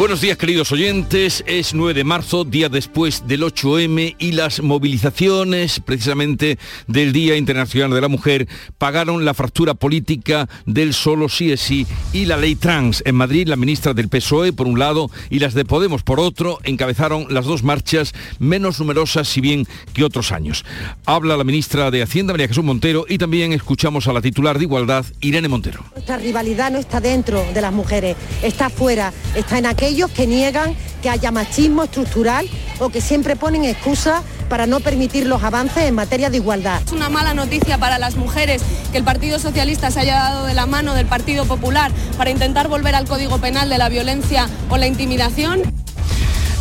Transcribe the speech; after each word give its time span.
Buenos 0.00 0.22
días 0.22 0.38
queridos 0.38 0.72
oyentes, 0.72 1.44
es 1.46 1.74
9 1.74 1.92
de 1.92 2.04
marzo, 2.04 2.46
día 2.46 2.70
después 2.70 3.26
del 3.26 3.42
8M 3.42 4.16
y 4.18 4.32
las 4.32 4.62
movilizaciones 4.62 5.78
precisamente 5.80 6.58
del 6.86 7.12
Día 7.12 7.36
Internacional 7.36 7.90
de 7.90 8.00
la 8.00 8.08
Mujer 8.08 8.48
pagaron 8.78 9.26
la 9.26 9.34
fractura 9.34 9.74
política 9.74 10.48
del 10.64 10.94
solo 10.94 11.28
sí 11.28 11.52
es 11.52 11.60
sí 11.60 11.86
y 12.14 12.24
la 12.24 12.38
ley 12.38 12.54
trans. 12.54 13.02
En 13.04 13.14
Madrid 13.14 13.46
la 13.46 13.56
ministra 13.56 13.92
del 13.92 14.08
PSOE 14.08 14.54
por 14.54 14.66
un 14.66 14.78
lado 14.78 15.10
y 15.28 15.38
las 15.38 15.52
de 15.52 15.66
Podemos 15.66 16.02
por 16.02 16.18
otro 16.18 16.60
encabezaron 16.64 17.26
las 17.28 17.44
dos 17.44 17.62
marchas 17.62 18.14
menos 18.38 18.80
numerosas 18.80 19.28
si 19.28 19.42
bien 19.42 19.66
que 19.92 20.04
otros 20.04 20.32
años. 20.32 20.64
Habla 21.04 21.36
la 21.36 21.44
ministra 21.44 21.90
de 21.90 22.00
Hacienda 22.00 22.32
María 22.32 22.48
Jesús 22.48 22.64
Montero 22.64 23.04
y 23.06 23.18
también 23.18 23.52
escuchamos 23.52 24.08
a 24.08 24.14
la 24.14 24.22
titular 24.22 24.56
de 24.56 24.64
Igualdad 24.64 25.04
Irene 25.20 25.48
Montero. 25.48 25.84
Nuestra 25.92 26.16
rivalidad 26.16 26.70
no 26.70 26.78
está 26.78 27.02
dentro 27.02 27.44
de 27.52 27.60
las 27.60 27.74
mujeres, 27.74 28.16
está 28.42 28.70
fuera, 28.70 29.12
está 29.36 29.58
en 29.58 29.66
aquel 29.66 29.89
aquellos 29.90 30.12
que 30.12 30.28
niegan 30.28 30.76
que 31.02 31.10
haya 31.10 31.32
machismo 31.32 31.82
estructural 31.82 32.48
o 32.78 32.90
que 32.90 33.00
siempre 33.00 33.34
ponen 33.34 33.64
excusas 33.64 34.22
para 34.48 34.68
no 34.68 34.78
permitir 34.78 35.26
los 35.26 35.42
avances 35.42 35.82
en 35.82 35.96
materia 35.96 36.30
de 36.30 36.36
igualdad. 36.36 36.80
Es 36.86 36.92
una 36.92 37.08
mala 37.08 37.34
noticia 37.34 37.76
para 37.76 37.98
las 37.98 38.14
mujeres 38.14 38.62
que 38.92 38.98
el 38.98 39.04
Partido 39.04 39.40
Socialista 39.40 39.90
se 39.90 39.98
haya 39.98 40.14
dado 40.14 40.46
de 40.46 40.54
la 40.54 40.66
mano 40.66 40.94
del 40.94 41.06
Partido 41.06 41.44
Popular 41.44 41.90
para 42.16 42.30
intentar 42.30 42.68
volver 42.68 42.94
al 42.94 43.08
Código 43.08 43.38
Penal 43.38 43.68
de 43.68 43.78
la 43.78 43.88
violencia 43.88 44.48
o 44.68 44.76
la 44.76 44.86
intimidación. 44.86 45.62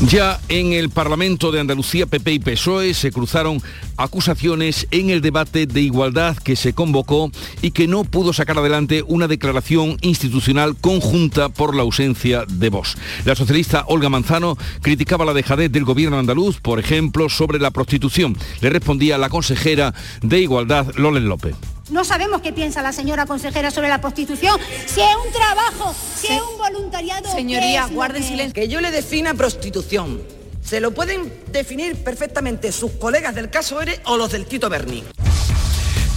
Ya 0.08 0.40
en 0.48 0.72
el 0.72 0.90
Parlamento 0.90 1.52
de 1.52 1.60
Andalucía, 1.60 2.06
PP 2.06 2.32
y 2.32 2.40
PSOE 2.40 2.94
se 2.94 3.12
cruzaron 3.12 3.62
acusaciones 3.98 4.88
en 4.92 5.10
el 5.10 5.20
debate 5.20 5.66
de 5.66 5.82
igualdad 5.82 6.38
que 6.38 6.56
se 6.56 6.72
convocó 6.72 7.32
y 7.62 7.72
que 7.72 7.86
no 7.86 8.06
pudo 8.06 8.32
sacar 8.32 8.58
adelante 8.58 9.04
una 9.06 9.28
declaración 9.28 9.98
institucional 10.00 10.78
conjunta 10.78 11.50
por 11.50 11.76
la 11.76 11.82
ausencia 11.82 12.46
de 12.48 12.70
voz. 12.70 12.96
La 13.26 13.36
socialista 13.36 13.84
Olga 13.88 14.08
Manzano 14.08 14.58
criticaba 14.82 15.26
la 15.26 15.34
dejadez 15.34 15.70
del 15.70 15.84
gobierno 15.84 16.18
andaluz, 16.18 16.62
por 16.62 16.80
ejemplo, 16.80 17.28
sobre 17.28 17.60
la 17.60 17.72
prostitución. 17.72 18.38
Le 18.62 18.70
respondía 18.70 19.18
la 19.18 19.28
consejera 19.28 19.94
de 20.22 20.40
Igualdad, 20.40 20.96
Lolen 20.96 21.28
López. 21.28 21.56
No 21.90 22.04
sabemos 22.04 22.42
qué 22.42 22.54
piensa 22.54 22.82
la 22.82 22.92
señora 22.92 23.26
consejera 23.26 23.72
sobre 23.72 23.90
la 23.90 24.00
prostitución, 24.00 24.60
si 24.86 25.02
es 25.02 25.16
un 25.26 25.32
trabajo, 25.32 25.96
si 26.16 26.28
es 26.28 26.42
un 26.42 26.58
voluntariado. 26.58 27.32
Señoría, 27.32 27.88
guarden 27.88 28.24
silencio. 28.24 28.54
Que 28.54 28.68
yo 28.68 28.80
le 28.80 28.92
defina 28.92 29.34
prostitución. 29.34 30.22
Se 30.64 30.80
lo 30.80 30.92
pueden 30.92 31.34
definir 31.52 31.96
perfectamente 32.04 32.72
sus 32.72 32.92
colegas 32.92 33.34
del 33.34 33.50
caso 33.50 33.82
ERE 33.82 34.02
o 34.06 34.18
los 34.18 34.32
del 34.32 34.46
Tito 34.46 34.70
Berni. 34.70 35.04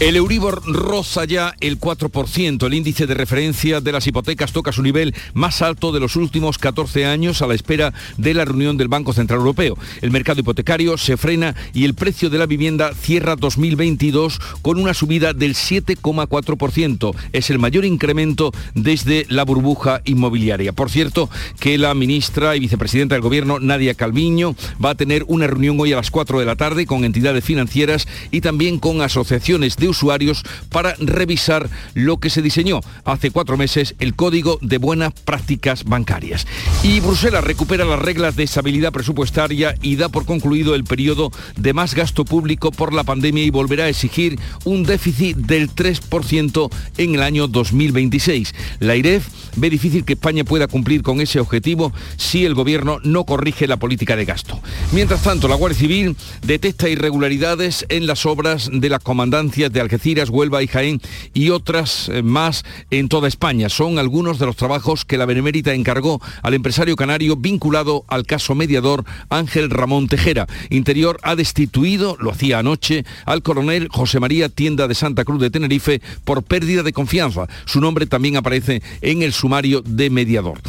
El 0.02 0.16
Euribor 0.16 0.62
roza 0.66 1.24
ya 1.26 1.54
el 1.60 1.78
4%. 1.78 2.66
El 2.66 2.74
índice 2.74 3.06
de 3.06 3.14
referencia 3.14 3.80
de 3.80 3.92
las 3.92 4.04
hipotecas 4.04 4.50
toca 4.50 4.72
su 4.72 4.82
nivel 4.82 5.14
más 5.32 5.62
alto 5.62 5.92
de 5.92 6.00
los 6.00 6.16
últimos 6.16 6.58
14 6.58 7.06
años 7.06 7.40
a 7.40 7.46
la 7.46 7.54
espera 7.54 7.94
de 8.18 8.34
la 8.34 8.44
reunión 8.44 8.76
del 8.76 8.88
Banco 8.88 9.12
Central 9.12 9.38
Europeo. 9.38 9.78
El 10.00 10.10
mercado 10.10 10.40
hipotecario 10.40 10.98
se 10.98 11.16
frena 11.16 11.54
y 11.72 11.84
el 11.84 11.94
precio 11.94 12.30
de 12.30 12.38
la 12.38 12.46
vivienda 12.46 12.94
cierra 12.94 13.36
2022 13.36 14.40
con 14.60 14.80
una 14.80 14.92
subida 14.92 15.34
del 15.34 15.54
7,4%. 15.54 17.14
Es 17.32 17.50
el 17.50 17.60
mayor 17.60 17.84
incremento 17.84 18.50
desde 18.74 19.24
la 19.28 19.44
burbuja 19.44 20.02
inmobiliaria. 20.04 20.72
Por 20.72 20.90
cierto, 20.90 21.30
que 21.60 21.78
la 21.78 21.94
ministra 21.94 22.56
y 22.56 22.58
vicepresidenta 22.58 23.14
del 23.14 23.22
Gobierno, 23.22 23.60
Nadia 23.60 23.94
Calviño, 23.94 24.56
va 24.84 24.90
a 24.90 24.96
tener 24.96 25.24
una 25.28 25.46
reunión 25.46 25.78
hoy 25.78 25.92
a 25.92 25.96
las 25.96 26.10
4 26.10 26.40
de 26.40 26.44
la 26.44 26.56
tarde 26.56 26.86
con 26.86 27.04
entidades 27.04 27.44
financieras 27.44 28.08
y 28.32 28.40
también 28.40 28.80
con 28.80 29.00
asociaciones 29.00 29.76
de 29.76 29.91
usuarios 29.92 30.42
para 30.70 30.94
revisar 30.98 31.68
lo 31.94 32.16
que 32.16 32.30
se 32.30 32.42
diseñó 32.42 32.80
hace 33.04 33.30
cuatro 33.30 33.56
meses, 33.56 33.94
el 34.00 34.14
Código 34.14 34.58
de 34.60 34.78
Buenas 34.78 35.12
Prácticas 35.12 35.84
Bancarias. 35.84 36.46
Y 36.82 37.00
Bruselas 37.00 37.44
recupera 37.44 37.84
las 37.84 38.00
reglas 38.00 38.34
de 38.36 38.44
estabilidad 38.44 38.92
presupuestaria 38.92 39.74
y 39.82 39.96
da 39.96 40.08
por 40.08 40.24
concluido 40.24 40.74
el 40.74 40.84
periodo 40.84 41.30
de 41.56 41.72
más 41.72 41.94
gasto 41.94 42.24
público 42.24 42.72
por 42.72 42.92
la 42.92 43.04
pandemia 43.04 43.44
y 43.44 43.50
volverá 43.50 43.84
a 43.84 43.88
exigir 43.88 44.38
un 44.64 44.82
déficit 44.82 45.36
del 45.36 45.70
3% 45.70 46.70
en 46.96 47.14
el 47.14 47.22
año 47.22 47.48
2026. 47.48 48.54
La 48.80 48.96
IREF 48.96 49.28
ve 49.56 49.70
difícil 49.70 50.04
que 50.04 50.14
España 50.14 50.44
pueda 50.44 50.66
cumplir 50.66 51.02
con 51.02 51.20
ese 51.20 51.40
objetivo 51.40 51.92
si 52.16 52.44
el 52.44 52.54
gobierno 52.54 52.98
no 53.04 53.24
corrige 53.24 53.66
la 53.66 53.76
política 53.76 54.16
de 54.16 54.24
gasto. 54.24 54.60
Mientras 54.92 55.22
tanto, 55.22 55.48
la 55.48 55.56
Guardia 55.56 55.78
Civil 55.78 56.16
detecta 56.42 56.88
irregularidades 56.88 57.86
en 57.88 58.06
las 58.06 58.26
obras 58.26 58.70
de 58.72 58.88
las 58.88 59.02
comandancias 59.02 59.71
de 59.72 59.80
Algeciras, 59.80 60.28
Huelva 60.28 60.62
y 60.62 60.66
Jaén 60.66 61.00
y 61.34 61.50
otras 61.50 62.08
eh, 62.08 62.22
más 62.22 62.64
en 62.90 63.08
toda 63.08 63.28
España. 63.28 63.68
Son 63.68 63.98
algunos 63.98 64.38
de 64.38 64.46
los 64.46 64.56
trabajos 64.56 65.04
que 65.04 65.18
la 65.18 65.26
Benemérita 65.26 65.74
encargó 65.74 66.20
al 66.42 66.54
empresario 66.54 66.96
canario 66.96 67.36
vinculado 67.36 68.04
al 68.08 68.26
caso 68.26 68.54
mediador 68.54 69.04
Ángel 69.28 69.70
Ramón 69.70 70.08
Tejera. 70.08 70.46
Interior 70.70 71.18
ha 71.22 71.36
destituido, 71.36 72.16
lo 72.20 72.30
hacía 72.30 72.58
anoche, 72.58 73.04
al 73.26 73.42
coronel 73.42 73.88
José 73.90 74.20
María 74.20 74.48
Tienda 74.48 74.88
de 74.88 74.94
Santa 74.94 75.24
Cruz 75.24 75.40
de 75.40 75.50
Tenerife 75.50 76.00
por 76.24 76.42
pérdida 76.42 76.82
de 76.82 76.92
confianza. 76.92 77.48
Su 77.64 77.80
nombre 77.80 78.06
también 78.06 78.36
aparece 78.36 78.82
en 79.00 79.22
el 79.22 79.32
sumario 79.32 79.82
de 79.82 80.10
mediador. 80.10 80.60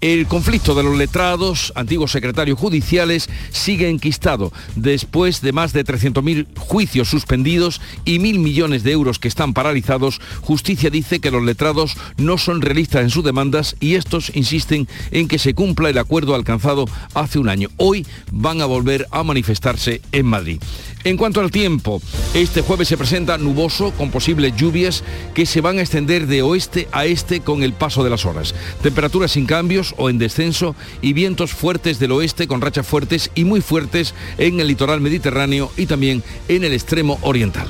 El 0.00 0.28
conflicto 0.28 0.76
de 0.76 0.84
los 0.84 0.96
letrados, 0.96 1.72
antiguos 1.74 2.12
secretarios 2.12 2.56
judiciales, 2.56 3.28
sigue 3.50 3.88
enquistado 3.88 4.52
después 4.76 5.40
de 5.40 5.52
más 5.52 5.72
de 5.72 5.84
300.000 5.84 6.46
juicios 6.56 7.08
suspendidos 7.08 7.80
y 8.04 8.20
mil 8.20 8.38
millones 8.38 8.84
de 8.84 8.92
euros 8.92 9.18
que 9.18 9.26
están 9.26 9.54
paralizados. 9.54 10.20
Justicia 10.40 10.88
dice 10.88 11.18
que 11.18 11.32
los 11.32 11.42
letrados 11.42 11.96
no 12.16 12.38
son 12.38 12.62
realistas 12.62 13.02
en 13.02 13.10
sus 13.10 13.24
demandas 13.24 13.74
y 13.80 13.96
estos 13.96 14.30
insisten 14.36 14.86
en 15.10 15.26
que 15.26 15.40
se 15.40 15.54
cumpla 15.54 15.90
el 15.90 15.98
acuerdo 15.98 16.36
alcanzado 16.36 16.84
hace 17.14 17.40
un 17.40 17.48
año. 17.48 17.68
Hoy 17.76 18.06
van 18.30 18.60
a 18.60 18.66
volver 18.66 19.08
a 19.10 19.24
manifestarse 19.24 20.00
en 20.12 20.26
Madrid. 20.26 20.60
En 21.04 21.16
cuanto 21.16 21.40
al 21.40 21.50
tiempo, 21.50 22.02
este 22.34 22.60
jueves 22.60 22.88
se 22.88 22.96
presenta 22.96 23.38
nuboso 23.38 23.92
con 23.92 24.10
posibles 24.10 24.56
lluvias 24.56 25.04
que 25.32 25.46
se 25.46 25.60
van 25.60 25.78
a 25.78 25.82
extender 25.82 26.26
de 26.26 26.42
oeste 26.42 26.88
a 26.92 27.06
este 27.06 27.40
con 27.40 27.62
el 27.62 27.72
paso 27.72 28.02
de 28.02 28.10
las 28.10 28.26
horas. 28.26 28.54
Temperaturas 28.82 29.32
sin 29.32 29.46
cambios 29.46 29.94
o 29.96 30.10
en 30.10 30.18
descenso 30.18 30.74
y 31.00 31.12
vientos 31.12 31.52
fuertes 31.52 31.98
del 31.98 32.12
oeste 32.12 32.48
con 32.48 32.60
rachas 32.60 32.86
fuertes 32.86 33.30
y 33.34 33.44
muy 33.44 33.60
fuertes 33.60 34.14
en 34.38 34.58
el 34.60 34.66
litoral 34.66 35.00
mediterráneo 35.00 35.70
y 35.76 35.86
también 35.86 36.22
en 36.48 36.64
el 36.64 36.72
extremo 36.72 37.18
oriental. 37.22 37.68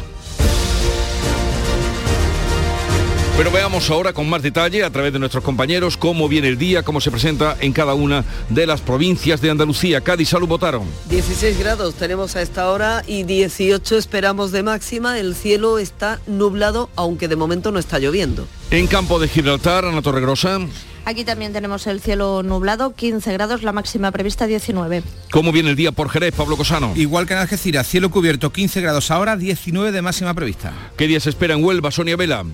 Pero 3.39 3.53
veamos 3.53 3.89
ahora 3.89 4.13
con 4.13 4.29
más 4.29 4.43
detalle 4.43 4.83
a 4.83 4.91
través 4.91 5.13
de 5.13 5.21
nuestros 5.21 5.45
compañeros 5.45 5.97
cómo 5.97 6.29
viene 6.29 6.49
el 6.49 6.59
día, 6.59 6.83
cómo 6.83 7.01
se 7.01 7.13
presenta 7.13 7.57
en 7.61 7.73
cada 7.73 7.95
una 7.95 8.25
de 8.49 8.67
las 8.67 8.81
provincias 8.81 9.41
de 9.41 9.49
Andalucía. 9.49 10.01
Cádiz, 10.01 10.31
salud, 10.31 10.49
votaron. 10.49 10.83
16 11.09 11.57
grados 11.57 11.95
tenemos 11.95 12.35
a 12.35 12.43
esta 12.43 12.69
hora 12.69 13.05
y 13.07 13.23
18 13.23 13.97
esperamos 13.97 14.51
de 14.51 14.65
máxima. 14.65 15.21
El 15.21 15.37
cielo 15.37 15.79
está 15.79 16.19
nublado, 16.27 16.91
aunque 16.97 17.29
de 17.29 17.37
momento 17.37 17.71
no 17.71 17.79
está 17.79 18.01
lloviendo. 18.01 18.49
En 18.73 18.89
campo 18.89 19.21
de 19.21 19.29
Gibraltar, 19.29 19.85
Ana 19.85 20.03
Torregrosa. 20.03 20.59
Aquí 21.05 21.25
también 21.25 21.53
tenemos 21.53 21.87
el 21.87 22.01
cielo 22.01 22.43
nublado, 22.43 22.93
15 22.93 23.33
grados, 23.35 23.63
la 23.63 23.71
máxima 23.71 24.11
prevista 24.11 24.49
19. 24.49 25.05
¿Cómo 25.31 25.53
viene 25.53 25.71
el 25.71 25.77
día 25.77 25.93
por 25.93 26.11
Jerez, 26.11 26.35
Pablo 26.35 26.57
Cosano? 26.57 26.93
Igual 26.97 27.29
que 27.29 27.35
en 27.35 27.39
Algeciras, 27.39 27.87
cielo 27.87 28.11
cubierto, 28.11 28.51
15 28.51 28.81
grados 28.81 29.13
ahora, 29.13 29.37
19 29.37 29.93
de 29.93 30.03
máxima 30.03 30.35
prevista. 30.35 30.73
¿Qué 30.97 31.07
día 31.07 31.21
se 31.21 31.31
espera 31.31 31.55
en 31.55 31.63
Huelva, 31.65 31.93
Sonia 31.93 32.17
Vela? 32.17 32.45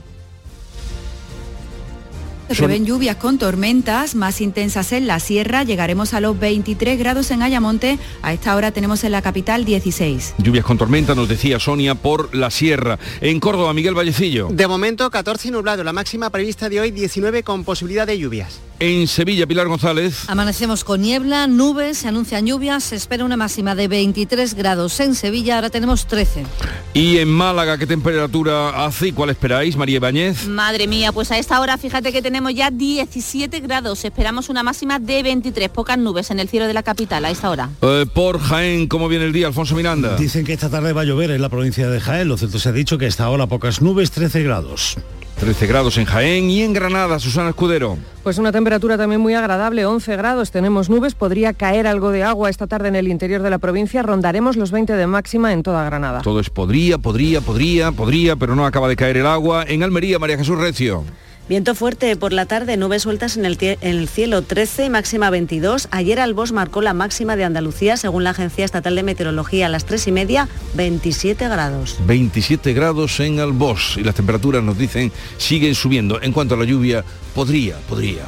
Se 2.49 2.57
prevén 2.57 2.85
lluvias 2.85 3.17
con 3.17 3.39
tormentas 3.39 4.15
más 4.15 4.41
intensas 4.41 4.93
en 4.93 5.07
la 5.07 5.19
sierra. 5.19 5.63
Llegaremos 5.63 6.13
a 6.13 6.21
los 6.21 6.39
23 6.39 6.99
grados 6.99 7.31
en 7.31 7.43
Ayamonte. 7.43 7.99
A 8.23 8.33
esta 8.35 8.55
hora 8.55 8.71
tenemos 8.71 9.03
en 9.03 9.13
la 9.13 9.23
capital 9.23 9.65
16. 9.65 10.35
Lluvias 10.39 10.65
con 10.65 10.77
tormenta, 10.77 11.15
nos 11.15 11.29
decía 11.29 11.59
Sonia, 11.59 11.95
por 11.95 12.35
la 12.35 12.51
sierra. 12.51 12.99
En 13.23 13.41
Córdoba, 13.41 13.73
Miguel 13.73 13.95
Vallecillo. 13.95 14.49
De 14.51 14.67
momento 14.69 15.11
14 15.11 15.51
nublado. 15.51 15.83
La 15.85 15.95
máxima 15.95 16.29
prevista 16.29 16.69
de 16.69 16.81
hoy 16.81 16.91
19 16.91 17.43
con 17.43 17.65
posibilidad 17.65 18.07
de 18.07 18.19
lluvias. 18.19 18.61
En 18.81 19.07
Sevilla, 19.07 19.47
Pilar 19.47 19.69
González. 19.69 20.25
Amanecemos 20.29 20.83
con 20.83 21.01
niebla, 21.01 21.47
nubes, 21.47 21.99
se 21.99 22.09
anuncian 22.09 22.45
lluvias, 22.45 22.83
se 22.83 22.97
espera 22.97 23.25
una 23.25 23.37
máxima 23.37 23.77
de 23.77 23.87
23 23.87 24.53
grados 24.55 24.99
en 24.99 25.15
Sevilla, 25.15 25.55
ahora 25.55 25.71
tenemos 25.71 26.07
13. 26.09 26.45
Y 26.93 27.19
en 27.19 27.29
Málaga, 27.29 27.79
¿qué 27.79 27.87
temperatura 27.87 28.85
hace 28.85 29.09
y 29.09 29.13
cuál 29.13 29.31
esperáis, 29.31 29.77
María 29.77 29.97
Ibáñez? 29.97 30.49
Madre 30.49 30.89
mía, 30.89 31.13
pues 31.13 31.31
a 31.31 31.39
esta 31.39 31.61
hora 31.61 31.79
fíjate 31.79 32.13
que 32.13 32.21
tenemos 32.21 32.34
tenemos 32.35 32.53
ya 32.53 32.73
17 32.73 33.61
grados, 33.61 34.05
esperamos 34.05 34.49
una 34.49 34.65
máxima 34.65 34.99
de 34.99 35.23
23, 35.23 35.69
pocas 35.69 35.97
nubes 35.97 36.33
en 36.33 36.41
el 36.41 36.49
cielo 36.49 36.67
de 36.67 36.75
la 36.75 36.83
capital 36.83 37.25
a 37.25 37.31
esta 37.31 37.49
hora. 37.49 37.71
Eh, 37.81 38.07
por 38.13 38.41
Jaén, 38.41 38.89
¿cómo 38.89 39.07
viene 39.07 39.25
el 39.25 39.33
día, 39.33 39.47
Alfonso 39.47 39.77
Miranda? 39.77 40.17
Dicen 40.17 40.45
que 40.45 40.53
esta 40.53 40.69
tarde 40.69 40.93
va 40.93 41.03
a 41.03 41.05
llover 41.05 41.31
en 41.31 41.41
la 41.41 41.49
provincia 41.49 41.89
de 41.89 42.01
Jaén, 42.01 42.27
lo 42.27 42.37
cierto 42.37 42.59
se 42.59 42.71
ha 42.71 42.73
dicho 42.73 42.99
que 42.99 43.07
esta 43.07 43.31
hora 43.31 43.47
pocas 43.47 43.81
nubes, 43.83 44.11
13 44.11 44.43
grados. 44.43 44.97
13 45.39 45.67
grados 45.69 45.97
en 45.97 46.07
Jaén 46.07 46.51
y 46.51 46.63
en 46.63 46.73
Granada, 46.73 47.21
Susana 47.21 47.51
Escudero. 47.51 47.99
Pues 48.25 48.39
una 48.39 48.51
temperatura 48.51 48.99
también 48.99 49.21
muy 49.21 49.35
agradable, 49.35 49.87
11 49.87 50.17
grados, 50.17 50.51
tenemos 50.51 50.91
nubes, 50.91 51.15
podría 51.15 51.53
caer 51.53 51.87
algo 51.87 52.11
de 52.11 52.25
agua 52.25 52.51
esta 52.51 52.67
tarde 52.67 52.89
en 52.89 52.97
el 52.97 53.07
interior 53.07 53.43
de 53.43 53.51
la 53.51 53.59
provincia, 53.59 54.03
rondaremos 54.03 54.57
los 54.57 54.73
20 54.73 54.95
de 54.95 55.07
máxima 55.07 55.53
en 55.53 55.63
toda 55.63 55.85
Granada. 55.85 56.23
Todo 56.23 56.41
es 56.41 56.51
podría, 56.51 56.99
podría, 56.99 57.43
podría, 57.43 57.93
podría, 57.93 58.35
pero 58.35 58.57
no 58.57 58.67
acaba 58.67 58.89
de 58.89 58.97
caer 58.97 59.19
el 59.19 59.27
agua. 59.27 59.65
En 59.69 59.85
Almería, 59.85 60.19
María 60.19 60.37
Jesús 60.37 60.59
Recio. 60.59 61.05
Viento 61.47 61.75
fuerte 61.75 62.17
por 62.17 62.33
la 62.33 62.47
tarde, 62.47 62.79
nubes 62.79 63.03
sueltas 63.03 63.37
en 63.37 63.45
el, 63.45 64.09
cielo 64.09 64.43
13, 64.43 64.89
máxima 64.89 65.29
22. 65.29 65.89
Ayer 65.91 66.19
Albos 66.19 66.53
marcó 66.53 66.81
la 66.81 66.95
máxima 66.95 67.37
de 67.37 67.45
Andalucía, 67.45 67.99
según 67.99 68.25
la 68.25 68.31
Agencia 68.31 68.65
Estatal 68.65 68.97
de 68.97 69.03
Meteorología, 69.03 69.67
a 69.67 69.69
las 69.69 69.85
3 69.85 70.09
y 70.09 70.13
media, 70.13 70.49
27 70.75 71.47
grados. 71.49 71.99
27 72.07 72.73
grados 72.73 73.21
en 73.21 73.41
Albos 73.41 73.97
y 73.99 74.05
las 74.05 74.15
temperaturas 74.15 74.63
nos 74.63 74.79
dicen 74.79 75.13
siguen 75.37 75.75
subiendo. 75.75 76.23
En 76.23 76.33
cuanto 76.33 76.55
a 76.55 76.59
la 76.59 76.65
lluvia, 76.65 77.05
podría, 77.35 77.77
podría, 77.89 78.25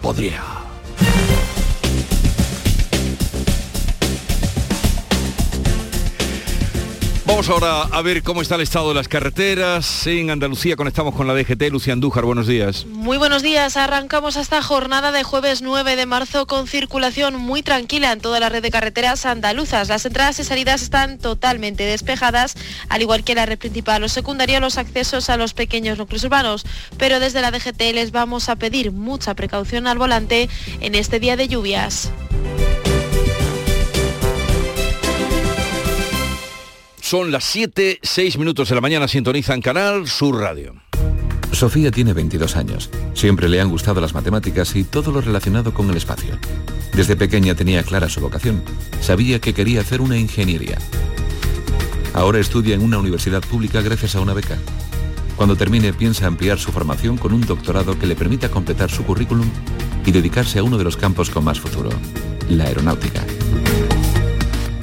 podría. 0.00 0.65
Vamos 7.36 7.50
ahora 7.50 7.82
a 7.82 8.00
ver 8.00 8.22
cómo 8.22 8.40
está 8.40 8.54
el 8.54 8.62
estado 8.62 8.88
de 8.88 8.94
las 8.94 9.08
carreteras. 9.08 10.06
En 10.06 10.30
Andalucía 10.30 10.74
conectamos 10.74 11.14
con 11.14 11.26
la 11.26 11.34
DGT. 11.34 11.64
Lucía 11.70 11.92
Andújar, 11.92 12.24
buenos 12.24 12.46
días. 12.46 12.86
Muy 12.86 13.18
buenos 13.18 13.42
días. 13.42 13.76
Arrancamos 13.76 14.36
esta 14.36 14.62
jornada 14.62 15.12
de 15.12 15.22
jueves 15.22 15.60
9 15.60 15.96
de 15.96 16.06
marzo 16.06 16.46
con 16.46 16.66
circulación 16.66 17.36
muy 17.36 17.62
tranquila 17.62 18.12
en 18.12 18.22
toda 18.22 18.40
la 18.40 18.48
red 18.48 18.62
de 18.62 18.70
carreteras 18.70 19.26
andaluzas. 19.26 19.90
Las 19.90 20.06
entradas 20.06 20.40
y 20.40 20.44
salidas 20.44 20.80
están 20.80 21.18
totalmente 21.18 21.82
despejadas, 21.82 22.54
al 22.88 23.02
igual 23.02 23.22
que 23.22 23.34
la 23.34 23.44
red 23.44 23.58
principal 23.58 24.02
o 24.02 24.08
secundaria, 24.08 24.58
los 24.58 24.78
accesos 24.78 25.28
a 25.28 25.36
los 25.36 25.52
pequeños 25.52 25.98
núcleos 25.98 26.24
urbanos. 26.24 26.64
Pero 26.96 27.20
desde 27.20 27.42
la 27.42 27.50
DGT 27.50 27.92
les 27.92 28.12
vamos 28.12 28.48
a 28.48 28.56
pedir 28.56 28.92
mucha 28.92 29.34
precaución 29.34 29.86
al 29.88 29.98
volante 29.98 30.48
en 30.80 30.94
este 30.94 31.20
día 31.20 31.36
de 31.36 31.48
lluvias. 31.48 32.10
Son 37.08 37.30
las 37.30 37.44
7, 37.44 38.00
6 38.02 38.36
minutos 38.36 38.68
de 38.68 38.74
la 38.74 38.80
mañana, 38.80 39.06
sintonizan 39.06 39.62
Canal 39.62 40.08
Sur 40.08 40.40
Radio. 40.40 40.74
Sofía 41.52 41.92
tiene 41.92 42.12
22 42.12 42.56
años. 42.56 42.90
Siempre 43.14 43.48
le 43.48 43.60
han 43.60 43.70
gustado 43.70 44.00
las 44.00 44.12
matemáticas 44.12 44.74
y 44.74 44.82
todo 44.82 45.12
lo 45.12 45.20
relacionado 45.20 45.72
con 45.72 45.88
el 45.88 45.98
espacio. 45.98 46.36
Desde 46.94 47.14
pequeña 47.14 47.54
tenía 47.54 47.84
clara 47.84 48.08
su 48.08 48.20
vocación. 48.20 48.60
Sabía 49.00 49.40
que 49.40 49.54
quería 49.54 49.82
hacer 49.82 50.00
una 50.00 50.18
ingeniería. 50.18 50.78
Ahora 52.12 52.40
estudia 52.40 52.74
en 52.74 52.82
una 52.82 52.98
universidad 52.98 53.42
pública 53.42 53.82
gracias 53.82 54.16
a 54.16 54.20
una 54.20 54.34
beca. 54.34 54.58
Cuando 55.36 55.54
termine 55.54 55.92
piensa 55.92 56.26
ampliar 56.26 56.58
su 56.58 56.72
formación 56.72 57.18
con 57.18 57.32
un 57.32 57.42
doctorado 57.42 57.96
que 57.96 58.06
le 58.06 58.16
permita 58.16 58.50
completar 58.50 58.90
su 58.90 59.04
currículum 59.04 59.48
y 60.04 60.10
dedicarse 60.10 60.58
a 60.58 60.64
uno 60.64 60.76
de 60.76 60.82
los 60.82 60.96
campos 60.96 61.30
con 61.30 61.44
más 61.44 61.60
futuro, 61.60 61.90
la 62.48 62.64
aeronáutica. 62.64 63.24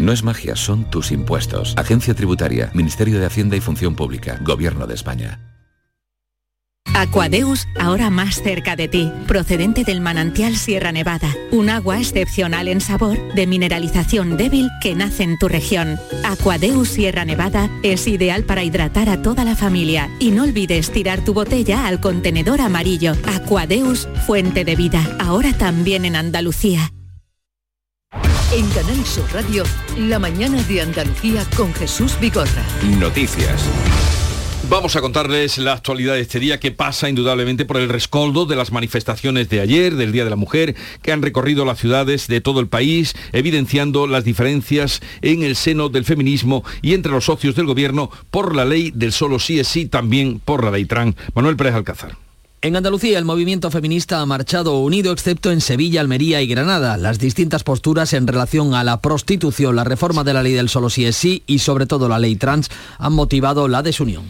No 0.04 0.12
es 0.12 0.22
magia, 0.22 0.58
son 0.58 0.84
tus 0.84 1.14
impuestos. 1.14 1.76
Agencia 1.78 2.14
Tributaria, 2.14 2.70
Ministerio 2.74 3.22
de 3.22 3.26
Hacienda 3.26 3.56
y 3.56 3.62
Función 3.62 3.96
Pública, 3.96 4.38
Gobierno 4.42 4.86
de 4.86 4.96
España. 4.96 5.40
Aquadeus, 6.94 7.66
ahora 7.80 8.10
más 8.10 8.42
cerca 8.44 8.76
de 8.76 8.90
ti, 8.90 9.10
procedente 9.28 9.86
del 9.86 10.02
manantial 10.02 10.58
Sierra 10.58 10.92
Nevada, 10.92 11.34
un 11.52 11.70
agua 11.70 12.00
excepcional 12.00 12.68
en 12.68 12.82
sabor, 12.82 13.18
de 13.34 13.48
mineralización 13.48 14.36
débil 14.36 14.70
que 14.82 14.94
nace 14.94 15.24
en 15.24 15.40
tu 15.40 15.48
región. 15.48 15.98
Aquadeus 16.26 16.90
Sierra 16.90 17.24
Nevada 17.24 17.70
es 17.82 18.06
ideal 18.06 18.44
para 18.44 18.66
hidratar 18.66 19.08
a 19.08 19.22
toda 19.22 19.46
la 19.46 19.56
familia 19.56 20.10
y 20.20 20.32
no 20.32 20.44
olvides 20.44 20.92
tirar 20.92 21.24
tu 21.24 21.34
botella 21.34 21.88
al 21.88 22.02
contenedor 22.02 22.60
amarillo. 22.60 23.14
Aquadeus, 23.26 24.10
fuente 24.28 24.66
de 24.66 24.76
vida, 24.76 25.02
ahora 25.22 25.54
también 25.54 26.04
en 26.04 26.18
Andalucía. 26.18 26.92
En 28.56 28.70
Canal 28.70 29.04
Sur 29.04 29.26
Radio, 29.34 29.64
la 29.98 30.20
mañana 30.20 30.62
de 30.62 30.82
Andalucía 30.82 31.44
con 31.58 31.74
Jesús 31.74 32.20
Vigorra. 32.20 32.64
Noticias. 33.00 33.68
Vamos 34.70 34.96
a 34.96 35.02
contarles 35.02 35.58
la 35.58 35.74
actualidad 35.74 36.14
de 36.14 36.22
este 36.22 36.40
día 36.40 36.60
que 36.60 36.70
pasa 36.70 37.10
indudablemente 37.10 37.66
por 37.66 37.78
el 37.78 37.90
rescoldo 37.90 38.46
de 38.46 38.56
las 38.56 38.72
manifestaciones 38.72 39.50
de 39.50 39.60
ayer, 39.60 39.96
del 39.96 40.12
Día 40.12 40.24
de 40.24 40.30
la 40.30 40.36
Mujer, 40.36 40.76
que 41.02 41.12
han 41.12 41.24
recorrido 41.24 41.66
las 41.66 41.80
ciudades 41.80 42.28
de 42.28 42.42
todo 42.42 42.60
el 42.60 42.68
país, 42.68 43.16
evidenciando 43.32 44.06
las 44.06 44.24
diferencias 44.24 45.02
en 45.24 45.42
el 45.42 45.56
seno 45.56 45.90
del 45.90 46.06
feminismo 46.06 46.64
y 46.84 46.94
entre 46.94 47.12
los 47.12 47.26
socios 47.26 47.56
del 47.56 47.66
gobierno 47.66 48.12
por 48.30 48.56
la 48.56 48.66
ley 48.66 48.92
del 48.94 49.14
solo 49.14 49.40
sí 49.40 49.60
es 49.60 49.68
sí, 49.68 49.88
también 49.88 50.40
por 50.40 50.64
la 50.64 50.70
ley 50.70 50.86
trans. 50.86 51.16
Manuel 51.34 51.56
Pérez 51.56 51.74
Alcázar. 51.74 52.23
En 52.64 52.78
Andalucía 52.78 53.20
el 53.20 53.26
movimiento 53.26 53.70
feminista 53.72 54.22
ha 54.22 54.26
marchado 54.26 54.80
unido 54.80 55.12
excepto 55.12 55.52
en 55.52 55.60
Sevilla, 55.60 56.00
Almería 56.00 56.42
y 56.42 56.48
Granada. 56.48 56.96
Las 56.96 57.20
distintas 57.20 57.62
posturas 57.62 58.14
en 58.14 58.26
relación 58.26 58.74
a 58.74 58.86
la 58.86 59.02
prostitución, 59.02 59.76
la 59.76 59.84
reforma 59.84 60.24
de 60.24 60.34
la 60.34 60.42
ley 60.42 60.54
del 60.54 60.70
solo 60.70 60.90
sí 60.90 61.06
es 61.06 61.18
sí 61.18 61.44
y 61.46 61.60
sobre 61.60 61.88
todo 61.88 62.08
la 62.08 62.20
ley 62.20 62.38
trans 62.38 62.72
han 63.00 63.12
motivado 63.12 63.68
la 63.68 63.84
desunión. 63.84 64.24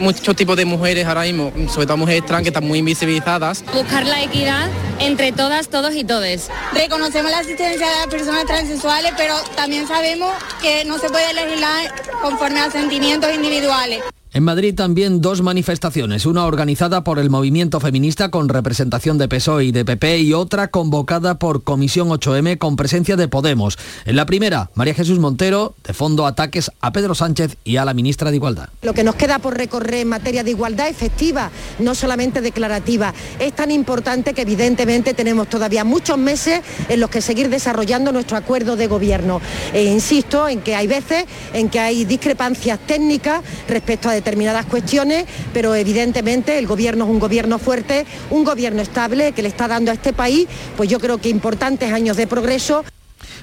Muchos 0.00 0.34
tipos 0.34 0.56
de 0.56 0.64
mujeres 0.64 1.06
ahora 1.06 1.24
mismo, 1.24 1.52
sobre 1.68 1.86
todo 1.86 1.98
mujeres 1.98 2.24
trans 2.24 2.44
que 2.44 2.48
están 2.48 2.66
muy 2.66 2.78
invisibilizadas. 2.78 3.62
Buscar 3.74 4.06
la 4.06 4.22
equidad 4.22 4.70
entre 4.98 5.32
todas, 5.32 5.68
todos 5.68 5.94
y 5.94 6.04
todes. 6.04 6.48
Reconocemos 6.72 7.30
la 7.30 7.40
asistencia 7.40 7.86
de 7.86 7.96
las 7.96 8.06
personas 8.06 8.46
transexuales, 8.46 9.12
pero 9.18 9.34
también 9.56 9.86
sabemos 9.86 10.32
que 10.62 10.86
no 10.86 10.98
se 10.98 11.10
puede 11.10 11.34
legislar 11.34 11.92
conforme 12.22 12.60
a 12.60 12.70
sentimientos 12.70 13.30
individuales. 13.34 14.00
En 14.34 14.42
Madrid 14.42 14.74
también 14.74 15.20
dos 15.20 15.42
manifestaciones, 15.42 16.26
una 16.26 16.46
organizada 16.46 17.04
por 17.04 17.20
el 17.20 17.30
movimiento 17.30 17.78
feminista 17.78 18.32
con 18.32 18.48
representación 18.48 19.16
de 19.16 19.28
PSOE 19.28 19.66
y 19.66 19.70
de 19.70 19.84
PP 19.84 20.18
y 20.22 20.32
otra 20.32 20.66
convocada 20.66 21.38
por 21.38 21.62
Comisión 21.62 22.08
8M 22.08 22.58
con 22.58 22.74
presencia 22.74 23.14
de 23.14 23.28
Podemos. 23.28 23.78
En 24.04 24.16
la 24.16 24.26
primera, 24.26 24.70
María 24.74 24.92
Jesús 24.92 25.20
Montero, 25.20 25.76
de 25.86 25.92
fondo 25.92 26.26
ataques 26.26 26.72
a 26.80 26.92
Pedro 26.92 27.14
Sánchez 27.14 27.58
y 27.62 27.76
a 27.76 27.84
la 27.84 27.94
ministra 27.94 28.30
de 28.30 28.36
Igualdad. 28.38 28.70
Lo 28.82 28.92
que 28.92 29.04
nos 29.04 29.14
queda 29.14 29.38
por 29.38 29.56
recorrer 29.56 30.00
en 30.00 30.08
materia 30.08 30.42
de 30.42 30.50
igualdad 30.50 30.88
efectiva, 30.88 31.52
no 31.78 31.94
solamente 31.94 32.40
declarativa, 32.40 33.14
es 33.38 33.52
tan 33.52 33.70
importante 33.70 34.34
que 34.34 34.42
evidentemente 34.42 35.14
tenemos 35.14 35.48
todavía 35.48 35.84
muchos 35.84 36.18
meses 36.18 36.60
en 36.88 36.98
los 36.98 37.08
que 37.08 37.20
seguir 37.20 37.50
desarrollando 37.50 38.10
nuestro 38.10 38.36
acuerdo 38.36 38.74
de 38.74 38.88
gobierno. 38.88 39.40
E 39.72 39.84
insisto 39.84 40.48
en 40.48 40.60
que 40.60 40.74
hay 40.74 40.88
veces 40.88 41.24
en 41.52 41.68
que 41.68 41.78
hay 41.78 42.04
discrepancias 42.04 42.80
técnicas 42.84 43.40
respecto 43.68 44.08
a 44.08 44.23
determinadas 44.24 44.64
cuestiones, 44.66 45.26
pero 45.52 45.74
evidentemente 45.74 46.58
el 46.58 46.66
gobierno 46.66 47.04
es 47.04 47.10
un 47.10 47.18
gobierno 47.18 47.58
fuerte, 47.58 48.06
un 48.30 48.44
gobierno 48.44 48.80
estable 48.80 49.32
que 49.32 49.42
le 49.42 49.48
está 49.48 49.68
dando 49.68 49.90
a 49.90 49.94
este 49.94 50.14
país, 50.14 50.48
pues 50.76 50.88
yo 50.88 50.98
creo 50.98 51.18
que 51.18 51.28
importantes 51.28 51.92
años 51.92 52.16
de 52.16 52.26
progreso. 52.26 52.84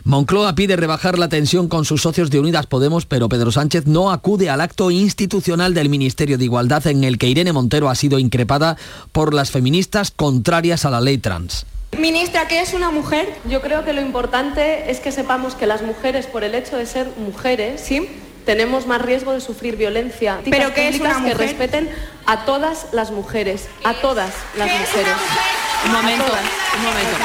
Moncloa 0.04 0.56
pide 0.56 0.76
rebajar 0.76 1.20
la 1.20 1.30
tensión 1.30 1.68
con 1.68 1.86
sus 1.86 2.02
socios 2.02 2.32
de 2.32 2.40
Unidas 2.40 2.66
Podemos, 2.66 3.06
pero 3.06 3.30
Pedro 3.30 3.52
Sánchez 3.52 3.86
no 3.86 4.12
acude 4.12 4.50
al 4.50 4.62
acto 4.62 4.90
institucional 4.90 5.76
del 5.76 5.90
Ministerio 5.90 6.40
de 6.40 6.46
Igualdad 6.46 6.88
en 6.88 7.04
el 7.04 7.20
que 7.20 7.28
Irene 7.28 7.54
Montero 7.54 7.88
ha 7.88 7.96
sido 7.96 8.18
increpada 8.18 8.78
por 9.12 9.36
las 9.36 9.52
feministas 9.52 10.10
contrarias 10.10 10.86
a 10.86 10.90
la 10.90 11.02
ley 11.02 11.20
trans. 11.20 11.68
Ministra, 12.00 12.48
¿qué 12.48 12.62
es 12.62 12.74
una 12.74 12.90
mujer? 12.90 13.28
Yo 13.48 13.62
creo 13.62 13.84
que 13.86 13.94
lo 13.94 14.02
importante 14.02 14.90
es 14.90 15.00
que 15.00 15.12
sepamos 15.12 15.54
que 15.54 15.68
las 15.68 15.84
mujeres, 15.84 16.26
por 16.26 16.44
el 16.44 16.56
hecho 16.56 16.78
de 16.78 16.86
ser 16.88 17.12
mujeres, 17.18 17.82
¿sí? 17.82 18.08
Tenemos 18.46 18.88
más 18.88 19.02
riesgo 19.02 19.34
de 19.34 19.42
sufrir 19.42 19.76
violencia. 19.76 20.40
¿Pero 20.50 20.74
qué 20.74 20.90
es 20.90 21.00
una 21.00 21.16
que 21.16 21.20
mujer? 21.22 21.38
respeten 21.38 21.90
a 22.26 22.46
todas 22.46 22.88
las 22.92 23.12
mujeres, 23.12 23.68
a 23.84 23.94
todas 23.96 24.34
las 24.58 24.68
¿Qué 24.68 24.76
es 24.76 24.90
mujeres. 24.90 25.14
Un 25.86 25.92
momento, 25.94 26.26
un 26.78 26.84
momento. 26.84 27.18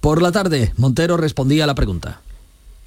Por 0.00 0.22
la 0.22 0.32
tarde, 0.32 0.72
Montero 0.76 1.16
respondía 1.16 1.64
a 1.64 1.66
la 1.66 1.74
pregunta. 1.74 2.20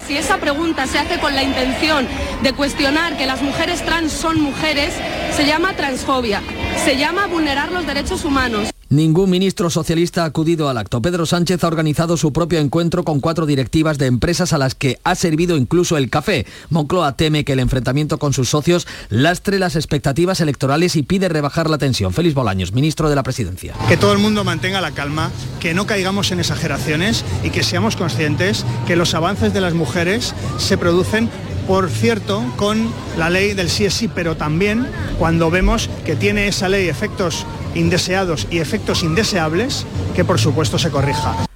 Si 0.06 0.16
esa 0.18 0.36
pregunta 0.36 0.86
se 0.86 0.98
hace 0.98 1.18
con 1.18 1.34
la 1.34 1.42
intención 1.42 2.06
de 2.42 2.52
cuestionar 2.52 3.16
que 3.16 3.24
las 3.24 3.40
mujeres 3.40 3.82
trans 3.86 4.12
son 4.12 4.38
mujeres, 4.38 4.92
se 5.34 5.46
llama 5.46 5.74
transfobia, 5.74 6.42
se 6.84 6.98
llama 6.98 7.26
vulnerar 7.26 7.72
los 7.72 7.86
derechos 7.86 8.24
humanos. 8.24 8.68
Ningún 8.94 9.28
ministro 9.28 9.70
socialista 9.70 10.22
ha 10.22 10.26
acudido 10.26 10.68
al 10.68 10.78
acto. 10.78 11.02
Pedro 11.02 11.26
Sánchez 11.26 11.64
ha 11.64 11.66
organizado 11.66 12.16
su 12.16 12.32
propio 12.32 12.60
encuentro 12.60 13.02
con 13.02 13.18
cuatro 13.18 13.44
directivas 13.44 13.98
de 13.98 14.06
empresas 14.06 14.52
a 14.52 14.58
las 14.58 14.76
que 14.76 15.00
ha 15.02 15.16
servido 15.16 15.56
incluso 15.56 15.96
el 15.96 16.10
café. 16.10 16.46
Moncloa 16.70 17.16
teme 17.16 17.44
que 17.44 17.54
el 17.54 17.58
enfrentamiento 17.58 18.20
con 18.20 18.32
sus 18.32 18.50
socios 18.50 18.86
lastre 19.08 19.58
las 19.58 19.74
expectativas 19.74 20.40
electorales 20.40 20.94
y 20.94 21.02
pide 21.02 21.28
rebajar 21.28 21.68
la 21.68 21.78
tensión. 21.78 22.12
Félix 22.12 22.36
Bolaños, 22.36 22.72
ministro 22.72 23.10
de 23.10 23.16
la 23.16 23.24
Presidencia. 23.24 23.74
Que 23.88 23.96
todo 23.96 24.12
el 24.12 24.20
mundo 24.20 24.44
mantenga 24.44 24.80
la 24.80 24.92
calma, 24.92 25.32
que 25.58 25.74
no 25.74 25.88
caigamos 25.88 26.30
en 26.30 26.38
exageraciones 26.38 27.24
y 27.42 27.50
que 27.50 27.64
seamos 27.64 27.96
conscientes 27.96 28.64
que 28.86 28.94
los 28.94 29.14
avances 29.14 29.52
de 29.52 29.60
las 29.60 29.74
mujeres 29.74 30.36
se 30.58 30.78
producen 30.78 31.30
por 31.66 31.90
cierto, 31.90 32.44
con 32.56 32.90
la 33.16 33.30
ley 33.30 33.54
del 33.54 33.70
sí 33.70 33.84
es 33.84 33.94
sí, 33.94 34.08
pero 34.08 34.36
también 34.36 34.86
cuando 35.18 35.50
vemos 35.50 35.88
que 36.04 36.16
tiene 36.16 36.46
esa 36.48 36.68
ley 36.68 36.88
efectos 36.88 37.46
indeseados 37.74 38.46
y 38.50 38.58
efectos 38.58 39.02
indeseables, 39.02 39.86
que 40.14 40.24
por 40.24 40.38
supuesto 40.38 40.78
se 40.78 40.90
corrija. 40.90 41.46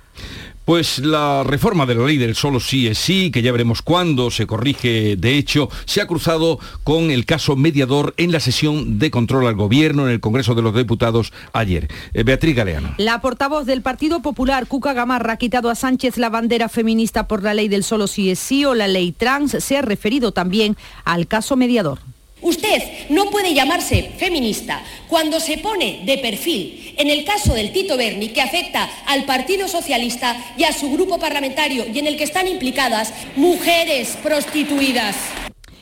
Pues 0.68 0.98
la 0.98 1.44
reforma 1.44 1.86
de 1.86 1.94
la 1.94 2.04
ley 2.04 2.18
del 2.18 2.34
solo 2.34 2.60
sí 2.60 2.88
es 2.88 2.98
sí, 2.98 3.30
que 3.30 3.40
ya 3.40 3.52
veremos 3.52 3.80
cuándo 3.80 4.30
se 4.30 4.46
corrige, 4.46 5.16
de 5.16 5.38
hecho, 5.38 5.70
se 5.86 6.02
ha 6.02 6.06
cruzado 6.06 6.58
con 6.84 7.10
el 7.10 7.24
caso 7.24 7.56
mediador 7.56 8.12
en 8.18 8.32
la 8.32 8.38
sesión 8.38 8.98
de 8.98 9.10
control 9.10 9.46
al 9.46 9.54
gobierno 9.54 10.06
en 10.06 10.12
el 10.12 10.20
Congreso 10.20 10.54
de 10.54 10.60
los 10.60 10.74
Diputados 10.74 11.32
ayer. 11.54 11.88
Eh, 12.12 12.22
Beatriz 12.22 12.54
Galeano. 12.54 12.92
La 12.98 13.22
portavoz 13.22 13.64
del 13.64 13.80
Partido 13.80 14.20
Popular, 14.20 14.66
Cuca 14.66 14.92
Gamarra, 14.92 15.32
ha 15.32 15.36
quitado 15.38 15.70
a 15.70 15.74
Sánchez 15.74 16.18
la 16.18 16.28
bandera 16.28 16.68
feminista 16.68 17.28
por 17.28 17.42
la 17.42 17.54
ley 17.54 17.68
del 17.68 17.82
solo 17.82 18.06
sí 18.06 18.28
es 18.28 18.38
sí 18.38 18.66
o 18.66 18.74
la 18.74 18.88
ley 18.88 19.12
trans. 19.12 19.52
Se 19.64 19.78
ha 19.78 19.80
referido 19.80 20.32
también 20.32 20.76
al 21.06 21.26
caso 21.28 21.56
mediador. 21.56 22.00
Usted 22.40 22.82
no 23.10 23.30
puede 23.30 23.54
llamarse 23.54 24.12
feminista 24.16 24.82
cuando 25.08 25.40
se 25.40 25.58
pone 25.58 26.02
de 26.04 26.18
perfil 26.18 26.94
en 26.96 27.10
el 27.10 27.24
caso 27.24 27.54
del 27.54 27.72
Tito 27.72 27.96
Berni, 27.96 28.28
que 28.28 28.42
afecta 28.42 28.88
al 29.06 29.24
Partido 29.24 29.68
Socialista 29.68 30.36
y 30.56 30.64
a 30.64 30.72
su 30.72 30.90
grupo 30.90 31.18
parlamentario 31.18 31.86
y 31.92 31.98
en 31.98 32.06
el 32.06 32.16
que 32.16 32.24
están 32.24 32.46
implicadas 32.46 33.12
mujeres 33.36 34.16
prostituidas. 34.22 35.16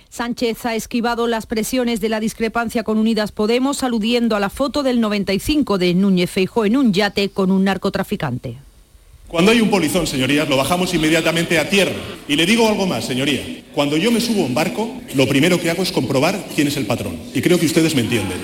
Sánchez 0.09 0.65
ha 0.65 0.75
esquivado 0.75 1.27
las 1.27 1.47
presiones 1.47 2.01
de 2.01 2.09
la 2.09 2.21
discrepancia 2.21 2.85
con 2.85 2.97
Unidas 2.97 3.33
Podemos, 3.33 3.83
aludiendo 3.83 4.35
a 4.35 4.41
la 4.41 4.49
foto 4.49 4.83
del 4.83 5.01
95 5.01 5.77
de 5.77 5.93
Núñez 5.93 6.31
Feijó 6.31 6.65
en 6.65 6.77
un 6.79 6.95
yate 6.95 7.29
con 7.29 7.51
un 7.51 7.65
narcotraficante. 7.65 8.57
Cuando 9.29 9.51
hay 9.51 9.61
un 9.61 9.71
polizón, 9.71 10.07
señorías, 10.07 10.49
lo 10.49 10.57
bajamos 10.57 10.95
inmediatamente 10.95 11.59
a 11.59 11.69
tierra. 11.69 11.97
Y 12.29 12.37
le 12.37 12.47
digo 12.47 12.69
algo 12.69 12.87
más, 12.87 13.05
señoría. 13.05 13.43
Cuando 13.75 13.97
yo 13.97 14.13
me 14.13 14.21
subo 14.21 14.43
a 14.43 14.47
un 14.47 14.55
barco, 14.55 14.89
lo 15.15 15.27
primero 15.27 15.61
que 15.61 15.69
hago 15.69 15.83
es 15.83 15.91
comprobar 15.91 16.47
quién 16.55 16.69
es 16.69 16.77
el 16.77 16.87
patrón. 16.87 17.19
Y 17.35 17.43
creo 17.43 17.59
que 17.59 17.67
ustedes 17.67 17.97
me 17.97 18.03
entienden. 18.03 18.39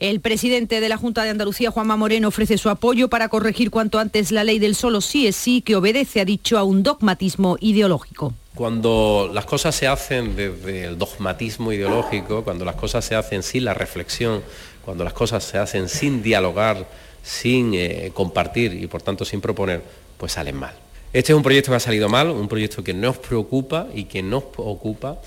El 0.00 0.20
presidente 0.20 0.80
de 0.80 0.88
la 0.90 0.98
Junta 0.98 1.24
de 1.24 1.30
Andalucía, 1.30 1.70
Juanma 1.70 1.96
Moreno, 1.96 2.28
ofrece 2.28 2.58
su 2.58 2.68
apoyo 2.68 3.08
para 3.08 3.28
corregir 3.28 3.70
cuanto 3.70 3.98
antes 3.98 4.30
la 4.30 4.44
ley 4.44 4.58
del 4.58 4.74
solo 4.74 5.00
sí 5.00 5.26
es 5.26 5.36
sí, 5.36 5.62
que 5.62 5.76
obedece, 5.76 6.20
ha 6.20 6.26
dicho, 6.26 6.58
a 6.58 6.64
un 6.64 6.82
dogmatismo 6.82 7.56
ideológico. 7.60 8.34
Cuando 8.54 9.30
las 9.32 9.46
cosas 9.46 9.74
se 9.74 9.86
hacen 9.86 10.36
desde 10.36 10.84
el 10.84 10.98
dogmatismo 10.98 11.72
ideológico, 11.72 12.44
cuando 12.44 12.66
las 12.66 12.76
cosas 12.76 13.04
se 13.04 13.14
hacen 13.14 13.42
sin 13.42 13.64
la 13.64 13.72
reflexión, 13.72 14.42
cuando 14.84 15.02
las 15.02 15.14
cosas 15.14 15.42
se 15.42 15.56
hacen 15.56 15.88
sin 15.88 16.22
dialogar, 16.22 16.86
sin 17.24 17.72
eh, 17.74 18.12
compartir 18.14 18.74
y 18.74 18.86
por 18.86 19.02
tanto 19.02 19.24
sin 19.24 19.40
proponer, 19.40 19.82
pues 20.18 20.32
salen 20.32 20.56
mal. 20.56 20.74
Este 21.12 21.32
es 21.32 21.36
un 21.36 21.42
proyecto 21.42 21.70
que 21.70 21.76
ha 21.76 21.80
salido 21.80 22.08
mal, 22.08 22.28
un 22.28 22.48
proyecto 22.48 22.84
que 22.84 22.92
nos 22.92 23.16
preocupa 23.18 23.88
y 23.94 24.04
que 24.04 24.22
nos 24.22 24.44
ocupa 24.56 25.20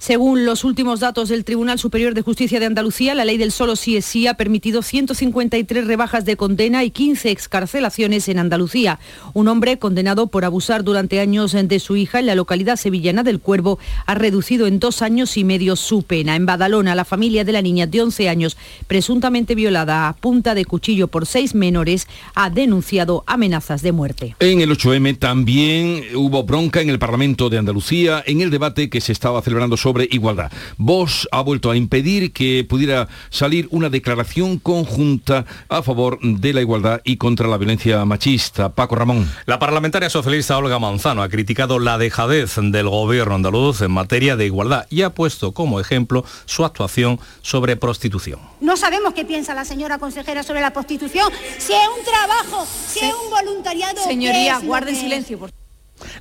según 0.00 0.46
los 0.46 0.64
últimos 0.64 1.00
datos 1.00 1.28
del 1.28 1.44
Tribunal 1.44 1.78
Superior 1.78 2.14
de 2.14 2.22
Justicia 2.22 2.58
de 2.58 2.64
Andalucía, 2.64 3.14
la 3.14 3.26
ley 3.26 3.36
del 3.36 3.52
solo 3.52 3.76
sí 3.76 3.98
es 3.98 4.06
sí 4.06 4.26
ha 4.26 4.32
permitido 4.32 4.80
153 4.80 5.86
rebajas 5.86 6.24
de 6.24 6.38
condena 6.38 6.82
y 6.84 6.90
15 6.90 7.30
excarcelaciones 7.30 8.26
en 8.30 8.38
Andalucía. 8.38 8.98
Un 9.34 9.48
hombre 9.48 9.78
condenado 9.78 10.28
por 10.28 10.46
abusar 10.46 10.84
durante 10.84 11.20
años 11.20 11.52
de 11.52 11.80
su 11.80 11.96
hija 11.96 12.18
en 12.18 12.24
la 12.24 12.34
localidad 12.34 12.76
sevillana 12.76 13.22
del 13.22 13.40
Cuervo 13.40 13.78
ha 14.06 14.14
reducido 14.14 14.66
en 14.66 14.78
dos 14.78 15.02
años 15.02 15.36
y 15.36 15.44
medio 15.44 15.76
su 15.76 16.02
pena. 16.02 16.34
En 16.34 16.46
Badalona, 16.46 16.94
la 16.94 17.04
familia 17.04 17.44
de 17.44 17.52
la 17.52 17.60
niña 17.60 17.86
de 17.86 18.00
11 18.00 18.30
años, 18.30 18.56
presuntamente 18.86 19.54
violada 19.54 20.08
a 20.08 20.14
punta 20.14 20.54
de 20.54 20.64
cuchillo 20.64 21.08
por 21.08 21.26
seis 21.26 21.54
menores, 21.54 22.08
ha 22.34 22.48
denunciado 22.48 23.22
amenazas 23.26 23.82
de 23.82 23.92
muerte. 23.92 24.34
En 24.40 24.62
el 24.62 24.70
8M 24.70 25.18
también 25.18 26.04
hubo 26.14 26.42
bronca 26.42 26.80
en 26.80 26.88
el 26.88 26.98
Parlamento 26.98 27.50
de 27.50 27.58
Andalucía 27.58 28.24
en 28.26 28.40
el 28.40 28.48
debate 28.48 28.88
que 28.88 29.02
se 29.02 29.12
estaba 29.12 29.42
celebrando 29.42 29.76
sobre 29.76 29.89
sobre 29.90 30.06
igualdad. 30.12 30.52
Vox 30.78 31.26
ha 31.32 31.40
vuelto 31.40 31.68
a 31.68 31.76
impedir 31.76 32.32
que 32.32 32.64
pudiera 32.68 33.08
salir 33.28 33.66
una 33.72 33.88
declaración 33.90 34.60
conjunta 34.60 35.46
a 35.68 35.82
favor 35.82 36.20
de 36.22 36.52
la 36.52 36.60
igualdad 36.60 37.00
y 37.02 37.16
contra 37.16 37.48
la 37.48 37.56
violencia 37.56 38.04
machista. 38.04 38.68
Paco 38.68 38.94
Ramón. 38.94 39.28
La 39.46 39.58
parlamentaria 39.58 40.08
socialista 40.08 40.56
Olga 40.56 40.78
Manzano 40.78 41.24
ha 41.24 41.28
criticado 41.28 41.80
la 41.80 41.98
dejadez 41.98 42.54
del 42.62 42.88
gobierno 42.88 43.34
andaluz 43.34 43.80
en 43.80 43.90
materia 43.90 44.36
de 44.36 44.46
igualdad 44.46 44.86
y 44.90 45.02
ha 45.02 45.10
puesto 45.10 45.50
como 45.50 45.80
ejemplo 45.80 46.24
su 46.44 46.64
actuación 46.64 47.18
sobre 47.42 47.74
prostitución. 47.74 48.38
No 48.60 48.76
sabemos 48.76 49.12
qué 49.12 49.24
piensa 49.24 49.54
la 49.54 49.64
señora 49.64 49.98
consejera 49.98 50.44
sobre 50.44 50.60
la 50.60 50.72
prostitución, 50.72 51.32
si 51.58 51.72
es 51.72 51.88
un 51.98 52.04
trabajo, 52.04 52.64
si 52.64 53.00
es 53.00 53.12
un 53.12 53.28
voluntariado. 53.28 54.04
Señoría, 54.04 54.60
guarden 54.60 54.94
silencio. 54.94 55.36
Por... 55.36 55.50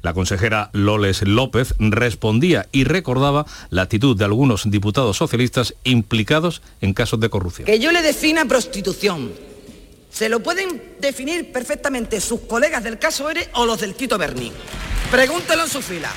La 0.01 0.13
consejera 0.13 0.69
Loles 0.73 1.21
López 1.23 1.75
respondía 1.79 2.67
y 2.71 2.83
recordaba 2.83 3.45
la 3.69 3.83
actitud 3.83 4.15
de 4.17 4.25
algunos 4.25 4.69
diputados 4.69 5.17
socialistas 5.17 5.75
implicados 5.83 6.61
en 6.81 6.93
casos 6.93 7.19
de 7.19 7.29
corrupción. 7.29 7.65
Que 7.65 7.79
yo 7.79 7.91
le 7.91 8.01
defina 8.01 8.45
prostitución. 8.45 9.31
Se 10.11 10.27
lo 10.27 10.41
pueden 10.41 10.95
definir 10.99 11.51
perfectamente 11.51 12.19
sus 12.19 12.41
colegas 12.41 12.83
del 12.83 12.97
caso 12.97 13.29
ERE 13.29 13.49
o 13.53 13.65
los 13.65 13.79
del 13.79 13.93
Tito 13.93 14.17
Berni. 14.17 14.51
Pregúntelo 15.11 15.63
en 15.63 15.69
su 15.69 15.81
fila. 15.81 16.11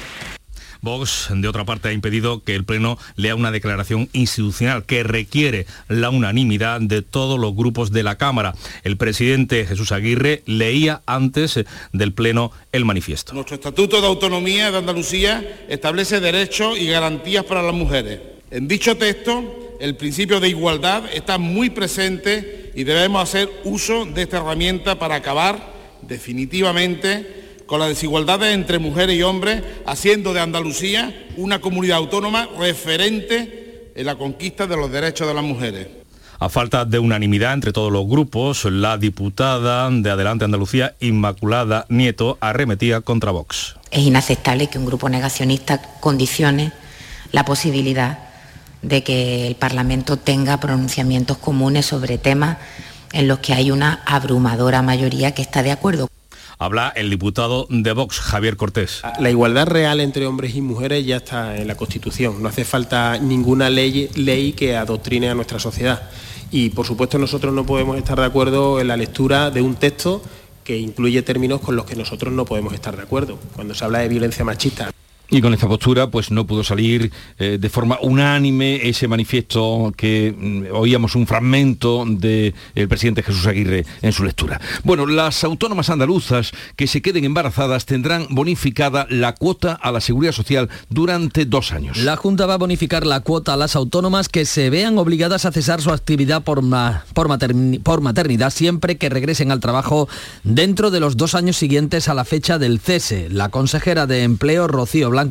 Vox, 0.83 1.29
de 1.31 1.47
otra 1.47 1.65
parte, 1.65 1.89
ha 1.89 1.93
impedido 1.93 2.43
que 2.43 2.57
el 2.57 2.65
Pleno 2.65 2.99
lea 3.15 3.37
una 3.37 3.53
declaración 3.53 4.09
institucional 4.13 4.85
que 4.85 5.05
requiere 5.05 5.67
la 5.89 6.11
unanimidad 6.11 6.81
de 6.81 7.03
todos 7.03 7.39
los 7.39 7.55
grupos 7.55 7.93
de 7.93 8.03
la 8.03 8.19
Cámara. 8.19 8.55
El 8.83 8.97
presidente 8.97 9.65
Jesús 9.65 9.93
Aguirre 9.93 10.43
leía 10.45 11.03
antes 11.07 11.61
del 11.93 12.13
Pleno 12.13 12.51
el 12.73 12.85
manifiesto. 12.85 13.33
Nuestro 13.33 13.55
Estatuto 13.55 14.01
de 14.01 14.09
Autonomía 14.09 14.73
de 14.73 14.79
Andalucía 14.79 15.65
establece 15.69 16.19
derechos 16.19 16.77
y 16.77 16.89
garantías 16.89 17.45
para 17.45 17.63
las 17.63 17.75
mujeres. 17.75 18.21
En 18.51 18.67
dicho 18.67 18.97
texto, 18.97 19.77
el 19.79 19.95
principio 19.97 20.41
de 20.41 20.49
igualdad 20.49 21.05
está 21.15 21.39
muy 21.39 21.71
presente 21.71 22.73
y 22.75 22.83
debemos 22.83 23.23
hacer 23.23 23.49
uso 23.63 24.05
de 24.05 24.23
esta 24.23 24.39
herramienta 24.39 24.99
para 24.99 25.15
acabar 25.15 25.73
definitivamente 26.03 27.42
con 27.73 27.81
las 27.81 27.89
desigualdades 27.89 28.53
entre 28.53 28.79
mujeres 28.79 29.17
y 29.17 29.23
hombres, 29.23 29.63
haciendo 29.87 30.35
de 30.35 30.41
Andalucía 30.41 31.27
una 31.39 31.63
comunidad 31.63 31.97
autónoma 31.97 32.47
referente 32.59 33.93
en 33.95 34.05
la 34.05 34.17
conquista 34.17 34.67
de 34.67 34.77
los 34.77 34.93
derechos 34.93 35.27
de 35.27 35.33
las 35.33 35.43
mujeres. 35.43 35.89
A 36.39 36.51
falta 36.51 36.85
de 36.85 36.99
unanimidad 36.99 37.55
entre 37.55 37.73
todos 37.73 37.91
los 37.91 38.07
grupos, 38.07 38.67
la 38.67 38.99
diputada 38.99 39.89
de 39.89 40.11
Adelante 40.11 40.45
Andalucía, 40.45 40.97
Inmaculada 41.01 41.87
Nieto, 41.89 42.37
arremetía 42.43 43.01
contra 43.01 43.31
Vox. 43.31 43.77
Es 43.91 44.03
inaceptable 44.03 44.67
que 44.67 44.77
un 44.77 44.85
grupo 44.85 45.09
negacionista 45.09 45.81
condicione 45.99 46.73
la 47.31 47.47
posibilidad 47.47 48.19
de 48.83 49.03
que 49.03 49.47
el 49.47 49.55
Parlamento 49.55 50.19
tenga 50.19 50.61
pronunciamientos 50.61 51.39
comunes 51.39 51.87
sobre 51.87 52.19
temas 52.19 52.59
en 53.15 53.29
los 53.29 53.39
que 53.39 53.55
hay 53.55 53.71
una 53.71 54.03
abrumadora 54.05 54.83
mayoría 54.83 55.33
que 55.33 55.41
está 55.41 55.63
de 55.63 55.71
acuerdo. 55.71 56.12
Habla 56.63 56.93
el 56.95 57.11
diputado 57.11 57.67
de 57.71 57.93
Vox, 57.93 58.21
Javier 58.21 58.57
Cortés. 58.57 59.03
La 59.19 59.31
igualdad 59.31 59.67
real 59.67 59.99
entre 59.99 60.29
hombres 60.29 60.55
y 60.55 60.61
mujeres 60.61 61.05
ya 61.05 61.17
está 61.17 61.57
en 61.57 61.67
la 61.67 61.75
Constitución. 61.75 62.41
No 62.41 62.49
hace 62.49 62.65
falta 62.65 63.19
ninguna 63.19 63.69
ley, 63.69 64.09
ley 64.15 64.53
que 64.53 64.77
adoctrine 64.77 65.29
a 65.29 65.35
nuestra 65.35 65.59
sociedad. 65.59 66.09
Y 66.53 66.71
por 66.71 66.87
supuesto 66.87 67.19
nosotros 67.19 67.53
no 67.53 67.67
podemos 67.67 67.97
estar 67.97 68.17
de 68.17 68.27
acuerdo 68.27 68.81
en 68.81 68.87
la 68.87 68.97
lectura 68.97 69.51
de 69.51 69.61
un 69.61 69.75
texto 69.75 70.23
que 70.63 70.77
incluye 70.77 71.21
términos 71.23 71.61
con 71.61 71.75
los 71.75 71.85
que 71.85 71.97
nosotros 71.97 72.33
no 72.33 72.45
podemos 72.45 72.75
estar 72.75 72.97
de 72.97 73.03
acuerdo. 73.03 73.41
Cuando 73.57 73.75
se 73.75 73.85
habla 73.85 73.99
de 73.99 74.09
violencia 74.09 74.45
machista. 74.45 74.93
Y 75.33 75.41
con 75.41 75.55
esta 75.55 75.67
postura 75.67 76.11
pues 76.11 76.31
no 76.31 76.47
pudo 76.47 76.63
salir 76.63 77.11
eh, 77.39 77.57
de 77.59 77.69
forma 77.71 77.97
unánime 78.03 78.87
ese 78.87 79.09
manifiesto 79.09 79.91
que 79.97 80.35
mm, 80.37 80.75
oíamos 80.75 81.15
un 81.15 81.27
fragmento 81.27 82.05
del 82.07 82.53
presidente 82.87 83.23
Jesús 83.23 83.47
Aguirre 83.47 83.87
en 84.03 84.13
su 84.13 84.25
lectura. 84.25 84.61
Bueno, 84.85 85.07
las 85.07 85.43
autónomas 85.43 85.89
andaluzas 85.89 86.53
que 86.77 86.87
se 86.87 87.01
queden 87.01 87.25
embarazadas 87.25 87.87
tendrán 87.87 88.27
bonificada 88.29 89.07
la 89.09 89.35
cuota 89.35 89.73
a 89.73 89.91
la 89.91 90.03
seguridad 90.03 90.33
social 90.33 90.69
durante 90.91 91.47
dos 91.47 91.73
años. 91.73 91.97
La 91.97 92.17
Junta 92.17 92.45
va 92.45 92.55
a 92.55 92.59
bonificar 92.59 93.07
la 93.07 93.21
cuota 93.21 93.55
a 93.55 93.57
las 93.57 93.75
autónomas 93.75 94.29
que 94.29 94.45
se 94.45 94.69
vean 94.69 94.99
obligadas 94.99 95.47
a 95.47 95.53
cesar 95.53 95.81
su 95.81 95.93
actividad 95.93 96.43
por, 96.43 96.61
por, 97.15 97.29
por 97.83 98.01
maternidad 98.03 98.51
siempre 98.51 98.99
que 98.99 99.09
regresen 99.09 99.51
al 99.51 99.61
trabajo 99.61 100.11
dentro 100.45 100.91
de 100.91 101.01
los 101.01 101.17
dos 101.17 101.35
años 101.35 101.57
siguientes 101.57 102.11
a 102.11 102.15
la 102.15 102.27
fecha 102.27 102.59
del 102.59 102.81
cese. 102.81 103.31
La 103.31 103.49
consejera 103.49 104.07
de 104.07 104.25
Empleo, 104.25 104.69
Rocío 104.69 105.09
Blanco, 105.09 105.22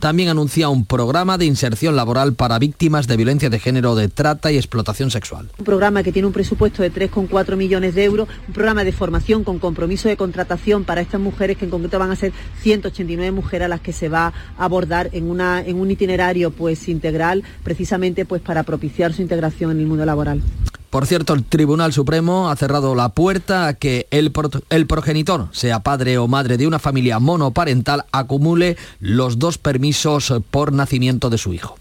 también 0.00 0.28
anuncia 0.28 0.68
un 0.68 0.84
programa 0.84 1.38
de 1.38 1.44
inserción 1.44 1.94
laboral 1.94 2.34
para 2.34 2.58
víctimas 2.58 3.06
de 3.06 3.16
violencia 3.16 3.50
de 3.50 3.58
género, 3.58 3.94
de 3.94 4.08
trata 4.08 4.50
y 4.50 4.56
explotación 4.56 5.10
sexual. 5.10 5.50
Un 5.58 5.64
programa 5.64 6.02
que 6.02 6.12
tiene 6.12 6.26
un 6.26 6.32
presupuesto 6.32 6.82
de 6.82 6.92
3,4 6.92 7.56
millones 7.56 7.94
de 7.94 8.04
euros, 8.04 8.28
un 8.46 8.54
programa 8.54 8.84
de 8.84 8.92
formación 8.92 9.44
con 9.44 9.58
compromiso 9.58 10.08
de 10.08 10.16
contratación 10.16 10.84
para 10.84 11.00
estas 11.00 11.20
mujeres, 11.20 11.56
que 11.56 11.64
en 11.66 11.70
concreto 11.70 11.98
van 11.98 12.10
a 12.10 12.16
ser 12.16 12.32
189 12.62 13.30
mujeres 13.32 13.66
a 13.66 13.68
las 13.68 13.80
que 13.80 13.92
se 13.92 14.08
va 14.08 14.32
a 14.56 14.64
abordar 14.64 15.10
en, 15.12 15.30
una, 15.30 15.60
en 15.64 15.78
un 15.78 15.90
itinerario 15.90 16.50
pues, 16.50 16.88
integral, 16.88 17.44
precisamente 17.62 18.24
pues, 18.24 18.42
para 18.42 18.62
propiciar 18.62 19.12
su 19.12 19.22
integración 19.22 19.70
en 19.70 19.80
el 19.80 19.86
mundo 19.86 20.04
laboral. 20.04 20.42
Por 20.90 21.06
cierto, 21.06 21.34
el 21.34 21.44
Tribunal 21.44 21.92
Supremo 21.92 22.50
ha 22.50 22.56
cerrado 22.56 22.94
la 22.94 23.10
puerta 23.10 23.66
a 23.66 23.74
que 23.74 24.06
el, 24.10 24.32
el, 24.70 24.86
progenitor, 24.86 25.48
sea 25.52 25.80
padre 25.80 26.16
o 26.16 26.28
madre 26.28 26.56
de 26.56 26.66
una 26.66 26.78
familia 26.78 27.18
monoparental, 27.18 28.06
acumule 28.10 28.78
los 28.98 29.38
dos 29.38 29.58
permisos 29.58 30.32
por 30.50 30.72
nacimiento 30.72 31.28
de 31.28 31.36
su 31.36 31.52
hijo. 31.52 31.76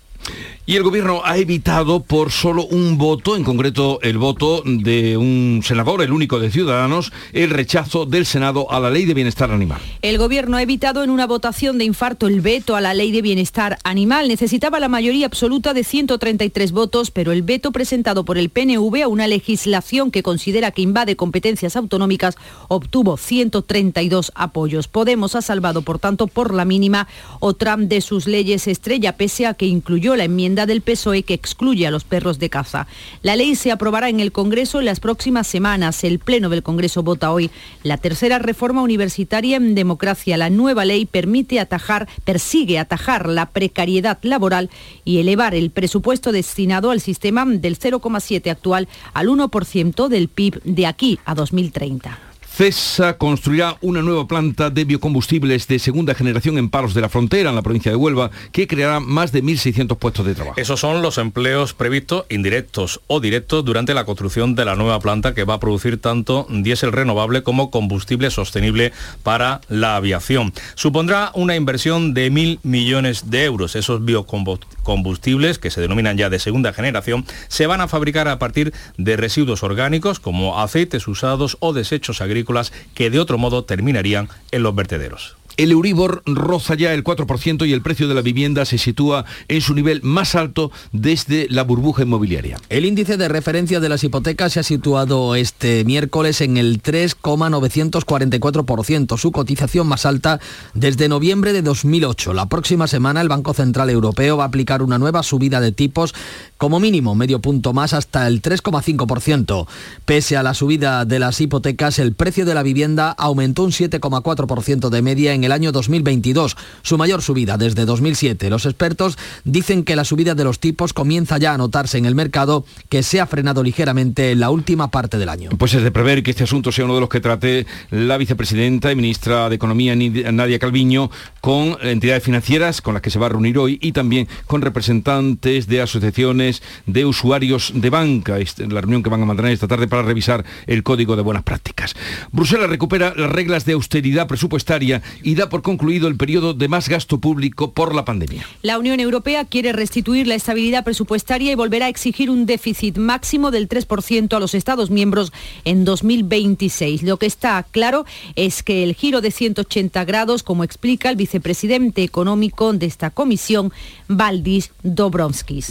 Y 0.66 0.76
el 0.76 0.84
gobierno 0.84 1.22
ha 1.24 1.38
evitado 1.38 2.02
por 2.02 2.30
solo 2.30 2.66
un 2.66 2.98
voto, 2.98 3.38
en 3.38 3.46
concreto 3.46 4.00
el 4.02 4.18
voto 4.18 4.64
de 4.66 5.16
un 5.16 5.62
senador, 5.64 6.02
el 6.02 6.12
único 6.12 6.40
de 6.40 6.52
Ciudadanos, 6.52 7.14
el 7.32 7.52
rechazo 7.52 8.06
del 8.06 8.26
Senado 8.26 8.70
a 8.70 8.82
la 8.82 8.90
ley 8.90 9.06
de 9.06 9.14
bienestar 9.14 9.50
animal. 9.50 9.80
El 10.02 10.18
gobierno 10.18 10.58
ha 10.58 10.62
evitado 10.62 11.06
en 11.06 11.10
una 11.10 11.26
votación 11.26 11.78
de 11.78 11.86
infarto 11.86 12.28
el 12.28 12.42
veto 12.42 12.76
a 12.76 12.82
la 12.82 12.94
ley 12.94 13.14
de 13.14 13.22
bienestar 13.22 13.78
animal. 13.86 14.28
Necesitaba 14.28 14.82
la 14.82 14.90
mayoría 14.90 15.26
absoluta 15.28 15.74
de 15.74 15.86
133 15.86 16.74
votos, 16.74 17.12
pero 17.12 17.32
el 17.32 17.44
veto 17.44 17.72
presentado 17.72 18.26
por 18.26 18.38
el 18.38 18.50
PNV 18.50 19.04
a 19.04 19.08
una 19.08 19.28
legislación 19.28 20.12
que 20.12 20.24
considera 20.24 20.72
que 20.72 20.82
invade 20.82 21.16
competencias 21.16 21.78
autonómicas 21.78 22.36
obtuvo 22.68 23.16
132 23.16 24.34
apoyos. 24.36 24.90
Podemos 24.90 25.36
ha 25.36 25.42
salvado, 25.42 25.82
por 25.82 26.00
tanto, 26.00 26.28
por 26.28 26.54
la 26.54 26.66
mínima 26.66 27.08
otra 27.40 27.78
de 27.78 28.02
sus 28.02 28.28
leyes 28.28 28.68
estrella, 28.68 29.18
pese 29.18 29.46
a 29.46 29.54
que 29.54 29.66
incluyó 29.66 30.07
la 30.16 30.24
enmienda 30.24 30.66
del 30.66 30.82
PSOE 30.82 31.24
que 31.24 31.34
excluye 31.34 31.88
a 31.88 31.92
los 31.92 32.04
perros 32.04 32.40
de 32.40 32.50
caza. 32.50 32.88
La 33.22 33.36
ley 33.36 33.56
se 33.56 33.72
aprobará 33.72 34.10
en 34.10 34.20
el 34.20 34.32
Congreso 34.32 34.80
en 34.80 34.86
las 34.86 35.00
próximas 35.00 35.48
semanas. 35.48 36.04
El 36.04 36.20
Pleno 36.20 36.50
del 36.50 36.64
Congreso 36.64 37.04
vota 37.04 37.32
hoy 37.32 37.52
la 37.84 37.98
tercera 37.98 38.40
reforma 38.40 38.82
universitaria 38.82 39.58
en 39.58 39.76
democracia. 39.76 40.38
La 40.38 40.50
nueva 40.50 40.86
ley 40.86 41.06
permite 41.06 41.60
atajar, 41.60 42.08
persigue 42.24 42.80
atajar 42.80 43.28
la 43.28 43.48
precariedad 43.48 44.20
laboral 44.22 44.70
y 45.04 45.20
elevar 45.20 45.56
el 45.56 45.72
presupuesto 45.72 46.32
destinado 46.32 46.92
al 46.92 47.02
sistema 47.02 47.46
del 47.46 47.80
0,7 47.80 48.50
actual 48.50 48.88
al 49.14 49.28
1% 49.28 50.08
del 50.08 50.28
PIB 50.28 50.62
de 50.64 50.86
aquí 50.86 51.20
a 51.26 51.36
2030. 51.36 52.27
CESA 52.58 53.20
construirá 53.20 53.78
una 53.82 54.02
nueva 54.02 54.28
planta 54.28 54.72
de 54.72 54.84
biocombustibles 54.84 55.68
de 55.68 55.78
segunda 55.78 56.16
generación 56.16 56.58
en 56.58 56.70
Palos 56.70 56.96
de 56.96 57.02
la 57.02 57.08
Frontera, 57.08 57.52
en 57.52 57.56
la 57.56 57.62
provincia 57.62 57.92
de 57.92 57.96
Huelva, 57.96 58.32
que 58.52 58.66
creará 58.66 59.00
más 59.00 59.32
de 59.32 59.44
1.600 59.44 59.96
puestos 60.00 60.26
de 60.26 60.34
trabajo. 60.34 60.60
Esos 60.60 60.80
son 60.80 61.04
los 61.04 61.20
empleos 61.20 61.76
previstos, 61.76 62.26
indirectos 62.30 63.00
o 63.06 63.20
directos, 63.20 63.64
durante 63.64 63.94
la 63.94 64.06
construcción 64.06 64.56
de 64.56 64.66
la 64.66 64.76
nueva 64.76 65.00
planta 65.00 65.36
que 65.36 65.44
va 65.44 65.54
a 65.54 65.60
producir 65.60 66.02
tanto 66.02 66.48
diésel 66.50 66.94
renovable 66.94 67.44
como 67.44 67.70
combustible 67.70 68.32
sostenible 68.32 68.92
para 69.22 69.62
la 69.70 69.96
aviación. 69.96 70.52
Supondrá 70.74 71.30
una 71.36 71.56
inversión 71.56 72.16
de 72.16 72.32
mil 72.32 72.60
millones 72.64 73.30
de 73.30 73.44
euros. 73.44 73.76
Esos 73.76 74.04
biocombustibles, 74.04 75.60
que 75.60 75.70
se 75.70 75.80
denominan 75.80 76.18
ya 76.18 76.32
de 76.32 76.40
segunda 76.40 76.74
generación, 76.74 77.24
se 77.50 77.68
van 77.68 77.82
a 77.82 77.88
fabricar 77.88 78.28
a 78.28 78.40
partir 78.40 78.74
de 78.98 79.16
residuos 79.16 79.62
orgánicos 79.62 80.20
como 80.20 80.60
aceites 80.60 81.08
usados 81.08 81.58
o 81.60 81.72
desechos 81.72 82.20
agrícolas 82.20 82.47
que 82.94 83.10
de 83.10 83.20
otro 83.20 83.38
modo 83.38 83.64
terminarían 83.64 84.30
en 84.52 84.64
los 84.64 84.74
vertederos. 84.76 85.38
El 85.58 85.72
Euribor 85.72 86.22
roza 86.28 86.76
ya 86.76 86.94
el 86.94 87.04
4% 87.04 87.68
y 87.68 87.74
el 87.74 87.82
precio 87.82 88.08
de 88.08 88.14
la 88.14 88.22
vivienda 88.22 88.64
se 88.64 88.78
sitúa 88.78 89.26
en 89.48 89.62
su 89.62 89.74
nivel 89.74 90.04
más 90.04 90.36
alto 90.36 90.72
desde 90.92 91.48
la 91.50 91.64
burbuja 91.64 92.04
inmobiliaria. 92.04 92.60
El 92.70 92.86
índice 92.86 93.18
de 93.18 93.28
referencia 93.28 93.80
de 93.80 93.90
las 93.90 94.04
hipotecas 94.04 94.54
se 94.54 94.60
ha 94.60 94.64
situado 94.64 95.34
este 95.34 95.84
miércoles 95.84 96.42
en 96.42 96.58
el 96.58 96.84
3,944%, 96.84 99.18
su 99.18 99.32
cotización 99.32 99.88
más 99.88 100.06
alta 100.06 100.40
desde 100.76 101.10
noviembre 101.10 101.54
de 101.54 101.64
2008. 101.64 102.34
La 102.34 102.46
próxima 102.46 102.86
semana 102.86 103.22
el 103.22 103.28
Banco 103.28 103.56
Central 103.56 103.90
Europeo 103.90 104.38
va 104.38 104.44
a 104.44 104.48
aplicar 104.48 104.84
una 104.84 105.00
nueva 105.00 105.24
subida 105.24 105.60
de 105.60 105.72
tipos 105.72 106.14
como 106.58 106.80
mínimo 106.80 107.16
medio 107.16 107.40
punto 107.40 107.74
más 107.74 107.94
hasta 107.94 108.28
el 108.28 108.44
3,5%. 108.44 109.66
Pese 110.06 110.38
a 110.38 110.44
la 110.44 110.54
subida 110.54 111.06
de 111.06 111.18
las 111.18 111.42
hipotecas, 111.42 111.98
el 111.98 112.14
precio 112.14 112.46
de 112.46 112.54
la 112.54 112.62
vivienda 112.62 113.10
aumentó 113.12 113.64
un 113.64 113.72
7,4% 113.72 114.90
de 114.90 115.02
media 115.02 115.34
en 115.34 115.44
el 115.44 115.47
año 115.52 115.72
2022, 115.72 116.58
su 116.82 116.98
mayor 116.98 117.22
subida 117.22 117.58
desde 117.58 117.86
2007. 117.86 118.50
Los 118.50 118.66
expertos 118.66 119.18
dicen 119.44 119.84
que 119.84 119.96
la 119.96 120.04
subida 120.04 120.36
de 120.36 120.44
los 120.44 120.60
tipos 120.60 120.94
comienza 120.94 121.38
ya 121.38 121.54
a 121.54 121.58
notarse 121.58 121.98
en 121.98 122.06
el 122.06 122.16
mercado, 122.16 122.66
que 122.90 123.04
se 123.04 123.22
ha 123.22 123.28
frenado 123.28 123.64
ligeramente 123.64 124.32
en 124.32 124.40
la 124.40 124.50
última 124.50 124.90
parte 124.90 125.18
del 125.18 125.30
año. 125.30 125.50
Pues 125.58 125.74
es 125.74 125.84
de 125.84 125.92
prever 125.92 126.24
que 126.24 126.32
este 126.32 126.44
asunto 126.44 126.72
sea 126.72 126.86
uno 126.86 126.96
de 126.96 127.02
los 127.02 127.10
que 127.10 127.20
trate 127.20 127.66
la 127.92 128.18
vicepresidenta 128.18 128.92
y 128.92 128.96
ministra 128.96 129.50
de 129.50 129.56
Economía 129.56 129.96
Nadia 129.96 130.60
Calviño 130.60 131.10
con 131.42 131.78
entidades 131.82 132.24
financieras 132.24 132.82
con 132.82 132.94
las 132.94 133.02
que 133.02 133.10
se 133.10 133.20
va 133.20 133.28
a 133.28 133.30
reunir 133.30 133.58
hoy 133.58 133.80
y 133.82 133.92
también 133.92 134.28
con 134.46 134.62
representantes 134.62 135.68
de 135.68 135.82
asociaciones 135.82 136.62
de 136.86 137.06
usuarios 137.06 137.72
de 137.74 137.90
banca, 137.90 138.40
este, 138.40 138.68
la 138.68 138.82
reunión 138.82 139.04
que 139.04 139.10
van 139.10 139.22
a 139.22 139.26
mantener 139.26 139.52
esta 139.52 139.68
tarde 139.68 139.88
para 139.88 140.02
revisar 140.02 140.46
el 140.66 140.84
código 140.84 141.16
de 141.16 141.22
buenas 141.22 141.44
prácticas. 141.44 141.96
Bruselas 142.32 142.70
recupera 142.70 143.14
las 143.16 143.32
reglas 143.32 143.66
de 143.66 143.74
austeridad 143.74 144.28
presupuestaria 144.28 145.02
y 145.24 145.36
da 145.38 145.50
por 145.50 145.62
concluido 145.62 146.10
el 146.10 146.18
periodo 146.18 146.54
de 146.54 146.68
más 146.68 146.90
gasto 146.90 147.20
público 147.20 147.72
por 147.72 147.96
la 147.96 148.04
pandemia. 148.04 148.46
La 148.64 148.78
Unión 148.78 149.00
Europea 149.00 149.46
quiere 149.46 149.72
restituir 149.72 150.28
la 150.28 150.36
estabilidad 150.36 150.84
presupuestaria 150.84 151.52
y 151.52 151.56
volverá 151.56 151.86
a 151.86 151.90
exigir 151.90 152.30
un 152.30 152.46
déficit 152.46 152.98
máximo 152.98 153.52
del 153.52 153.70
3% 153.70 154.36
a 154.36 154.40
los 154.40 154.54
Estados 154.54 154.90
miembros 154.90 155.32
en 155.64 155.86
2026. 155.86 157.04
Lo 157.04 157.18
que 157.18 157.28
está 157.28 157.64
claro 157.72 158.06
es 158.36 158.64
que 158.64 158.84
el 158.84 158.96
giro 158.96 159.22
de 159.22 159.32
180 159.32 160.04
grados, 160.06 160.44
como 160.44 160.64
explica 160.64 161.10
el 161.10 161.16
vicepresidente 161.16 162.04
económico 162.04 162.74
de 162.74 162.88
esta 162.88 163.12
comisión, 163.12 163.72
Valdis 164.08 164.72
Dobrovskis. 164.84 165.68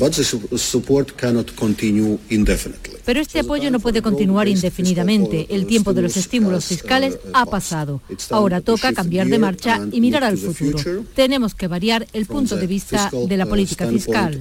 Pero 3.05 3.21
este 3.21 3.41
apoyo 3.41 3.71
no 3.71 3.81
puede 3.81 4.03
continuar 4.03 4.49
indefinidamente. 4.49 5.47
El 5.51 5.67
tiempo 5.67 5.93
de 5.93 6.03
los 6.03 6.17
estímulos 6.17 6.67
fiscales 6.67 7.19
ha 7.33 7.47
pasado. 7.47 8.01
Ahora 8.31 8.61
toca 8.61 8.93
cambiar 8.93 9.27
de 9.29 9.39
marcha 9.39 9.56
y 9.93 10.01
mirar 10.01 10.25
al 10.25 10.39
futuro. 10.39 11.05
Tenemos 11.15 11.55
que 11.55 11.69
variar 11.69 12.07
el 12.13 12.27
punto 12.27 12.57
de 12.57 12.67
vista 12.67 13.11
de 13.29 13.37
la 13.37 13.47
política 13.47 13.87
fiscal. 13.89 14.41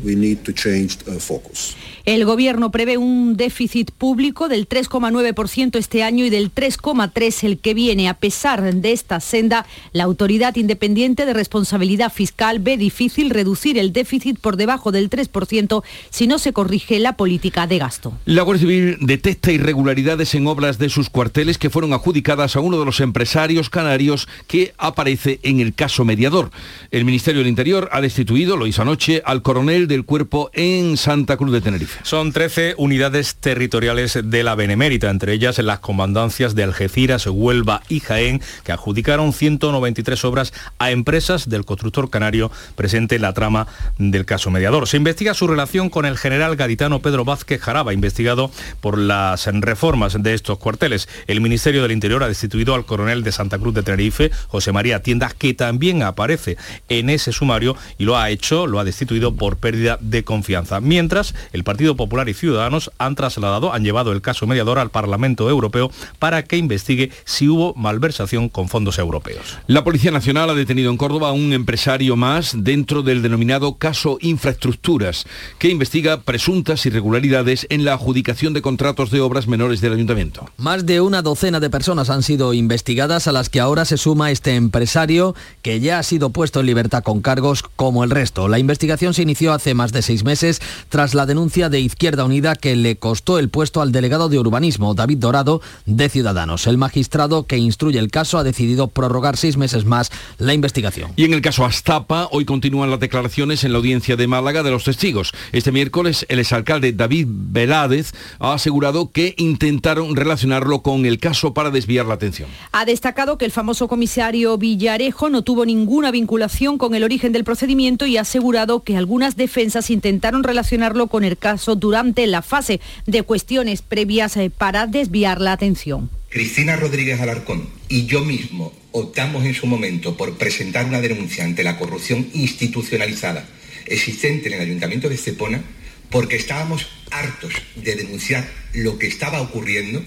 El 2.06 2.24
gobierno 2.24 2.70
prevé 2.70 2.98
un 2.98 3.36
déficit 3.36 3.90
público 3.90 4.48
del 4.48 4.70
3,9% 4.70 5.76
este 5.78 6.04
año 6.04 6.24
y 6.24 6.30
del 6.30 6.54
3,3% 6.54 7.44
el 7.44 7.58
que 7.58 7.74
viene. 7.74 8.10
A 8.10 8.14
pesar 8.14 8.62
de 8.62 8.92
esta 8.92 9.20
senda, 9.20 9.66
la 9.92 10.04
Autoridad 10.04 10.56
Independiente 10.56 11.26
de 11.26 11.34
Responsabilidad 11.34 12.14
Fiscal 12.14 12.60
ve 12.60 12.78
difícil 12.78 13.32
reducir 13.32 13.80
el 13.80 13.92
déficit 13.92 14.40
por 14.40 14.56
debajo 14.56 14.92
del 14.92 15.10
3% 15.10 15.84
si 16.12 16.28
no 16.28 16.38
se 16.38 16.54
corrige 16.54 17.00
la 17.00 17.18
política 17.18 17.66
de 17.66 17.80
gasto. 17.80 18.14
La 18.26 18.44
Guardia 18.44 18.68
Civil 18.68 18.98
detecta 19.02 19.52
irregularidades 19.52 20.36
en 20.36 20.46
obras 20.48 20.78
de 20.78 20.90
sus 20.90 21.10
cuarteles 21.10 21.58
que 21.58 21.72
fueron 21.72 21.94
adjudicadas 21.94 22.56
a 22.56 22.60
uno 22.60 22.78
de 22.80 22.86
los 22.86 23.00
empresarios 23.00 23.70
canarios 23.70 24.28
que 24.48 24.74
en 25.06 25.60
el 25.60 25.74
caso 25.74 26.06
mediador. 26.06 26.52
El 26.92 27.06
Ministerio 27.06 27.40
del 27.40 27.48
Interior 27.48 27.90
ha 27.92 28.02
destituido, 28.02 28.58
lo 28.58 28.68
hizo 28.68 28.82
anoche, 28.82 29.22
al 29.26 29.42
coronel 29.42 29.88
del 29.88 30.06
cuerpo 30.06 30.50
en 30.54 30.98
Santa 30.98 31.38
Cruz 31.38 31.52
de 31.52 31.62
Tenerife. 31.62 32.00
Son 32.04 32.32
13 32.32 32.76
unidades 32.78 33.36
territoriales 33.36 34.20
de 34.24 34.44
la 34.44 34.56
Benemérita, 34.56 35.10
entre 35.10 35.34
ellas 35.34 35.58
las 35.60 35.80
comandancias 35.80 36.56
de 36.56 36.64
Algeciras, 36.64 37.28
Huelva 37.28 37.82
y 37.90 38.00
Jaén, 38.00 38.42
que 38.64 38.72
adjudicaron 38.72 39.34
193 39.34 40.26
obras 40.26 40.54
a 40.80 40.92
empresas 40.92 41.50
del 41.50 41.66
constructor 41.66 42.10
canario 42.10 42.52
presente 42.76 43.16
en 43.16 43.22
la 43.22 43.34
trama 43.34 43.68
del 43.98 44.26
caso 44.26 44.50
mediador. 44.50 44.88
Se 44.88 44.98
investiga 44.98 45.34
su 45.34 45.48
relación 45.48 45.90
con 45.90 46.06
el 46.06 46.18
general 46.18 46.56
gaditano 46.56 47.02
Pedro 47.02 47.26
Vázquez 47.26 47.62
Jaraba, 47.62 47.94
investigado 47.94 48.52
por 48.82 48.98
las 48.98 49.46
reformas 49.46 50.22
de 50.22 50.34
estos 50.34 50.58
cuarteles. 50.58 51.08
El 51.28 51.42
Ministerio 51.42 51.82
del 51.82 51.92
Interior 51.92 52.24
ha 52.24 52.28
destituido 52.28 52.76
al 52.76 52.86
coronel 52.86 53.24
de 53.24 53.32
Santa 53.32 53.58
Cruz 53.58 53.74
de 53.74 53.84
Tenerife, 53.84 54.32
José 54.48 54.72
María 54.72 54.85
Tiendas, 55.02 55.34
que 55.34 55.54
también 55.54 56.04
aparece 56.04 56.58
en 56.90 57.10
ese 57.10 57.32
sumario 57.32 57.76
y 57.98 58.06
lo 58.06 58.18
ha 58.18 58.30
hecho, 58.30 58.68
lo 58.68 58.80
ha 58.80 58.84
destituido 58.84 59.36
por 59.36 59.58
pérdida 59.58 59.98
de 60.00 60.24
confianza. 60.24 60.80
Mientras, 60.80 61.34
el 61.54 61.64
Partido 61.64 61.96
Popular 61.96 62.30
y 62.30 62.34
Ciudadanos 62.34 62.92
han 62.98 63.16
trasladado, 63.16 63.74
han 63.74 63.84
llevado 63.84 64.12
el 64.12 64.22
caso 64.22 64.48
mediador 64.48 64.80
al 64.80 64.92
Parlamento 64.92 65.50
Europeo 65.50 65.92
para 66.20 66.44
que 66.44 66.58
investigue 66.58 67.12
si 67.24 67.50
hubo 67.50 67.74
malversación 67.74 68.50
con 68.50 68.70
fondos 68.70 69.00
europeos. 69.00 69.58
La 69.68 69.84
Policía 69.84 70.12
Nacional 70.12 70.50
ha 70.50 70.54
detenido 70.54 70.92
en 70.92 70.98
Córdoba 70.98 71.30
a 71.30 71.34
un 71.34 71.52
empresario 71.54 72.16
más 72.16 72.54
dentro 72.56 73.02
del 73.02 73.22
denominado 73.22 73.78
caso 73.78 74.18
Infraestructuras, 74.22 75.26
que 75.58 75.70
investiga 75.70 76.22
presuntas 76.22 76.86
irregularidades 76.86 77.66
en 77.70 77.86
la 77.86 77.94
adjudicación 77.94 78.54
de 78.54 78.62
contratos 78.62 79.12
de 79.12 79.22
obras 79.22 79.48
menores 79.48 79.82
del 79.82 79.94
ayuntamiento. 79.94 80.50
Más 80.58 80.86
de 80.86 81.02
una 81.02 81.22
docena 81.22 81.60
de 81.60 81.70
personas 81.70 82.10
han 82.10 82.24
sido 82.24 82.54
investigadas 82.54 83.28
a 83.28 83.32
las 83.32 83.50
que 83.50 83.60
ahora 83.60 83.86
se 83.86 83.98
suma 83.98 84.32
este 84.32 84.56
empresario 84.56 84.75
empresario 84.76 85.36
que 85.62 85.80
ya 85.80 86.00
ha 86.00 86.04
sido 86.04 86.32
puesto 86.32 86.60
en 86.60 86.66
libertad 86.66 87.02
con 87.02 87.22
cargos 87.22 87.64
como 87.78 88.04
el 88.04 88.10
resto. 88.10 88.50
La 88.50 88.60
investigación 88.60 89.14
se 89.14 89.22
inició 89.22 89.54
hace 89.54 89.74
más 89.74 89.94
de 89.94 90.02
seis 90.02 90.26
meses 90.26 90.62
tras 90.90 91.14
la 91.14 91.26
denuncia 91.26 91.70
de 91.70 91.80
Izquierda 91.80 92.26
Unida 92.26 92.56
que 92.56 92.76
le 92.76 92.98
costó 92.98 93.40
el 93.40 93.48
puesto 93.48 93.82
al 93.82 93.94
delegado 93.94 94.28
de 94.28 94.38
urbanismo, 94.38 94.94
David 94.94 95.20
Dorado, 95.20 95.62
de 95.86 96.10
Ciudadanos. 96.10 96.68
El 96.68 96.78
magistrado 96.78 97.48
que 97.48 97.58
instruye 97.58 98.00
el 98.00 98.12
caso 98.12 98.38
ha 98.38 98.44
decidido 98.44 98.90
prorrogar 98.90 99.38
seis 99.38 99.56
meses 99.56 99.86
más 99.86 100.12
la 100.40 100.54
investigación. 100.54 101.14
Y 101.16 101.24
en 101.24 101.34
el 101.34 101.42
caso 101.42 101.64
Astapa, 101.64 102.28
hoy 102.32 102.44
continúan 102.44 102.92
las 102.92 103.00
declaraciones 103.00 103.64
en 103.64 103.72
la 103.72 103.78
audiencia 103.78 104.18
de 104.18 104.28
Málaga 104.28 104.62
de 104.62 104.72
los 104.72 104.84
testigos. 104.84 105.32
Este 105.54 105.72
miércoles, 105.72 106.26
el 106.28 106.40
exalcalde 106.40 106.92
David 106.92 107.28
Veládez 107.30 108.12
ha 108.40 108.54
asegurado 108.54 109.12
que 109.14 109.36
intentaron 109.38 110.18
relacionarlo 110.18 110.82
con 110.82 111.06
el 111.06 111.20
caso 111.20 111.54
para 111.54 111.70
desviar 111.70 112.08
la 112.08 112.16
atención. 112.16 112.50
Ha 112.74 112.84
destacado 112.84 113.38
que 113.38 113.46
el 113.46 113.52
famoso 113.52 113.88
comisario 113.88 114.58
Villarejo 114.66 115.30
no 115.30 115.44
tuvo 115.44 115.64
ninguna 115.64 116.10
vinculación 116.10 116.80
con 116.80 116.96
el 116.96 117.04
origen 117.04 117.32
del 117.32 117.44
procedimiento 117.44 118.08
y 118.08 118.18
ha 118.18 118.22
asegurado 118.22 118.82
que 118.82 118.98
algunas 118.98 119.38
defensas 119.38 119.92
intentaron 119.92 120.44
relacionarlo 120.44 121.06
con 121.06 121.24
el 121.24 121.38
caso 121.38 121.76
durante 121.76 122.26
la 122.26 122.42
fase 122.42 122.82
de 123.06 123.22
cuestiones 123.22 123.84
previas 123.84 124.36
eh, 124.38 124.50
para 124.50 124.88
desviar 124.88 125.40
la 125.40 125.52
atención. 125.52 126.10
Cristina 126.30 126.78
Rodríguez 126.78 127.22
Alarcón 127.22 127.70
y 127.90 128.08
yo 128.08 128.24
mismo 128.24 128.74
optamos 128.92 129.46
en 129.46 129.54
su 129.54 129.68
momento 129.68 130.18
por 130.18 130.36
presentar 130.36 130.88
una 130.88 131.00
denuncia 131.00 131.44
ante 131.44 131.64
la 131.64 131.78
corrupción 131.78 132.28
institucionalizada 132.34 133.46
existente 133.86 134.48
en 134.48 134.56
el 134.56 134.62
Ayuntamiento 134.62 135.10
de 135.10 135.14
Estepona 135.14 135.62
porque 136.10 136.38
estábamos 136.38 136.88
hartos 137.12 137.54
de 137.76 137.96
denunciar 137.96 138.50
lo 138.74 138.98
que 138.98 139.06
estaba 139.06 139.42
ocurriendo 139.42 140.04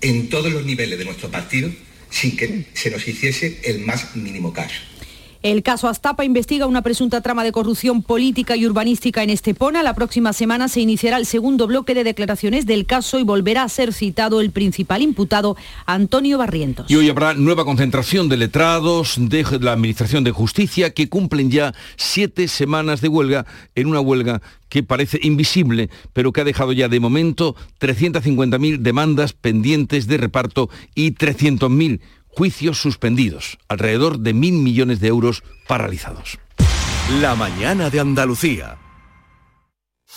en 0.00 0.30
todos 0.30 0.50
los 0.50 0.64
niveles 0.64 0.98
de 0.98 1.04
nuestro 1.04 1.30
partido 1.30 1.70
sin 2.10 2.36
que 2.36 2.66
se 2.74 2.90
nos 2.90 3.06
hiciese 3.06 3.60
el 3.64 3.80
más 3.80 4.16
mínimo 4.16 4.52
caso. 4.52 4.89
El 5.42 5.62
caso 5.62 5.88
Astapa 5.88 6.22
investiga 6.26 6.66
una 6.66 6.82
presunta 6.82 7.22
trama 7.22 7.44
de 7.44 7.52
corrupción 7.52 8.02
política 8.02 8.56
y 8.56 8.66
urbanística 8.66 9.22
en 9.22 9.30
Estepona. 9.30 9.82
La 9.82 9.94
próxima 9.94 10.34
semana 10.34 10.68
se 10.68 10.82
iniciará 10.82 11.16
el 11.16 11.24
segundo 11.24 11.66
bloque 11.66 11.94
de 11.94 12.04
declaraciones 12.04 12.66
del 12.66 12.84
caso 12.84 13.18
y 13.18 13.22
volverá 13.22 13.62
a 13.62 13.68
ser 13.70 13.94
citado 13.94 14.42
el 14.42 14.50
principal 14.50 15.00
imputado, 15.00 15.56
Antonio 15.86 16.36
Barrientos. 16.36 16.90
Y 16.90 16.96
hoy 16.96 17.08
habrá 17.08 17.32
nueva 17.32 17.64
concentración 17.64 18.28
de 18.28 18.36
letrados 18.36 19.14
de 19.16 19.46
la 19.62 19.72
Administración 19.72 20.24
de 20.24 20.32
Justicia 20.32 20.92
que 20.92 21.08
cumplen 21.08 21.50
ya 21.50 21.72
siete 21.96 22.46
semanas 22.46 23.00
de 23.00 23.08
huelga 23.08 23.46
en 23.74 23.86
una 23.86 24.00
huelga 24.00 24.42
que 24.68 24.82
parece 24.82 25.18
invisible, 25.22 25.88
pero 26.12 26.32
que 26.32 26.42
ha 26.42 26.44
dejado 26.44 26.72
ya 26.72 26.88
de 26.88 27.00
momento 27.00 27.56
350.000 27.80 28.76
demandas 28.78 29.32
pendientes 29.32 30.06
de 30.06 30.18
reparto 30.18 30.68
y 30.94 31.12
300.000 31.12 32.00
juicios 32.30 32.80
suspendidos, 32.80 33.58
alrededor 33.68 34.18
de 34.20 34.34
mil 34.34 34.54
millones 34.54 35.00
de 35.00 35.08
euros 35.08 35.42
paralizados. 35.66 36.38
La 37.20 37.34
mañana 37.34 37.90
de 37.90 38.00
Andalucía. 38.00 38.78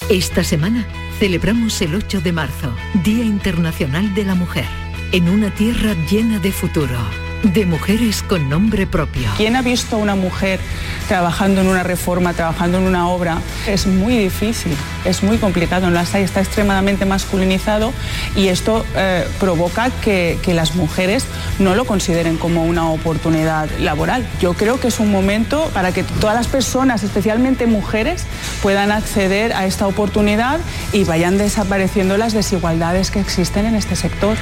Esta 0.10 0.44
semana 0.44 0.88
celebramos 1.20 1.82
el 1.82 1.96
8 1.96 2.22
de 2.22 2.32
marzo, 2.32 2.74
Día 3.04 3.24
Internacional 3.24 4.14
de 4.16 4.26
la 4.26 4.36
Mujer, 4.36 4.66
en 5.12 5.30
una 5.30 5.54
tierra 5.54 5.94
llena 6.10 6.40
de 6.40 6.52
futuro 6.52 7.23
de 7.44 7.66
mujeres 7.66 8.24
con 8.24 8.50
nombre 8.50 8.88
propio. 8.88 9.30
¿Quién 9.38 9.56
ha 9.56 9.62
visto 9.62 9.98
a 9.98 10.00
una 10.00 10.16
mujer 10.16 10.60
trabajando 11.08 11.62
en 11.62 11.68
una 11.68 11.84
reforma, 11.84 12.34
trabajando 12.34 12.78
en 12.78 12.86
una 12.86 13.10
obra? 13.10 13.40
Es 13.68 13.86
muy 13.86 14.18
difícil, 14.18 14.74
es 15.04 15.24
muy 15.24 15.38
complicado. 15.38 15.88
En 15.88 15.94
las 15.94 16.16
hay 16.16 16.24
está 16.24 16.40
extremadamente 16.40 17.06
masculinizado 17.06 17.94
y 18.36 18.48
esto 18.48 18.86
eh, 18.96 19.28
provoca 19.40 19.90
que, 20.02 20.40
que 20.42 20.54
las 20.54 20.76
mujeres 20.76 21.26
no 21.60 21.76
lo 21.76 21.86
consideren 21.86 22.38
como 22.38 22.64
una 22.64 22.90
oportunidad 22.90 23.70
laboral. 23.80 24.26
Yo 24.42 24.54
creo 24.54 24.80
que 24.80 24.88
es 24.88 25.00
un 25.00 25.12
momento 25.12 25.70
para 25.74 25.92
que 25.92 26.04
todas 26.04 26.36
las 26.36 26.48
personas, 26.48 27.04
especialmente 27.04 27.68
mujeres, 27.68 28.26
puedan 28.62 28.92
acceder 28.92 29.54
a 29.54 29.66
esta 29.66 29.86
oportunidad 29.88 30.60
y 30.94 31.04
vayan 31.04 31.38
desapareciendo 31.38 32.18
las 32.18 32.34
desigualdades 32.34 33.12
que 33.12 33.20
existen 33.20 33.66
en 33.66 33.76
este 33.76 33.96
sector. 33.96 34.38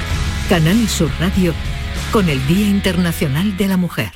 Canal 0.48 0.88
Sur 0.88 1.10
Radio 1.18 1.52
con 2.12 2.28
el 2.28 2.46
Día 2.46 2.68
Internacional 2.68 3.56
de 3.56 3.68
la 3.68 3.78
Mujer. 3.78 4.12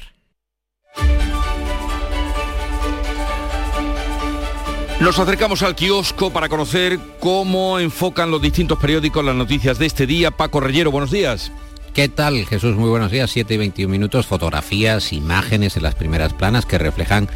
Nos 5.01 5.19
acercamos 5.19 5.63
al 5.63 5.75
kiosco 5.75 6.31
para 6.31 6.51
conocer 6.51 7.01
cómo 7.21 7.79
enfocan 7.79 8.31
los 8.31 8.43
distintos 8.43 8.79
periódicos 8.79 9.25
las 9.25 9.35
noticias 9.35 9.79
de 9.79 9.87
este 9.87 10.07
día. 10.07 10.31
Paco 10.31 10.61
Reyero, 10.61 10.91
buenos 10.91 11.11
días. 11.11 11.51
¿Qué 11.95 12.11
tal, 12.11 12.45
Jesús? 12.45 12.77
Muy 12.77 12.91
buenos 12.91 13.11
días. 13.11 13.31
7 13.31 13.55
y 13.55 13.57
21 13.57 13.91
minutos, 13.91 14.27
fotografías, 14.27 15.15
imágenes 15.15 15.79
en 15.79 15.83
las 15.83 15.95
primeras 15.95 16.35
planas 16.35 16.67
que 16.67 16.77
reflejan 16.77 17.31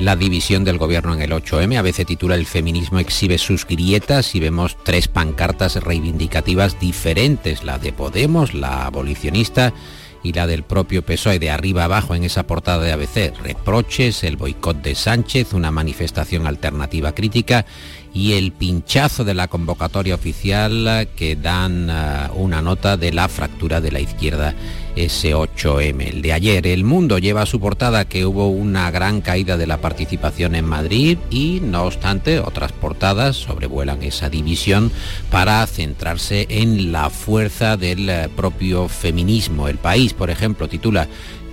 la 0.00 0.16
división 0.16 0.64
del 0.64 0.78
gobierno 0.78 1.14
en 1.14 1.22
el 1.22 1.30
8M. 1.30 1.78
A 1.78 1.82
veces 1.82 2.06
titula 2.06 2.34
El 2.34 2.46
feminismo 2.46 2.98
exhibe 2.98 3.38
sus 3.38 3.64
grietas 3.64 4.34
y 4.34 4.40
vemos 4.40 4.76
tres 4.82 5.06
pancartas 5.06 5.76
reivindicativas 5.76 6.80
diferentes, 6.80 7.62
la 7.62 7.78
de 7.78 7.92
Podemos, 7.92 8.54
la 8.54 8.86
abolicionista 8.86 9.72
y 10.22 10.32
la 10.32 10.46
del 10.46 10.62
propio 10.62 11.02
PSOE 11.02 11.38
de 11.38 11.50
arriba 11.50 11.84
abajo 11.84 12.14
en 12.14 12.24
esa 12.24 12.46
portada 12.46 12.82
de 12.82 12.92
ABC. 12.92 13.32
Reproches, 13.42 14.24
el 14.24 14.36
boicot 14.36 14.82
de 14.82 14.94
Sánchez, 14.94 15.52
una 15.52 15.70
manifestación 15.70 16.46
alternativa 16.46 17.14
crítica 17.14 17.66
y 18.12 18.32
el 18.32 18.52
pinchazo 18.52 19.24
de 19.24 19.34
la 19.34 19.48
convocatoria 19.48 20.14
oficial 20.14 21.08
que 21.16 21.36
dan 21.36 21.88
eh, 21.90 22.28
una 22.34 22.60
nota 22.62 22.96
de 22.96 23.12
la 23.12 23.28
fractura 23.28 23.80
de 23.80 23.92
la 23.92 24.00
izquierda 24.00 24.54
S8M. 24.96 26.08
El 26.08 26.22
de 26.22 26.32
ayer, 26.32 26.66
El 26.66 26.84
Mundo 26.84 27.18
lleva 27.18 27.42
a 27.42 27.46
su 27.46 27.60
portada 27.60 28.06
que 28.06 28.26
hubo 28.26 28.48
una 28.48 28.90
gran 28.90 29.20
caída 29.20 29.56
de 29.56 29.66
la 29.66 29.80
participación 29.80 30.54
en 30.54 30.64
Madrid 30.64 31.18
y, 31.30 31.60
no 31.62 31.84
obstante, 31.84 32.40
otras 32.40 32.72
portadas 32.72 33.36
sobrevuelan 33.36 34.02
esa 34.02 34.28
división 34.28 34.90
para 35.30 35.64
centrarse 35.66 36.46
en 36.48 36.92
la 36.92 37.10
fuerza 37.10 37.76
del 37.76 38.08
eh, 38.08 38.28
propio 38.34 38.88
feminismo. 38.88 39.68
El 39.68 39.78
país, 39.78 40.12
por 40.12 40.30
ejemplo, 40.30 40.68
titula 40.68 41.08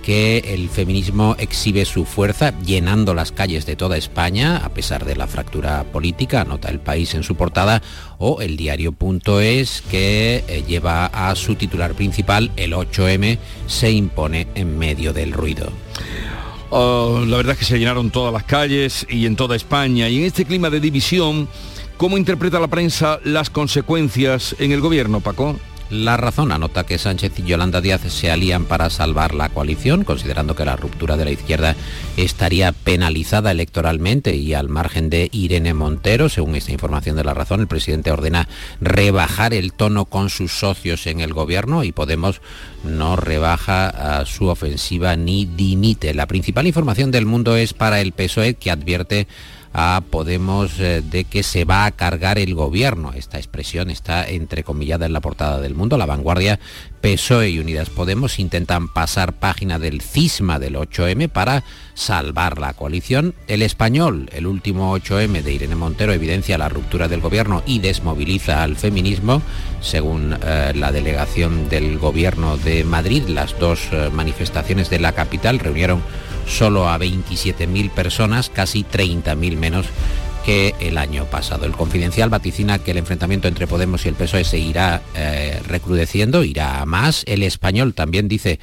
que 0.08 0.54
el 0.54 0.70
feminismo 0.70 1.36
exhibe 1.38 1.84
su 1.84 2.06
fuerza 2.06 2.58
llenando 2.60 3.12
las 3.12 3.30
calles 3.30 3.66
de 3.66 3.76
toda 3.76 3.98
España, 3.98 4.56
a 4.56 4.70
pesar 4.70 5.04
de 5.04 5.14
la 5.14 5.26
fractura 5.26 5.84
política, 5.84 6.40
anota 6.40 6.70
el 6.70 6.80
país 6.80 7.12
en 7.12 7.22
su 7.22 7.34
portada, 7.34 7.82
o 8.16 8.40
el 8.40 8.56
diario.es 8.56 9.82
que 9.90 10.44
eh, 10.48 10.64
lleva 10.66 11.04
a 11.12 11.34
su 11.34 11.56
titular 11.56 11.92
principal, 11.92 12.50
el 12.56 12.72
8M 12.72 13.36
se 13.66 13.92
impone 13.92 14.46
en 14.54 14.78
medio 14.78 15.12
del 15.12 15.30
ruido. 15.30 15.70
Oh, 16.70 17.22
la 17.26 17.36
verdad 17.36 17.52
es 17.52 17.58
que 17.58 17.66
se 17.66 17.78
llenaron 17.78 18.10
todas 18.10 18.32
las 18.32 18.44
calles 18.44 19.06
y 19.10 19.26
en 19.26 19.36
toda 19.36 19.56
España. 19.56 20.08
Y 20.08 20.20
en 20.20 20.24
este 20.24 20.46
clima 20.46 20.70
de 20.70 20.80
división, 20.80 21.50
¿cómo 21.98 22.16
interpreta 22.16 22.58
la 22.58 22.68
prensa 22.68 23.20
las 23.24 23.50
consecuencias 23.50 24.56
en 24.58 24.72
el 24.72 24.80
gobierno, 24.80 25.20
Paco? 25.20 25.58
La 25.90 26.18
razón 26.18 26.52
anota 26.52 26.84
que 26.84 26.98
Sánchez 26.98 27.38
y 27.38 27.44
Yolanda 27.44 27.80
Díaz 27.80 28.02
se 28.02 28.30
alían 28.30 28.66
para 28.66 28.90
salvar 28.90 29.34
la 29.34 29.48
coalición, 29.48 30.04
considerando 30.04 30.54
que 30.54 30.66
la 30.66 30.76
ruptura 30.76 31.16
de 31.16 31.24
la 31.24 31.30
izquierda 31.30 31.76
estaría 32.18 32.72
penalizada 32.72 33.52
electoralmente 33.52 34.36
y 34.36 34.52
al 34.52 34.68
margen 34.68 35.08
de 35.08 35.30
Irene 35.32 35.72
Montero. 35.72 36.28
Según 36.28 36.56
esta 36.56 36.72
información 36.72 37.16
de 37.16 37.24
la 37.24 37.32
razón, 37.32 37.60
el 37.60 37.68
presidente 37.68 38.10
ordena 38.10 38.48
rebajar 38.82 39.54
el 39.54 39.72
tono 39.72 40.04
con 40.04 40.28
sus 40.28 40.52
socios 40.52 41.06
en 41.06 41.20
el 41.20 41.32
gobierno 41.32 41.84
y 41.84 41.92
Podemos 41.92 42.42
no 42.84 43.16
rebaja 43.16 44.24
su 44.26 44.46
ofensiva 44.48 45.16
ni 45.16 45.46
dimite. 45.46 46.14
La 46.14 46.26
principal 46.26 46.66
información 46.66 47.10
del 47.10 47.26
mundo 47.26 47.56
es 47.56 47.72
para 47.72 48.00
el 48.00 48.12
PSOE 48.12 48.54
que 48.54 48.70
advierte 48.70 49.26
a 49.80 50.00
Podemos 50.00 50.80
eh, 50.80 51.02
de 51.08 51.22
que 51.22 51.44
se 51.44 51.64
va 51.64 51.84
a 51.84 51.92
cargar 51.92 52.36
el 52.38 52.54
gobierno. 52.56 53.12
Esta 53.14 53.38
expresión 53.38 53.90
está 53.90 54.28
entrecomillada 54.28 55.06
en 55.06 55.12
la 55.12 55.20
portada 55.20 55.60
del 55.60 55.76
mundo. 55.76 55.96
La 55.96 56.04
vanguardia 56.04 56.58
PSOE 57.00 57.50
y 57.50 57.60
Unidas 57.60 57.88
Podemos 57.88 58.40
intentan 58.40 58.88
pasar 58.88 59.34
página 59.34 59.78
del 59.78 60.00
cisma 60.00 60.58
del 60.58 60.74
8M 60.74 61.28
para 61.28 61.62
salvar 61.94 62.58
la 62.58 62.72
coalición. 62.72 63.36
El 63.46 63.62
español, 63.62 64.28
el 64.32 64.48
último 64.48 64.96
8M 64.98 65.42
de 65.42 65.52
Irene 65.52 65.76
Montero, 65.76 66.12
evidencia 66.12 66.58
la 66.58 66.68
ruptura 66.68 67.06
del 67.06 67.20
gobierno 67.20 67.62
y 67.64 67.78
desmoviliza 67.78 68.64
al 68.64 68.76
feminismo. 68.76 69.42
Según 69.80 70.36
eh, 70.42 70.72
la 70.74 70.90
delegación 70.90 71.68
del 71.68 71.98
gobierno 71.98 72.56
de 72.56 72.82
Madrid, 72.82 73.28
las 73.28 73.56
dos 73.60 73.88
eh, 73.92 74.10
manifestaciones 74.12 74.90
de 74.90 74.98
la 74.98 75.12
capital 75.12 75.60
reunieron 75.60 76.02
solo 76.48 76.88
a 76.88 76.98
27.000 76.98 77.90
personas, 77.90 78.50
casi 78.50 78.84
30.000 78.84 79.56
menos 79.56 79.86
que 80.44 80.74
el 80.80 80.98
año 80.98 81.26
pasado. 81.26 81.66
El 81.66 81.72
confidencial 81.72 82.30
vaticina 82.30 82.78
que 82.78 82.92
el 82.92 82.98
enfrentamiento 82.98 83.48
entre 83.48 83.66
Podemos 83.66 84.04
y 84.04 84.08
el 84.08 84.14
PSOE 84.14 84.44
se 84.44 84.58
irá 84.58 85.02
eh, 85.14 85.60
recrudeciendo, 85.66 86.42
irá 86.42 86.80
a 86.80 86.86
más. 86.86 87.22
El 87.26 87.42
español 87.42 87.92
también 87.92 88.28
dice 88.28 88.58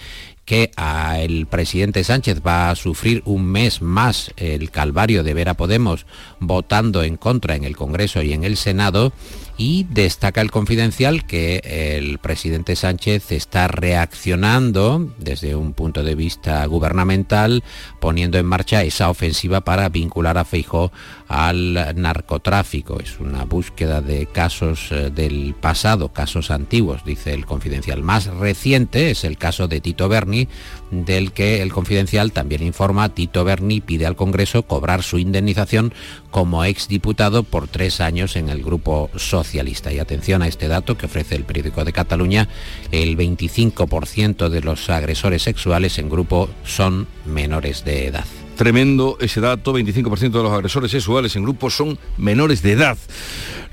que 0.45 0.71
el 1.17 1.48
presidente 1.48 2.04
Sánchez 2.04 2.41
va 2.45 2.69
a 2.69 2.76
sufrir 2.76 3.21
un 3.26 3.45
mes 3.45 3.82
más 3.82 4.32
el 4.38 4.69
calvario 4.69 5.24
de 5.24 5.34
ver 5.34 5.50
a 5.50 5.56
Podemos 5.56 6.06
votando 6.39 7.04
en 7.04 7.17
contra 7.17 7.56
en 7.56 7.63
el 7.63 7.76
Congreso 7.76 8.21
y 8.21 8.34
en 8.34 8.43
el 8.43 8.58
Senado 8.58 9.12
y 9.58 9.86
destaca 9.89 10.41
el 10.41 10.52
confidencial 10.52 11.26
que 11.26 11.62
el 11.98 12.20
presidente 12.20 12.76
Sánchez 12.76 13.32
está 13.32 13.68
reaccionando 13.68 15.13
desde 15.18 15.56
un 15.56 15.74
punto 15.74 16.04
de 16.04 16.15
vista 16.15 16.65
gubernamental, 16.65 17.63
poniendo 18.00 18.38
en 18.38 18.46
marcha 18.46 18.84
esa 18.84 19.10
ofensiva 19.10 19.62
para 19.62 19.89
vincular 19.89 20.38
a 20.38 20.46
Feijó 20.46 20.91
al 21.28 21.96
narcotráfico. 21.96 23.00
Es 23.00 23.20
una 23.20 23.46
búsqueda 23.46 24.02
de 24.02 24.26
casos 24.26 24.91
eh, 24.91 25.10
del 25.10 25.56
pasado, 25.60 26.10
casos 26.10 26.52
antiguos, 26.52 27.06
dice 27.06 27.34
el 27.34 27.46
confidencial. 27.46 28.04
Más 28.04 28.28
reciente 28.28 29.12
es 29.12 29.24
el 29.24 29.38
caso 29.38 29.68
de 29.68 29.82
Tito 29.82 30.10
Berni, 30.10 30.48
del 30.91 31.32
que 31.32 31.62
el 31.62 31.71
confidencial 31.71 32.32
también 32.32 32.63
informa. 32.63 33.10
Tito 33.10 33.43
Berni 33.43 33.82
pide 33.82 34.06
al 34.06 34.15
Congreso 34.15 34.63
cobrar 34.63 35.04
su 35.04 35.17
indemnización 35.17 35.93
como 36.32 36.63
exdiputado 36.63 37.43
por 37.43 37.67
tres 37.67 38.02
años 38.02 38.36
en 38.36 38.50
el 38.50 38.63
grupo 38.63 39.10
socialista. 39.15 39.91
Y 39.93 40.00
atención 40.00 40.41
a 40.41 40.48
este 40.48 40.67
dato 40.67 40.98
que 40.98 41.06
ofrece 41.06 41.36
el 41.36 41.45
periódico 41.45 41.86
de 41.86 41.93
Cataluña, 41.93 42.50
el 42.91 43.17
25% 43.17 44.50
de 44.50 44.62
los 44.62 44.89
agresores 44.89 45.43
sexuales 45.43 45.98
en 45.98 46.10
grupo 46.10 46.50
son 46.63 47.08
menores 47.26 47.86
de 47.86 48.08
edad. 48.08 48.26
Tremendo 48.56 49.17
ese 49.19 49.41
dato, 49.41 49.74
25% 49.74 50.32
de 50.32 50.43
los 50.43 50.52
agresores 50.52 50.91
sexuales 50.91 51.36
en 51.36 51.43
grupos 51.43 51.76
son 51.76 52.00
menores 52.17 52.62
de 52.62 52.71
edad. 52.71 52.98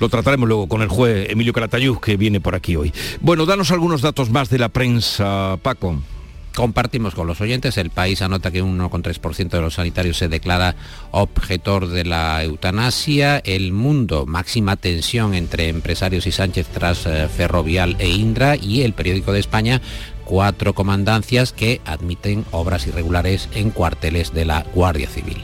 Lo 0.01 0.09
trataremos 0.09 0.49
luego 0.49 0.67
con 0.67 0.83
el 0.83 0.89
juez 0.89 1.31
Emilio 1.31 1.53
Caratayud, 1.53 1.99
que 1.99 2.17
viene 2.17 2.41
por 2.41 2.57
aquí 2.57 2.75
hoy. 2.75 2.93
Bueno, 3.21 3.47
danos 3.47 3.71
algunos 3.71 4.03
datos 4.03 4.31
más 4.31 4.51
de 4.51 4.59
la 4.59 4.71
prensa, 4.71 5.57
Paco. 5.63 6.03
Compartimos 6.55 7.15
con 7.15 7.27
los 7.27 7.41
oyentes, 7.41 7.79
el 7.79 7.89
país 7.89 8.21
anota 8.21 8.51
que 8.51 8.61
un 8.61 8.79
1,3% 8.79 9.49
de 9.49 9.61
los 9.61 9.75
sanitarios 9.75 10.19
se 10.19 10.29
declara 10.29 10.75
objetor 11.11 11.89
de 11.89 12.05
la 12.05 12.45
eutanasia, 12.45 13.39
el 13.39 13.73
mundo 13.73 14.27
máxima 14.27 14.77
tensión 14.77 15.35
entre 15.35 15.69
empresarios 15.69 16.27
y 16.27 16.33
Sánchez 16.33 16.67
tras 16.69 17.07
eh, 17.07 17.29
Ferrovial 17.35 17.97
e 17.99 18.09
Indra 18.11 18.57
y 18.57 18.83
el 18.83 18.93
periódico 18.93 19.33
de 19.33 19.41
España 19.41 19.81
cuatro 20.27 20.75
comandancias 20.75 21.53
que 21.53 21.81
admiten 21.87 22.45
obras 22.51 22.87
irregulares 22.87 23.49
en 23.55 23.71
cuarteles 23.71 24.33
de 24.35 24.45
la 24.45 24.65
Guardia 24.75 25.09
Civil. 25.09 25.39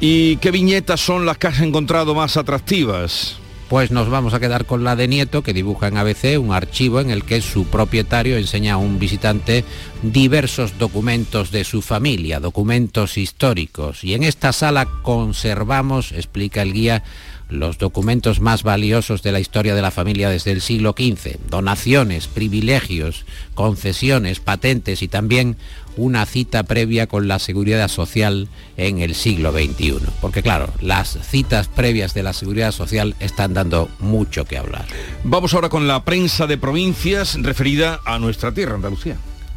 ¿Y 0.00 0.36
qué 0.38 0.50
viñetas 0.50 1.00
son 1.00 1.26
las 1.26 1.38
que 1.38 1.48
has 1.48 1.60
encontrado 1.60 2.14
más 2.14 2.36
atractivas? 2.36 3.38
Pues 3.68 3.90
nos 3.90 4.08
vamos 4.08 4.32
a 4.32 4.38
quedar 4.38 4.64
con 4.64 4.84
la 4.84 4.94
de 4.94 5.08
Nieto, 5.08 5.42
que 5.42 5.52
dibuja 5.52 5.88
en 5.88 5.96
ABC 5.96 6.38
un 6.38 6.52
archivo 6.52 7.00
en 7.00 7.10
el 7.10 7.24
que 7.24 7.40
su 7.40 7.66
propietario 7.66 8.36
enseña 8.36 8.74
a 8.74 8.76
un 8.76 9.00
visitante 9.00 9.64
diversos 10.02 10.78
documentos 10.78 11.50
de 11.50 11.64
su 11.64 11.82
familia, 11.82 12.38
documentos 12.38 13.18
históricos. 13.18 14.04
Y 14.04 14.14
en 14.14 14.22
esta 14.22 14.52
sala 14.52 14.86
conservamos, 15.02 16.12
explica 16.12 16.62
el 16.62 16.74
guía, 16.74 17.02
los 17.48 17.78
documentos 17.78 18.40
más 18.40 18.62
valiosos 18.62 19.22
de 19.22 19.32
la 19.32 19.40
historia 19.40 19.74
de 19.74 19.82
la 19.82 19.90
familia 19.90 20.30
desde 20.30 20.52
el 20.52 20.60
siglo 20.60 20.94
XV, 20.96 21.36
donaciones, 21.48 22.28
privilegios, 22.28 23.24
concesiones, 23.54 24.38
patentes 24.38 25.02
y 25.02 25.08
también 25.08 25.56
una 25.96 26.26
cita 26.26 26.62
previa 26.62 27.06
con 27.06 27.28
la 27.28 27.38
seguridad 27.38 27.88
social 27.88 28.48
en 28.76 28.98
el 28.98 29.14
siglo 29.14 29.52
XXI. 29.52 29.98
Porque 30.20 30.42
claro, 30.42 30.72
las 30.80 31.18
citas 31.22 31.68
previas 31.68 32.14
de 32.14 32.22
la 32.22 32.32
seguridad 32.32 32.72
social 32.72 33.14
están 33.20 33.54
dando 33.54 33.88
mucho 33.98 34.44
que 34.44 34.58
hablar. 34.58 34.86
Vamos 35.24 35.54
ahora 35.54 35.68
con 35.68 35.86
la 35.86 36.04
prensa 36.04 36.46
de 36.46 36.58
provincias 36.58 37.40
referida 37.42 38.00
a 38.04 38.18
nuestra 38.18 38.52
tierra, 38.52 38.74
Andalucía. 38.74 39.16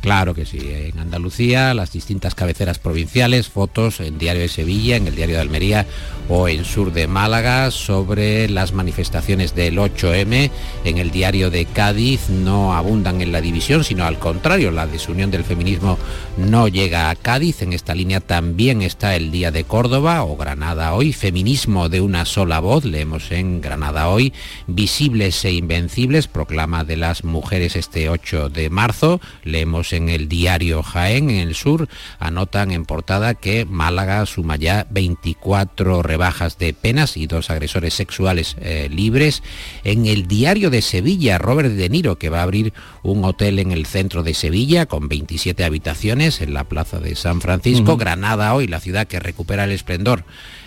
Claro 0.10 0.34
que 0.34 0.43
sí, 0.43 0.58
en 0.60 0.98
Andalucía, 0.98 1.76
las 1.76 1.91
distintas 1.91 2.34
cabeceras 2.34 2.80
provinciales, 2.80 3.48
fotos 3.48 4.00
en 4.00 4.17
Diario 4.17 4.41
de 4.41 4.48
Sevilla, 4.48 4.95
en 4.95 5.06
el 5.06 5.15
Diario 5.15 5.36
de 5.36 5.41
Almería 5.43 5.86
o 6.30 6.48
en 6.48 6.65
Sur 6.65 6.93
de 6.93 7.08
Málaga 7.08 7.69
sobre 7.69 8.50
las 8.50 8.74
manifestaciones 8.74 9.54
del 9.54 9.78
8M. 9.78 10.50
En 10.84 10.98
el 10.98 11.12
Diario 11.12 11.52
de 11.52 11.65
Cádiz 11.65 12.28
no 12.30 12.74
abundan 12.74 13.22
en 13.22 13.32
la 13.32 13.39
división, 13.39 13.84
sino 13.84 14.04
al 14.06 14.17
contrario, 14.17 14.72
la 14.72 14.88
desunión 14.88 15.30
del 15.30 15.43
feminismo 15.43 16.00
no 16.38 16.67
llega 16.67 17.12
a 17.12 17.15
Cádiz. 17.15 17.62
En 17.62 17.74
esta 17.74 17.93
línea 17.93 18.19
también 18.19 18.82
está 18.82 19.15
el 19.15 19.30
Día 19.30 19.52
de 19.52 19.63
Córdoba 19.63 20.24
o 20.24 20.38
Granada 20.38 20.95
Hoy, 20.95 21.13
feminismo 21.13 21.88
de 21.88 22.02
una 22.02 22.26
sola 22.26 22.60
voz, 22.60 22.84
leemos 22.84 23.32
en 23.32 23.62
Granada 23.62 24.10
Hoy, 24.10 24.34
visibles 24.65 25.45
e 25.45 25.52
invencibles, 25.52 26.28
proclama 26.28 26.84
de 26.84 26.98
las 26.98 27.24
mujeres 27.24 27.76
este 27.76 28.10
8 28.10 28.50
de 28.50 28.72
marzo, 28.72 29.22
leemos 29.43 29.93
en 29.93 29.98
el 30.07 30.29
diario 30.29 30.81
Jaén, 30.81 31.29
en 31.29 31.39
el 31.45 31.55
sur, 31.55 31.89
anotan 32.19 32.71
en 32.71 32.85
portada 32.85 33.33
que 33.33 33.65
Málaga 33.65 34.25
suma 34.25 34.55
ya 34.55 34.88
24 34.91 36.01
rebajas 36.01 36.57
de 36.57 36.73
penas 36.73 37.17
y 37.17 37.27
dos 37.27 37.49
agresores 37.49 37.93
sexuales 37.93 38.55
eh, 38.62 38.88
libres. 38.89 39.43
En 39.83 40.05
el 40.05 40.27
diario 40.27 40.69
de 40.69 40.81
Sevilla, 40.81 41.38
Robert 41.38 41.71
De 41.71 41.89
Niro, 41.89 42.17
que 42.17 42.29
va 42.29 42.39
a 42.39 42.43
abrir 42.43 42.71
un 43.03 43.25
hotel 43.25 43.59
en 43.59 43.71
el 43.71 43.85
centro 43.85 44.23
de 44.23 44.33
Sevilla 44.33 44.85
con 44.85 45.09
27 45.09 45.65
habitaciones 45.65 46.39
en 46.39 46.53
la 46.53 46.63
plaza 46.63 46.99
de 46.99 47.15
San 47.15 47.41
Francisco. 47.41 47.97
Granada 47.97 48.53
hoy, 48.53 48.67
la 48.67 48.79
ciudad 48.79 49.07
que 49.07 49.19
recupera 49.19 49.65
el 49.65 49.71
esplendor 49.71 50.23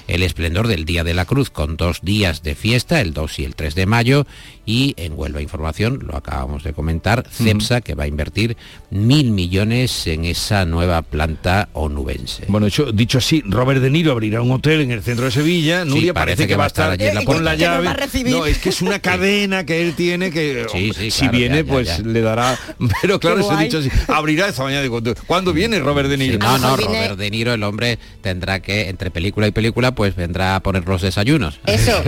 el 0.08 0.22
esplendor 0.22 0.68
del 0.68 0.84
Día 0.84 1.04
de 1.04 1.14
la 1.14 1.24
Cruz 1.24 1.50
con 1.50 1.76
dos 1.76 2.00
días 2.02 2.42
de 2.42 2.54
fiesta, 2.54 3.00
el 3.00 3.12
2 3.12 3.38
y 3.38 3.44
el 3.44 3.54
3 3.54 3.74
de 3.74 3.86
mayo, 3.86 4.26
y 4.64 4.94
en 4.96 5.14
Huelva 5.16 5.42
Información, 5.42 6.00
lo 6.06 6.16
acabamos 6.16 6.62
de 6.62 6.72
comentar, 6.72 7.26
CEPSA, 7.28 7.80
que 7.80 7.94
va 7.94 8.04
a 8.04 8.06
invertir 8.06 8.56
mil 8.90 9.32
millones 9.32 10.06
en 10.06 10.24
esa 10.24 10.64
nueva 10.64 11.02
planta 11.02 11.68
onubense. 11.72 12.44
Bueno, 12.48 12.66
dicho, 12.66 12.92
dicho 12.92 13.18
así, 13.18 13.42
Robert 13.44 13.80
De 13.80 13.90
Niro 13.90 14.12
abrirá 14.12 14.40
un 14.40 14.52
hotel 14.52 14.82
en 14.82 14.92
el 14.92 15.02
centro 15.02 15.24
de 15.24 15.32
Sevilla, 15.32 15.84
Nuria 15.84 16.14
parece, 16.14 16.46
que, 16.46 16.54
va 16.54 16.64
a 16.64 16.68
estar 16.68 16.90
allí 16.90 17.06
en 17.06 17.14
la, 17.14 17.24
con 17.24 17.44
la 17.44 17.56
llave. 17.56 17.88
No, 18.26 18.46
es 18.46 18.58
que 18.58 18.68
es 18.68 18.82
una 18.82 18.98
cadena 19.00 19.66
que 19.66 19.82
él 19.82 19.94
tiene 19.94 20.30
que 20.30 20.66
si 21.10 21.28
viene 21.28 21.64
pues 21.64 21.98
le 22.04 22.20
dará, 22.20 22.58
pero 23.02 23.18
claro, 23.18 23.42
se 23.42 23.52
ha 23.52 23.58
dicho 23.58 23.78
así, 23.78 23.90
abrirá 24.08 24.48
esta 24.48 24.62
mañana. 24.62 24.88
¿Cuándo 25.26 25.52
viene 25.52 25.78
Robert 25.80 26.08
De 26.08 26.16
Niro? 26.16 26.38
no, 26.38 26.58
no, 26.58 26.76
Robert 26.76 27.18
De 27.18 27.30
Niro, 27.30 27.54
el 27.54 27.62
hombre 27.62 27.98
tendrá 28.20 28.60
que 28.60 28.88
entre 28.88 29.10
película 29.10 29.46
y 29.46 29.50
película 29.50 29.91
pues 29.94 30.16
vendrá 30.16 30.57
a 30.57 30.61
poner 30.61 30.87
los 30.87 31.02
desayunos. 31.02 31.61
Eso, 31.66 32.02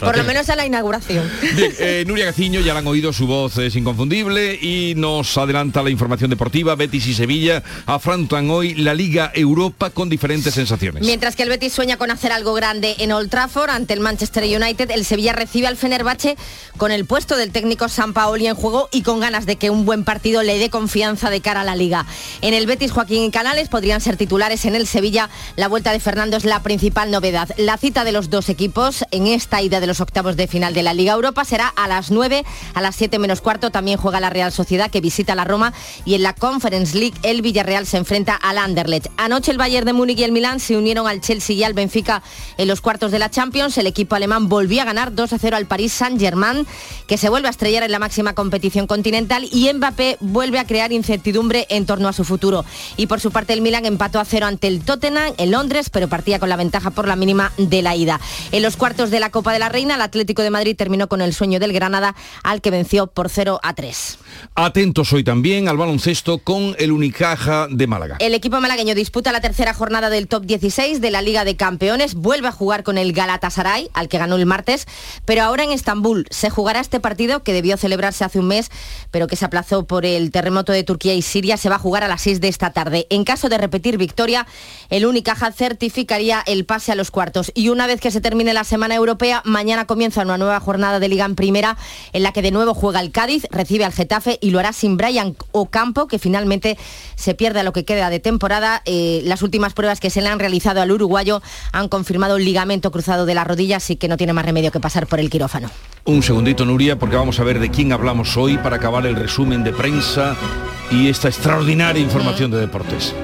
por 0.00 0.16
lo 0.16 0.24
menos 0.24 0.48
a 0.48 0.56
la 0.56 0.66
inauguración. 0.66 1.30
Bien, 1.54 1.72
eh, 1.78 2.04
Nuria 2.06 2.26
Gaciño, 2.26 2.60
ya 2.60 2.72
la 2.72 2.80
han 2.80 2.86
oído, 2.86 3.12
su 3.12 3.26
voz 3.26 3.58
es 3.58 3.76
inconfundible 3.76 4.54
y 4.54 4.94
nos 4.96 5.36
adelanta 5.36 5.82
la 5.82 5.90
información 5.90 6.30
deportiva. 6.30 6.74
Betis 6.74 7.06
y 7.06 7.14
Sevilla 7.14 7.62
afrontan 7.86 8.50
hoy 8.50 8.74
la 8.74 8.94
Liga 8.94 9.32
Europa 9.34 9.90
con 9.90 10.08
diferentes 10.08 10.54
sensaciones. 10.54 11.02
Mientras 11.02 11.36
que 11.36 11.42
el 11.42 11.48
Betis 11.48 11.72
sueña 11.72 11.96
con 11.96 12.10
hacer 12.10 12.32
algo 12.32 12.54
grande 12.54 12.94
en 12.98 13.12
Old 13.12 13.30
Trafford 13.30 13.70
ante 13.70 13.94
el 13.94 14.00
Manchester 14.00 14.44
United, 14.44 14.90
el 14.90 15.04
Sevilla 15.04 15.32
recibe 15.32 15.66
al 15.66 15.76
Fenerbahce 15.76 16.36
con 16.76 16.92
el 16.92 17.04
puesto 17.04 17.36
del 17.36 17.50
técnico 17.50 17.88
San 17.88 18.12
Paoli 18.12 18.46
en 18.46 18.54
juego 18.54 18.88
y 18.92 19.02
con 19.02 19.20
ganas 19.20 19.46
de 19.46 19.56
que 19.56 19.70
un 19.70 19.84
buen 19.84 20.04
partido 20.04 20.42
le 20.42 20.58
dé 20.58 20.70
confianza 20.70 21.30
de 21.30 21.40
cara 21.40 21.62
a 21.62 21.64
la 21.64 21.76
Liga. 21.76 22.06
En 22.40 22.54
el 22.54 22.66
Betis, 22.66 22.92
Joaquín 22.92 23.24
y 23.24 23.30
Canales 23.30 23.68
podrían 23.68 24.00
ser 24.00 24.16
titulares 24.16 24.64
en 24.64 24.74
el 24.74 24.86
Sevilla. 24.86 25.30
La 25.56 25.68
vuelta 25.68 25.92
de 25.92 26.00
Fernando 26.00 26.36
es 26.36 26.44
la 26.44 26.62
principal 26.62 27.10
novedad. 27.10 27.23
La 27.32 27.78
cita 27.78 28.04
de 28.04 28.12
los 28.12 28.28
dos 28.28 28.50
equipos 28.50 29.02
en 29.10 29.26
esta 29.26 29.62
ida 29.62 29.80
de 29.80 29.86
los 29.86 30.02
octavos 30.02 30.36
de 30.36 30.46
final 30.46 30.74
de 30.74 30.82
la 30.82 30.92
Liga 30.92 31.14
Europa 31.14 31.46
será 31.46 31.68
a 31.68 31.88
las 31.88 32.10
9, 32.10 32.44
a 32.74 32.80
las 32.82 32.96
7 32.96 33.18
menos 33.18 33.40
cuarto 33.40 33.70
también 33.70 33.96
juega 33.96 34.20
la 34.20 34.28
Real 34.28 34.52
Sociedad 34.52 34.90
que 34.90 35.00
visita 35.00 35.34
la 35.34 35.44
Roma 35.44 35.72
y 36.04 36.16
en 36.16 36.22
la 36.22 36.34
Conference 36.34 36.98
League 36.98 37.16
el 37.22 37.40
Villarreal 37.40 37.86
se 37.86 37.96
enfrenta 37.96 38.34
al 38.34 38.58
Anderlecht. 38.58 39.06
Anoche 39.16 39.50
el 39.50 39.56
Bayern 39.56 39.86
de 39.86 39.94
Múnich 39.94 40.18
y 40.18 40.24
el 40.24 40.32
Milán 40.32 40.60
se 40.60 40.76
unieron 40.76 41.06
al 41.06 41.22
Chelsea 41.22 41.56
y 41.56 41.64
al 41.64 41.72
Benfica 41.72 42.22
en 42.58 42.68
los 42.68 42.82
cuartos 42.82 43.10
de 43.10 43.18
la 43.18 43.30
Champions. 43.30 43.78
El 43.78 43.86
equipo 43.86 44.16
alemán 44.16 44.50
volvió 44.50 44.82
a 44.82 44.84
ganar 44.84 45.14
2 45.14 45.32
a 45.32 45.38
0 45.38 45.56
al 45.56 45.64
Paris 45.66 45.94
Saint-Germain 45.94 46.66
que 47.06 47.16
se 47.16 47.30
vuelve 47.30 47.48
a 47.48 47.52
estrellar 47.52 47.84
en 47.84 47.92
la 47.92 47.98
máxima 47.98 48.34
competición 48.34 48.86
continental 48.86 49.48
y 49.50 49.72
Mbappé 49.72 50.18
vuelve 50.20 50.58
a 50.58 50.66
crear 50.66 50.92
incertidumbre 50.92 51.66
en 51.70 51.86
torno 51.86 52.08
a 52.08 52.12
su 52.12 52.24
futuro. 52.24 52.66
Y 52.98 53.06
por 53.06 53.20
su 53.20 53.30
parte 53.30 53.54
el 53.54 53.62
Milán 53.62 53.86
empató 53.86 54.20
a 54.20 54.26
0 54.26 54.44
ante 54.44 54.66
el 54.66 54.84
Tottenham 54.84 55.32
en 55.38 55.50
Londres 55.50 55.88
pero 55.90 56.08
partía 56.08 56.38
con 56.38 56.48
la 56.48 56.56
ventaja 56.56 56.90
por 56.90 57.08
la 57.08 57.13
mínima 57.16 57.52
de 57.56 57.82
la 57.82 57.96
ida. 57.96 58.20
En 58.52 58.62
los 58.62 58.76
cuartos 58.76 59.10
de 59.10 59.20
la 59.20 59.30
Copa 59.30 59.52
de 59.52 59.58
la 59.58 59.68
Reina, 59.68 59.94
el 59.94 60.00
Atlético 60.00 60.42
de 60.42 60.50
Madrid 60.50 60.76
terminó 60.76 61.08
con 61.08 61.20
el 61.20 61.34
sueño 61.34 61.60
del 61.60 61.72
Granada, 61.72 62.14
al 62.42 62.60
que 62.60 62.70
venció 62.70 63.06
por 63.06 63.28
0 63.28 63.60
a 63.62 63.74
3. 63.74 64.18
Atentos 64.54 65.12
hoy 65.12 65.24
también 65.24 65.68
al 65.68 65.76
baloncesto 65.76 66.38
con 66.38 66.76
el 66.78 66.92
Unicaja 66.92 67.66
de 67.70 67.86
Málaga. 67.86 68.16
El 68.20 68.34
equipo 68.34 68.60
malagueño 68.60 68.94
disputa 68.94 69.32
la 69.32 69.40
tercera 69.40 69.74
jornada 69.74 70.10
del 70.10 70.28
top 70.28 70.44
16 70.44 71.00
de 71.00 71.10
la 71.10 71.22
Liga 71.22 71.44
de 71.44 71.56
Campeones, 71.56 72.14
vuelve 72.14 72.48
a 72.48 72.52
jugar 72.52 72.82
con 72.82 72.98
el 72.98 73.12
Galatasaray, 73.12 73.90
al 73.94 74.08
que 74.08 74.18
ganó 74.18 74.36
el 74.36 74.46
martes, 74.46 74.86
pero 75.24 75.42
ahora 75.42 75.64
en 75.64 75.70
Estambul 75.70 76.26
se 76.30 76.50
jugará 76.50 76.80
este 76.80 77.00
partido 77.00 77.42
que 77.42 77.52
debió 77.52 77.76
celebrarse 77.76 78.24
hace 78.24 78.38
un 78.38 78.48
mes, 78.48 78.70
pero 79.10 79.26
que 79.26 79.36
se 79.36 79.44
aplazó 79.44 79.84
por 79.84 80.06
el 80.06 80.30
terremoto 80.30 80.72
de 80.72 80.84
Turquía 80.84 81.14
y 81.14 81.22
Siria, 81.22 81.56
se 81.56 81.68
va 81.68 81.76
a 81.76 81.78
jugar 81.78 82.04
a 82.04 82.08
las 82.08 82.22
6 82.22 82.40
de 82.40 82.48
esta 82.48 82.72
tarde. 82.72 83.06
En 83.10 83.24
caso 83.24 83.48
de 83.48 83.58
repetir 83.58 83.98
victoria, 83.98 84.46
el 84.90 85.06
Unicaja 85.06 85.52
certificaría 85.52 86.42
el 86.46 86.64
pase 86.64 86.92
a 86.92 86.94
los 86.94 87.03
cuartos. 87.10 87.52
Y 87.54 87.68
una 87.68 87.86
vez 87.86 88.00
que 88.00 88.10
se 88.10 88.20
termine 88.20 88.54
la 88.54 88.64
semana 88.64 88.94
europea, 88.94 89.42
mañana 89.44 89.86
comienza 89.86 90.22
una 90.22 90.38
nueva 90.38 90.60
jornada 90.60 91.00
de 91.00 91.08
Liga 91.08 91.24
en 91.24 91.34
Primera 91.34 91.76
en 92.12 92.22
la 92.22 92.32
que 92.32 92.42
de 92.42 92.50
nuevo 92.50 92.74
juega 92.74 93.00
el 93.00 93.10
Cádiz, 93.10 93.46
recibe 93.50 93.84
al 93.84 93.92
Getafe 93.92 94.38
y 94.40 94.50
lo 94.50 94.58
hará 94.58 94.72
sin 94.72 94.96
Brian 94.96 95.36
Ocampo, 95.52 96.06
que 96.06 96.18
finalmente 96.18 96.78
se 97.14 97.34
pierde 97.34 97.62
lo 97.62 97.72
que 97.72 97.84
queda 97.84 98.10
de 98.10 98.20
temporada. 98.20 98.82
Eh, 98.84 99.22
las 99.24 99.42
últimas 99.42 99.74
pruebas 99.74 100.00
que 100.00 100.10
se 100.10 100.20
le 100.20 100.28
han 100.28 100.38
realizado 100.38 100.80
al 100.80 100.90
uruguayo 100.90 101.42
han 101.72 101.88
confirmado 101.88 102.36
un 102.36 102.44
ligamento 102.44 102.90
cruzado 102.90 103.26
de 103.26 103.34
la 103.34 103.44
rodilla, 103.44 103.76
así 103.76 103.96
que 103.96 104.08
no 104.08 104.16
tiene 104.16 104.32
más 104.32 104.44
remedio 104.44 104.70
que 104.70 104.80
pasar 104.80 105.06
por 105.06 105.20
el 105.20 105.30
quirófano. 105.30 105.70
Un 106.04 106.22
segundito, 106.22 106.64
Nuria, 106.64 106.98
porque 106.98 107.16
vamos 107.16 107.40
a 107.40 107.44
ver 107.44 107.58
de 107.58 107.70
quién 107.70 107.92
hablamos 107.92 108.36
hoy 108.36 108.58
para 108.58 108.76
acabar 108.76 109.06
el 109.06 109.16
resumen 109.16 109.64
de 109.64 109.72
prensa 109.72 110.36
y 110.90 111.08
esta 111.08 111.28
extraordinaria 111.28 112.02
información 112.02 112.50
de 112.50 112.58
deportes. 112.58 113.14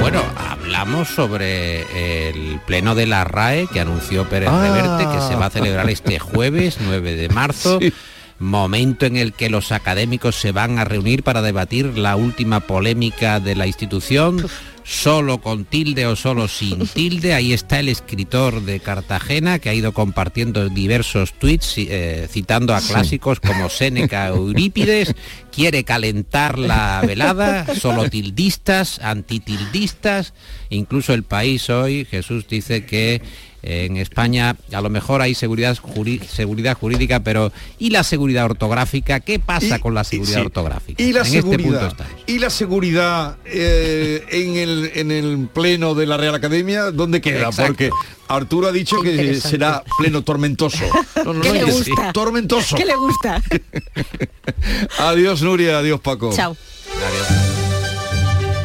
Bueno, 0.00 0.22
hablamos 0.36 1.08
sobre 1.08 2.28
el 2.30 2.60
pleno 2.66 2.94
de 2.94 3.06
la 3.06 3.24
RAE 3.24 3.66
que 3.72 3.80
anunció 3.80 4.28
Pérez 4.28 4.48
Ah. 4.50 4.62
Reverte 4.62 5.04
que 5.16 5.22
se 5.28 5.36
va 5.36 5.46
a 5.46 5.50
celebrar 5.50 5.88
este 5.90 6.18
jueves 6.18 6.78
9 6.84 7.14
de 7.16 7.28
marzo. 7.28 7.78
Momento 8.38 9.04
en 9.04 9.16
el 9.18 9.34
que 9.34 9.50
los 9.50 9.70
académicos 9.70 10.34
se 10.36 10.50
van 10.52 10.78
a 10.78 10.84
reunir 10.84 11.22
para 11.22 11.42
debatir 11.42 11.98
la 11.98 12.16
última 12.16 12.60
polémica 12.60 13.38
de 13.38 13.54
la 13.54 13.66
institución, 13.66 14.46
solo 14.82 15.42
con 15.42 15.66
tilde 15.66 16.06
o 16.06 16.16
solo 16.16 16.48
sin 16.48 16.86
tilde. 16.94 17.34
Ahí 17.34 17.52
está 17.52 17.80
el 17.80 17.90
escritor 17.90 18.62
de 18.62 18.80
Cartagena 18.80 19.58
que 19.58 19.68
ha 19.68 19.74
ido 19.74 19.92
compartiendo 19.92 20.70
diversos 20.70 21.34
tweets 21.34 21.74
eh, 21.76 22.28
citando 22.30 22.74
a 22.74 22.80
Sí. 22.80 22.94
clásicos 22.94 23.40
como 23.40 23.68
Séneca 23.68 24.32
o 24.32 24.36
Eurípides. 24.36 25.14
Quiere 25.52 25.84
calentar 25.84 26.58
la 26.58 27.02
velada, 27.06 27.66
solo 27.74 28.08
tildistas, 28.08 28.98
antitildistas. 29.00 30.32
Incluso 30.70 31.12
el 31.14 31.22
país 31.24 31.68
hoy, 31.70 32.04
Jesús 32.04 32.46
dice 32.48 32.84
que 32.86 33.20
en 33.62 33.98
España 33.98 34.56
a 34.72 34.80
lo 34.80 34.88
mejor 34.88 35.20
hay 35.20 35.34
seguridad, 35.34 35.76
juri- 35.76 36.22
seguridad 36.26 36.78
jurídica, 36.78 37.20
pero 37.20 37.52
¿y 37.78 37.90
la 37.90 38.04
seguridad 38.04 38.46
ortográfica? 38.46 39.20
¿Qué 39.20 39.38
pasa 39.38 39.80
con 39.80 39.92
la 39.92 40.02
seguridad 40.04 40.38
sí. 40.40 40.46
ortográfica? 40.46 41.02
Y 41.02 41.12
la 41.12 41.20
en 41.20 41.26
este 41.26 41.42
punto 41.42 41.58
seguridad, 41.58 41.86
está. 41.88 42.06
y 42.26 42.38
la 42.38 42.48
seguridad 42.48 43.36
eh, 43.44 44.24
en, 44.30 44.56
el, 44.56 44.90
en 44.94 45.10
el 45.10 45.48
pleno 45.52 45.94
de 45.94 46.06
la 46.06 46.16
Real 46.16 46.34
Academia, 46.36 46.90
¿dónde 46.90 47.20
queda? 47.20 47.48
Exacto. 47.48 47.66
Porque 47.66 47.90
Arturo 48.28 48.68
ha 48.68 48.72
dicho 48.72 49.02
que 49.02 49.34
será 49.34 49.82
pleno 49.98 50.22
tormentoso. 50.22 50.78
No, 51.22 51.34
no, 51.34 51.42
¿Qué 51.42 51.48
no, 51.48 51.54
le 51.54 51.64
que- 51.66 51.70
gusta? 51.72 52.12
Tormentoso. 52.14 52.76
¿Qué 52.76 52.86
le 52.86 52.96
gusta? 52.96 53.42
Adiós 54.98 55.39
Nuria, 55.42 55.78
adiós 55.78 56.00
Paco. 56.00 56.32
Chao. 56.32 56.56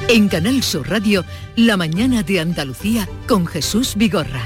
En 0.08 0.28
Canal 0.28 0.62
Sur 0.62 0.90
Radio, 0.90 1.26
La 1.56 1.78
mañana 1.78 2.22
de 2.22 2.40
Andalucía 2.40 3.10
con 3.28 3.48
Jesús 3.48 3.96
Vigorra. 3.96 4.44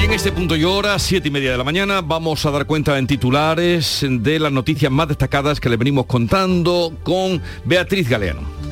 Y 0.00 0.04
en 0.04 0.12
este 0.12 0.32
punto 0.32 0.54
y 0.54 0.64
hora, 0.64 0.98
siete 0.98 1.28
y 1.28 1.30
media 1.30 1.52
de 1.52 1.58
la 1.58 1.64
mañana, 1.64 2.00
vamos 2.00 2.44
a 2.46 2.50
dar 2.50 2.66
cuenta 2.66 2.98
en 2.98 3.06
titulares 3.06 4.04
de 4.08 4.38
las 4.38 4.52
noticias 4.52 4.92
más 4.92 5.08
destacadas 5.08 5.60
que 5.60 5.68
le 5.68 5.76
venimos 5.76 6.06
contando 6.06 6.92
con 7.02 7.42
Beatriz 7.64 8.08
Galeano. 8.08 8.63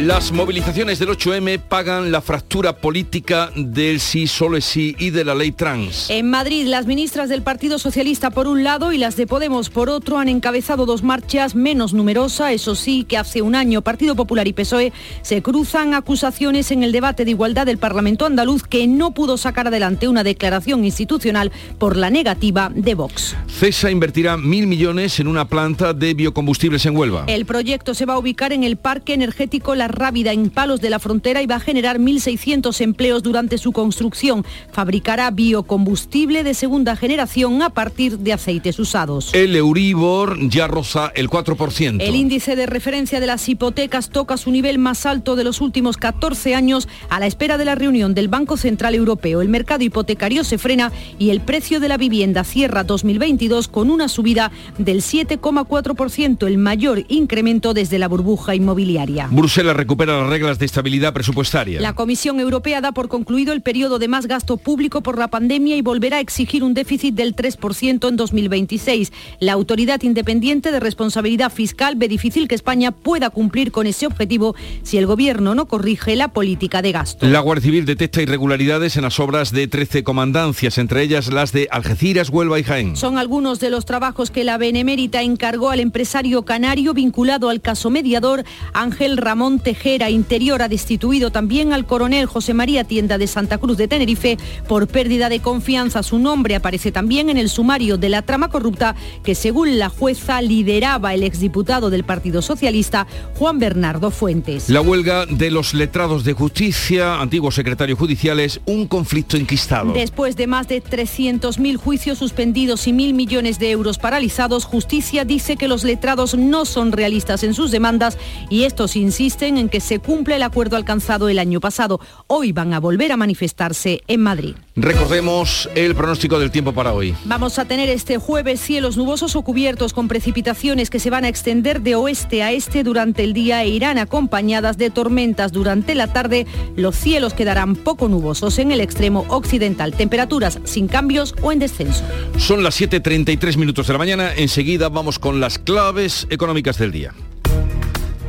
Las 0.00 0.32
movilizaciones 0.32 0.98
del 0.98 1.10
8M 1.10 1.60
pagan 1.60 2.10
la 2.10 2.22
fractura 2.22 2.74
política 2.74 3.50
del 3.54 4.00
sí, 4.00 4.26
solo 4.26 4.56
es 4.56 4.64
sí 4.64 4.96
y 4.98 5.10
de 5.10 5.26
la 5.26 5.34
ley 5.34 5.52
trans. 5.52 6.08
En 6.08 6.30
Madrid, 6.30 6.66
las 6.68 6.86
ministras 6.86 7.28
del 7.28 7.42
Partido 7.42 7.78
Socialista 7.78 8.30
por 8.30 8.46
un 8.46 8.64
lado 8.64 8.94
y 8.94 8.98
las 8.98 9.16
de 9.16 9.26
Podemos 9.26 9.68
por 9.68 9.90
otro 9.90 10.16
han 10.16 10.30
encabezado 10.30 10.86
dos 10.86 11.02
marchas 11.02 11.54
menos 11.54 11.92
numerosas. 11.92 12.52
Eso 12.52 12.76
sí, 12.76 13.04
que 13.04 13.18
hace 13.18 13.42
un 13.42 13.54
año 13.54 13.82
Partido 13.82 14.16
Popular 14.16 14.48
y 14.48 14.54
PSOE 14.54 14.94
se 15.20 15.42
cruzan 15.42 15.92
acusaciones 15.92 16.70
en 16.70 16.82
el 16.82 16.92
debate 16.92 17.26
de 17.26 17.32
igualdad 17.32 17.66
del 17.66 17.76
Parlamento 17.76 18.24
andaluz 18.24 18.62
que 18.62 18.86
no 18.86 19.12
pudo 19.12 19.36
sacar 19.36 19.66
adelante 19.66 20.08
una 20.08 20.24
declaración 20.24 20.82
institucional 20.86 21.52
por 21.78 21.98
la 21.98 22.08
negativa 22.08 22.72
de 22.74 22.94
Vox. 22.94 23.36
CESA 23.48 23.90
invertirá 23.90 24.38
mil 24.38 24.66
millones 24.66 25.20
en 25.20 25.28
una 25.28 25.46
planta 25.46 25.92
de 25.92 26.14
biocombustibles 26.14 26.86
en 26.86 26.96
Huelva. 26.96 27.24
El 27.26 27.44
proyecto 27.44 27.92
se 27.92 28.06
va 28.06 28.14
a 28.14 28.18
ubicar 28.18 28.54
en 28.54 28.64
el 28.64 28.78
Parque 28.78 29.12
Energético 29.12 29.74
La 29.74 29.89
Rábida, 29.92 30.32
en 30.32 30.50
Palos 30.50 30.80
de 30.80 30.90
la 30.90 30.98
Frontera, 30.98 31.42
y 31.42 31.46
va 31.46 31.56
a 31.56 31.60
generar 31.60 31.98
1.600 31.98 32.80
empleos 32.80 33.22
durante 33.22 33.58
su 33.58 33.72
construcción. 33.72 34.44
Fabricará 34.72 35.30
biocombustible 35.30 36.42
de 36.44 36.54
segunda 36.54 36.96
generación 36.96 37.62
a 37.62 37.70
partir 37.70 38.18
de 38.18 38.32
aceites 38.32 38.78
usados. 38.78 39.34
El 39.34 39.56
Euribor 39.56 40.38
ya 40.48 40.66
roza 40.66 41.12
el 41.14 41.28
4%. 41.28 41.98
El 42.00 42.14
índice 42.14 42.56
de 42.56 42.66
referencia 42.66 43.20
de 43.20 43.26
las 43.26 43.48
hipotecas 43.48 44.10
toca 44.10 44.36
su 44.36 44.50
nivel 44.50 44.78
más 44.78 45.06
alto 45.06 45.36
de 45.36 45.44
los 45.44 45.60
últimos 45.60 45.96
14 45.96 46.54
años 46.54 46.88
a 47.08 47.20
la 47.20 47.26
espera 47.26 47.58
de 47.58 47.64
la 47.64 47.74
reunión 47.74 48.14
del 48.14 48.28
Banco 48.28 48.56
Central 48.56 48.94
Europeo. 48.94 49.42
El 49.42 49.48
mercado 49.48 49.84
hipotecario 49.84 50.44
se 50.44 50.58
frena 50.58 50.92
y 51.18 51.30
el 51.30 51.40
precio 51.40 51.80
de 51.80 51.88
la 51.88 51.96
vivienda 51.96 52.44
cierra 52.44 52.84
2022 52.84 53.68
con 53.68 53.90
una 53.90 54.08
subida 54.08 54.50
del 54.78 55.02
7,4%, 55.02 56.46
el 56.46 56.58
mayor 56.58 57.04
incremento 57.08 57.74
desde 57.74 57.98
la 57.98 58.08
burbuja 58.08 58.54
inmobiliaria. 58.54 59.28
Bruselas 59.30 59.76
recupera 59.80 60.20
las 60.20 60.28
reglas 60.28 60.58
de 60.58 60.66
estabilidad 60.66 61.14
presupuestaria. 61.14 61.80
La 61.80 61.94
Comisión 61.94 62.38
Europea 62.38 62.82
da 62.82 62.92
por 62.92 63.08
concluido 63.08 63.54
el 63.54 63.62
periodo 63.62 63.98
de 63.98 64.08
más 64.08 64.26
gasto 64.26 64.58
público 64.58 65.00
por 65.02 65.16
la 65.16 65.28
pandemia 65.28 65.74
y 65.74 65.80
volverá 65.80 66.18
a 66.18 66.20
exigir 66.20 66.62
un 66.62 66.74
déficit 66.74 67.14
del 67.14 67.34
3% 67.34 68.06
en 68.06 68.16
2026. 68.16 69.10
La 69.38 69.54
Autoridad 69.54 70.02
Independiente 70.02 70.70
de 70.70 70.80
Responsabilidad 70.80 71.50
Fiscal 71.50 71.96
ve 71.96 72.08
difícil 72.08 72.46
que 72.46 72.54
España 72.54 72.90
pueda 72.90 73.30
cumplir 73.30 73.72
con 73.72 73.86
ese 73.86 74.06
objetivo 74.06 74.54
si 74.82 74.98
el 74.98 75.06
Gobierno 75.06 75.54
no 75.54 75.66
corrige 75.66 76.14
la 76.14 76.28
política 76.28 76.82
de 76.82 76.92
gasto. 76.92 77.26
La 77.26 77.40
Guardia 77.40 77.64
Civil 77.64 77.86
detecta 77.86 78.20
irregularidades 78.20 78.98
en 78.98 79.04
las 79.04 79.18
obras 79.18 79.50
de 79.50 79.66
13 79.66 80.04
comandancias, 80.04 80.76
entre 80.76 81.02
ellas 81.02 81.32
las 81.32 81.52
de 81.52 81.68
Algeciras, 81.70 82.28
Huelva 82.28 82.58
y 82.58 82.64
Jaén. 82.64 82.96
Son 82.96 83.16
algunos 83.16 83.60
de 83.60 83.70
los 83.70 83.86
trabajos 83.86 84.30
que 84.30 84.44
la 84.44 84.58
Benemérita 84.58 85.22
encargó 85.22 85.70
al 85.70 85.80
empresario 85.80 86.42
canario 86.44 86.92
vinculado 86.92 87.48
al 87.48 87.62
caso 87.62 87.88
mediador 87.88 88.44
Ángel 88.74 89.16
Ramón 89.16 89.58
Tejera. 89.70 90.10
Interior 90.10 90.62
ha 90.62 90.68
destituido 90.68 91.30
también 91.30 91.72
al 91.72 91.86
coronel 91.86 92.26
José 92.26 92.54
María 92.54 92.82
Tienda 92.82 93.18
de 93.18 93.28
Santa 93.28 93.56
Cruz 93.58 93.76
de 93.76 93.86
Tenerife 93.86 94.36
por 94.66 94.88
pérdida 94.88 95.28
de 95.28 95.38
confianza. 95.38 96.02
Su 96.02 96.18
nombre 96.18 96.56
aparece 96.56 96.90
también 96.90 97.30
en 97.30 97.36
el 97.36 97.48
sumario 97.48 97.96
de 97.96 98.08
la 98.08 98.22
trama 98.22 98.48
corrupta 98.48 98.96
que 99.22 99.36
según 99.36 99.78
la 99.78 99.88
jueza 99.88 100.42
lideraba 100.42 101.14
el 101.14 101.22
exdiputado 101.22 101.88
del 101.88 102.02
Partido 102.02 102.42
Socialista 102.42 103.06
Juan 103.36 103.60
Bernardo 103.60 104.10
Fuentes. 104.10 104.68
La 104.68 104.80
huelga 104.80 105.24
de 105.26 105.52
los 105.52 105.72
letrados 105.72 106.24
de 106.24 106.32
justicia, 106.32 107.20
antiguos 107.20 107.54
secretarios 107.54 107.96
judiciales, 107.96 108.60
un 108.66 108.88
conflicto 108.88 109.36
enquistado. 109.36 109.92
Después 109.92 110.34
de 110.34 110.48
más 110.48 110.66
de 110.66 110.82
300.000 110.82 111.76
juicios 111.76 112.18
suspendidos 112.18 112.88
y 112.88 112.92
mil 112.92 113.14
millones 113.14 113.60
de 113.60 113.70
euros 113.70 113.98
paralizados, 113.98 114.64
Justicia 114.64 115.24
dice 115.24 115.56
que 115.56 115.68
los 115.68 115.84
letrados 115.84 116.34
no 116.34 116.64
son 116.64 116.90
realistas 116.90 117.44
en 117.44 117.54
sus 117.54 117.70
demandas 117.70 118.18
y 118.48 118.64
estos 118.64 118.96
insisten 118.96 119.59
en 119.60 119.68
que 119.68 119.80
se 119.80 120.00
cumpla 120.00 120.36
el 120.36 120.42
acuerdo 120.42 120.76
alcanzado 120.76 121.28
el 121.28 121.38
año 121.38 121.60
pasado. 121.60 122.00
Hoy 122.26 122.52
van 122.52 122.72
a 122.74 122.80
volver 122.80 123.12
a 123.12 123.16
manifestarse 123.16 124.00
en 124.08 124.20
Madrid. 124.20 124.56
Recordemos 124.74 125.68
el 125.74 125.94
pronóstico 125.94 126.38
del 126.38 126.50
tiempo 126.50 126.72
para 126.72 126.92
hoy. 126.92 127.14
Vamos 127.24 127.58
a 127.58 127.66
tener 127.66 127.88
este 127.88 128.18
jueves 128.18 128.60
cielos 128.60 128.96
nubosos 128.96 129.36
o 129.36 129.42
cubiertos 129.42 129.92
con 129.92 130.08
precipitaciones 130.08 130.90
que 130.90 130.98
se 130.98 131.10
van 131.10 131.24
a 131.24 131.28
extender 131.28 131.82
de 131.82 131.94
oeste 131.94 132.42
a 132.42 132.52
este 132.52 132.82
durante 132.82 133.22
el 133.22 133.32
día 133.32 133.62
e 133.62 133.68
irán 133.68 133.98
acompañadas 133.98 134.78
de 134.78 134.90
tormentas 134.90 135.52
durante 135.52 135.94
la 135.94 136.12
tarde. 136.12 136.46
Los 136.76 136.96
cielos 136.96 137.34
quedarán 137.34 137.76
poco 137.76 138.08
nubosos 138.08 138.58
en 138.58 138.72
el 138.72 138.80
extremo 138.80 139.26
occidental. 139.28 139.92
Temperaturas 139.92 140.58
sin 140.64 140.88
cambios 140.88 141.34
o 141.42 141.52
en 141.52 141.58
descenso. 141.58 142.02
Son 142.38 142.62
las 142.62 142.80
7.33 142.80 143.56
minutos 143.56 143.86
de 143.86 143.92
la 143.92 143.98
mañana. 143.98 144.32
Enseguida 144.34 144.88
vamos 144.88 145.18
con 145.18 145.40
las 145.40 145.58
claves 145.58 146.26
económicas 146.30 146.78
del 146.78 146.92
día. 146.92 147.12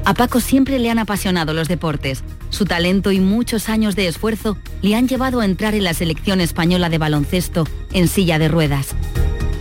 A 0.04 0.14
Paco 0.16 0.40
siempre 0.40 0.80
le 0.80 0.90
han 0.90 1.00
apasionado 1.00 1.54
los 1.54 1.68
deportes. 1.68 2.24
Su 2.50 2.66
talento 2.66 3.12
y 3.12 3.20
muchos 3.20 3.70
años 3.70 3.96
de 3.96 4.08
esfuerzo 4.08 4.58
le 4.82 4.96
han 4.96 5.08
llevado 5.08 5.40
a 5.40 5.46
entrar 5.46 5.76
en 5.76 5.84
la 5.84 5.94
selección 5.94 6.42
española 6.42 6.90
de 6.90 6.98
baloncesto 6.98 7.66
en 7.94 8.08
silla 8.08 8.40
de 8.40 8.48
ruedas. 8.48 8.96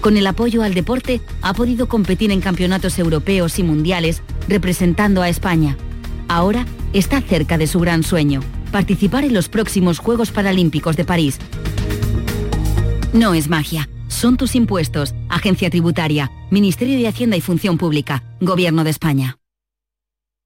Con 0.01 0.17
el 0.17 0.27
apoyo 0.27 0.63
al 0.63 0.73
deporte 0.73 1.21
ha 1.43 1.53
podido 1.53 1.89
competir 1.89 2.31
en 2.31 2.41
campeonatos 2.41 2.99
europeos 2.99 3.59
y 3.59 3.63
mundiales 3.63 4.23
representando 4.49 5.21
a 5.21 5.29
España. 5.29 5.77
Ahora 6.27 6.65
está 6.95 7.21
cerca 7.21 7.59
de 7.59 7.67
su 7.67 7.81
gran 7.81 8.03
sueño, 8.03 8.41
participar 8.73 9.25
en 9.25 9.35
los 9.35 9.51
próximos 9.51 9.99
Juegos 9.99 10.31
Paralímpicos 10.31 10.97
de 10.97 11.05
París. 11.05 11.39
No 13.13 13.35
es 13.35 13.49
magia, 13.49 13.91
son 14.09 14.39
tus 14.39 14.55
impuestos, 14.55 15.15
Agencia 15.29 15.69
Tributaria, 15.69 16.31
Ministerio 16.51 16.97
de 16.97 17.09
Hacienda 17.09 17.37
y 17.37 17.41
Función 17.43 17.77
Pública, 17.77 18.23
Gobierno 18.41 18.85
de 18.85 18.91
España. 18.91 19.40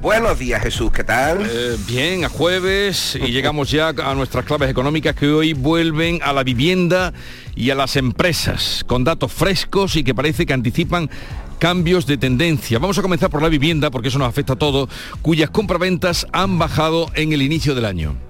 Buenos 0.00 0.38
días 0.38 0.62
Jesús, 0.62 0.92
¿qué 0.92 1.02
tal? 1.02 1.44
Eh, 1.50 1.76
bien, 1.88 2.24
a 2.24 2.28
jueves 2.28 3.18
y 3.20 3.32
llegamos 3.32 3.70
ya 3.70 3.88
a 3.88 4.14
nuestras 4.14 4.44
claves 4.44 4.70
económicas 4.70 5.16
que 5.16 5.26
hoy 5.26 5.54
vuelven 5.54 6.20
a 6.22 6.32
la 6.32 6.44
vivienda 6.44 7.12
y 7.56 7.70
a 7.70 7.74
las 7.74 7.96
empresas, 7.96 8.84
con 8.86 9.02
datos 9.02 9.32
frescos 9.32 9.96
y 9.96 10.04
que 10.04 10.14
parece 10.14 10.46
que 10.46 10.52
anticipan 10.52 11.10
cambios 11.58 12.06
de 12.06 12.16
tendencia. 12.16 12.78
Vamos 12.78 12.96
a 12.98 13.02
comenzar 13.02 13.28
por 13.28 13.42
la 13.42 13.48
vivienda, 13.48 13.90
porque 13.90 14.08
eso 14.08 14.20
nos 14.20 14.28
afecta 14.28 14.52
a 14.52 14.56
todo, 14.56 14.88
cuyas 15.20 15.50
compraventas 15.50 16.28
han 16.32 16.58
bajado 16.58 17.10
en 17.14 17.32
el 17.32 17.42
inicio 17.42 17.74
del 17.74 17.84
año. 17.84 18.27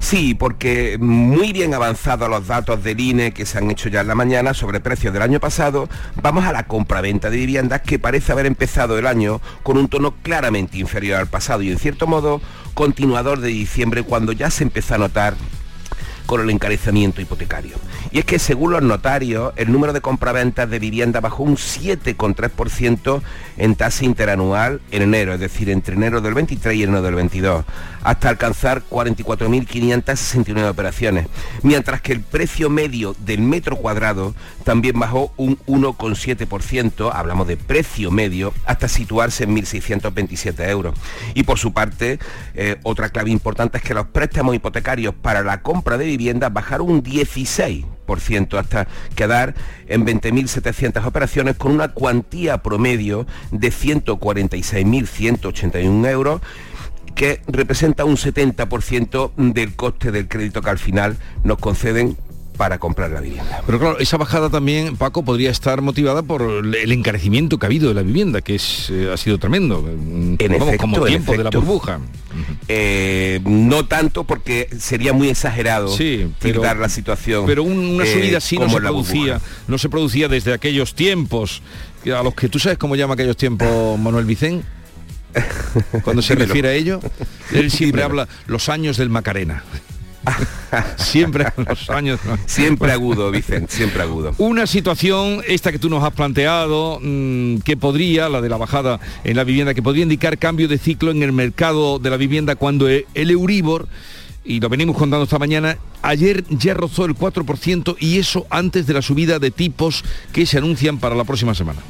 Sí, 0.00 0.34
porque 0.34 0.96
muy 1.00 1.52
bien 1.52 1.74
avanzados 1.74 2.30
los 2.30 2.46
datos 2.46 2.82
del 2.82 3.00
INE 3.00 3.32
que 3.32 3.44
se 3.44 3.58
han 3.58 3.70
hecho 3.70 3.88
ya 3.88 4.00
en 4.00 4.08
la 4.08 4.14
mañana 4.14 4.54
sobre 4.54 4.80
precios 4.80 5.12
del 5.12 5.22
año 5.22 5.40
pasado, 5.40 5.88
vamos 6.22 6.44
a 6.44 6.52
la 6.52 6.66
compraventa 6.66 7.30
de 7.30 7.36
viviendas 7.36 7.82
que 7.82 7.98
parece 7.98 8.32
haber 8.32 8.46
empezado 8.46 8.96
el 8.98 9.06
año 9.06 9.40
con 9.62 9.76
un 9.76 9.88
tono 9.88 10.14
claramente 10.22 10.78
inferior 10.78 11.18
al 11.18 11.26
pasado 11.26 11.62
y 11.62 11.70
en 11.70 11.78
cierto 11.78 12.06
modo 12.06 12.40
continuador 12.74 13.40
de 13.40 13.48
diciembre 13.48 14.04
cuando 14.04 14.32
ya 14.32 14.50
se 14.50 14.62
empezó 14.62 14.94
a 14.94 14.98
notar 14.98 15.34
con 16.28 16.42
el 16.42 16.50
encarecimiento 16.50 17.22
hipotecario. 17.22 17.76
Y 18.12 18.18
es 18.18 18.26
que 18.26 18.38
según 18.38 18.72
los 18.72 18.82
notarios, 18.82 19.54
el 19.56 19.72
número 19.72 19.94
de 19.94 20.02
compraventas 20.02 20.68
de 20.68 20.78
vivienda 20.78 21.20
bajó 21.20 21.42
un 21.42 21.56
7,3% 21.56 23.22
en 23.56 23.74
tasa 23.74 24.04
interanual 24.04 24.82
en 24.90 25.02
enero, 25.02 25.32
es 25.32 25.40
decir, 25.40 25.70
entre 25.70 25.94
enero 25.94 26.20
del 26.20 26.34
23 26.34 26.76
y 26.76 26.82
enero 26.82 27.00
del 27.00 27.14
22, 27.14 27.64
hasta 28.02 28.28
alcanzar 28.28 28.82
44.569 28.90 30.68
operaciones, 30.68 31.26
mientras 31.62 32.00
que 32.00 32.12
el 32.12 32.20
precio 32.20 32.70
medio 32.70 33.14
del 33.18 33.40
metro 33.40 33.76
cuadrado 33.76 34.34
también 34.64 34.98
bajó 34.98 35.32
un 35.36 35.58
1,7%, 35.66 37.10
hablamos 37.12 37.46
de 37.46 37.56
precio 37.56 38.10
medio, 38.10 38.52
hasta 38.64 38.88
situarse 38.88 39.44
en 39.44 39.56
1.627 39.56 40.68
euros. 40.68 40.94
Y 41.34 41.44
por 41.44 41.58
su 41.58 41.72
parte, 41.72 42.18
eh, 42.54 42.76
otra 42.82 43.10
clave 43.10 43.30
importante 43.30 43.78
es 43.78 43.84
que 43.84 43.94
los 43.94 44.06
préstamos 44.06 44.54
hipotecarios 44.54 45.14
para 45.14 45.42
la 45.42 45.62
compra 45.62 45.98
de 45.98 46.06
viviendas 46.06 46.52
bajaron 46.52 46.90
un 46.90 47.02
16% 47.02 48.58
hasta 48.58 48.88
quedar 49.14 49.54
en 49.86 50.06
20.700 50.06 51.04
operaciones 51.04 51.56
con 51.56 51.72
una 51.72 51.88
cuantía 51.88 52.62
promedio 52.62 53.26
de 53.50 53.68
146.181 53.68 56.08
euros 56.08 56.40
que 57.18 57.40
representa 57.48 58.04
un 58.04 58.16
70% 58.16 59.32
del 59.34 59.74
coste 59.74 60.12
del 60.12 60.28
crédito 60.28 60.62
que 60.62 60.70
al 60.70 60.78
final 60.78 61.16
nos 61.42 61.58
conceden 61.58 62.16
para 62.56 62.78
comprar 62.78 63.10
la 63.10 63.20
vivienda. 63.20 63.60
Pero 63.66 63.80
claro, 63.80 63.98
esa 63.98 64.16
bajada 64.18 64.50
también, 64.50 64.96
Paco, 64.96 65.24
podría 65.24 65.50
estar 65.50 65.82
motivada 65.82 66.22
por 66.22 66.42
el 66.42 66.92
encarecimiento 66.92 67.58
que 67.58 67.66
ha 67.66 67.68
habido 67.68 67.88
de 67.88 67.94
la 67.94 68.02
vivienda, 68.02 68.40
que 68.40 68.54
es, 68.54 68.88
eh, 68.90 69.10
ha 69.12 69.16
sido 69.16 69.38
tremendo. 69.38 69.84
En 69.88 70.36
efecto, 70.38 70.76
como 70.78 71.04
tiempo 71.04 71.32
de 71.32 71.42
la 71.42 71.50
burbuja. 71.50 71.98
Eh, 72.68 73.40
no 73.44 73.86
tanto 73.86 74.22
porque 74.22 74.68
sería 74.78 75.12
muy 75.12 75.28
exagerado 75.28 75.88
sí, 75.88 76.32
la 76.40 76.88
situación. 76.88 77.46
Pero 77.46 77.64
una 77.64 78.04
eh, 78.04 78.12
subida 78.12 78.38
así 78.38 78.58
no 78.58 78.70
se 78.70 78.76
producía, 78.76 79.40
no 79.66 79.76
se 79.76 79.88
producía 79.88 80.28
desde 80.28 80.52
aquellos 80.52 80.94
tiempos, 80.94 81.62
a 82.16 82.22
los 82.22 82.34
que 82.34 82.48
tú 82.48 82.60
sabes 82.60 82.78
cómo 82.78 82.94
llama 82.94 83.14
aquellos 83.14 83.36
tiempos 83.36 83.98
Manuel 83.98 84.24
Vicén. 84.24 84.77
Cuando 86.02 86.22
se 86.22 86.34
refiere 86.34 86.68
a 86.68 86.72
ello, 86.72 87.00
él 87.52 87.70
siempre 87.70 88.02
habla 88.02 88.28
los 88.46 88.68
años 88.68 88.96
del 88.96 89.10
Macarena. 89.10 89.62
siempre 90.96 91.46
los 91.56 91.88
años. 91.90 92.20
Siempre 92.46 92.92
agudo, 92.92 93.30
Vicente, 93.30 93.74
siempre 93.74 94.02
agudo. 94.02 94.34
Una 94.38 94.66
situación, 94.66 95.42
esta 95.46 95.72
que 95.72 95.78
tú 95.78 95.88
nos 95.88 96.04
has 96.04 96.12
planteado, 96.12 96.98
mm, 97.02 97.58
que 97.58 97.76
podría, 97.76 98.28
la 98.28 98.40
de 98.40 98.48
la 98.48 98.56
bajada 98.56 99.00
en 99.24 99.36
la 99.36 99.44
vivienda, 99.44 99.74
que 99.74 99.82
podría 99.82 100.02
indicar 100.02 100.38
cambio 100.38 100.68
de 100.68 100.78
ciclo 100.78 101.10
en 101.10 101.22
el 101.22 101.32
mercado 101.32 101.98
de 101.98 102.10
la 102.10 102.16
vivienda 102.16 102.56
cuando 102.56 102.88
el 102.88 103.06
Euribor 103.14 103.88
y 104.48 104.60
lo 104.60 104.70
venimos 104.70 104.96
contando 104.96 105.24
esta 105.24 105.38
mañana, 105.38 105.76
ayer 106.00 106.42
ya 106.48 106.72
rozó 106.72 107.04
el 107.04 107.14
4% 107.14 107.96
y 108.00 108.18
eso 108.18 108.46
antes 108.48 108.86
de 108.86 108.94
la 108.94 109.02
subida 109.02 109.38
de 109.38 109.50
tipos 109.50 110.02
que 110.32 110.46
se 110.46 110.56
anuncian 110.56 110.98
para 110.98 111.14
la 111.14 111.24
próxima 111.24 111.54
semana. 111.54 111.80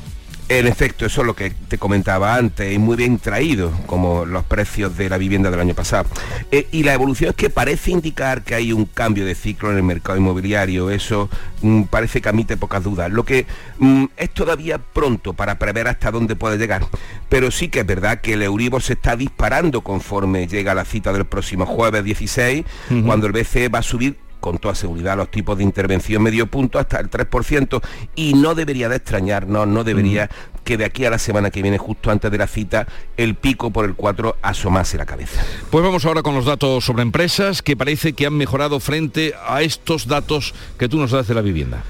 En 0.51 0.67
efecto, 0.67 1.05
eso 1.05 1.21
es 1.21 1.27
lo 1.27 1.37
que 1.37 1.51
te 1.51 1.77
comentaba 1.77 2.35
antes, 2.35 2.73
y 2.73 2.79
muy 2.79 2.97
bien 2.97 3.19
traído, 3.19 3.71
como 3.85 4.25
los 4.25 4.45
precios 4.45 4.97
de 4.97 5.11
la 5.11 5.19
vivienda 5.19 5.51
del 5.51 5.61
año 5.61 5.75
pasado. 5.75 6.09
Eh, 6.51 6.67
y 6.73 6.85
la 6.85 6.95
evolución 6.95 7.31
es 7.31 7.37
que 7.37 7.51
parece 7.51 7.91
indicar 7.91 8.43
que 8.43 8.55
hay 8.55 8.73
un 8.73 8.87
cambio 8.87 9.27
de 9.27 9.35
ciclo 9.35 9.71
en 9.71 9.77
el 9.77 9.83
mercado 9.83 10.17
inmobiliario, 10.17 10.89
eso 10.89 11.29
mm, 11.61 11.83
parece 11.83 12.23
que 12.23 12.31
admite 12.31 12.57
pocas 12.57 12.83
dudas. 12.83 13.13
Lo 13.13 13.25
que 13.25 13.47
mm, 13.79 14.07
es 14.17 14.31
todavía 14.31 14.79
pronto 14.79 15.35
para 15.35 15.59
prever 15.59 15.87
hasta 15.87 16.11
dónde 16.11 16.35
puede 16.35 16.57
llegar, 16.57 16.87
pero 17.29 17.51
sí 17.51 17.69
que 17.69 17.81
es 17.81 17.87
verdad 17.87 18.23
que 18.23 18.33
el 18.33 18.43
Euribor 18.43 18.83
se 18.83 18.95
está 18.95 19.17
disparando 19.17 19.83
conforme 19.83 20.47
llega 20.47 20.75
la 20.75 20.87
cita 20.87 21.13
del 21.13 21.27
próximo 21.27 21.67
jueves 21.67 22.05
16, 22.05 22.65
cuando 23.05 23.27
el 23.27 23.35
BCE 23.35 23.69
va 23.69 23.81
a 23.81 23.83
subir 23.83 24.17
con 24.41 24.59
toda 24.59 24.75
seguridad 24.75 25.17
los 25.17 25.31
tipos 25.31 25.59
de 25.59 25.65
intervención 25.65 26.23
medio 26.23 26.47
punto 26.47 26.79
hasta 26.79 27.01
el 27.01 27.11
3% 27.11 27.81
y 28.15 28.35
no 28.35 28.55
debería 28.55 28.89
de 28.89 28.97
extrañarnos, 28.97 29.67
no 29.67 29.85
debería 29.85 30.27
mm. 30.27 30.65
que 30.65 30.77
de 30.77 30.85
aquí 30.85 31.05
a 31.05 31.11
la 31.11 31.19
semana 31.19 31.51
que 31.51 31.63
viene, 31.63 31.79
justo 31.79 32.11
antes 32.11 32.31
de 32.31 32.39
la 32.39 32.47
cita, 32.47 32.87
el 33.17 33.35
pico 33.35 33.71
por 33.71 33.85
el 33.85 33.95
4 33.95 34.37
asomase 34.43 34.97
la 34.97 35.07
cabeza. 35.07 35.43
Pues 35.71 35.85
vamos 35.85 36.05
ahora 36.05 36.23
con 36.23 36.35
los 36.35 36.45
datos 36.45 36.85
sobre 36.85 37.03
empresas 37.03 37.63
que 37.63 37.77
parece 37.77 38.13
que 38.13 38.27
han 38.27 38.37
mejorado 38.37 38.81
frente 38.81 39.35
a 39.47 39.63
estos 39.63 40.07
datos 40.07 40.55
que 40.79 40.89
tú 40.89 40.99
nos 40.99 41.11
das 41.11 41.29
de 41.29 41.35
la 41.35 41.41
vivienda. 41.41 41.83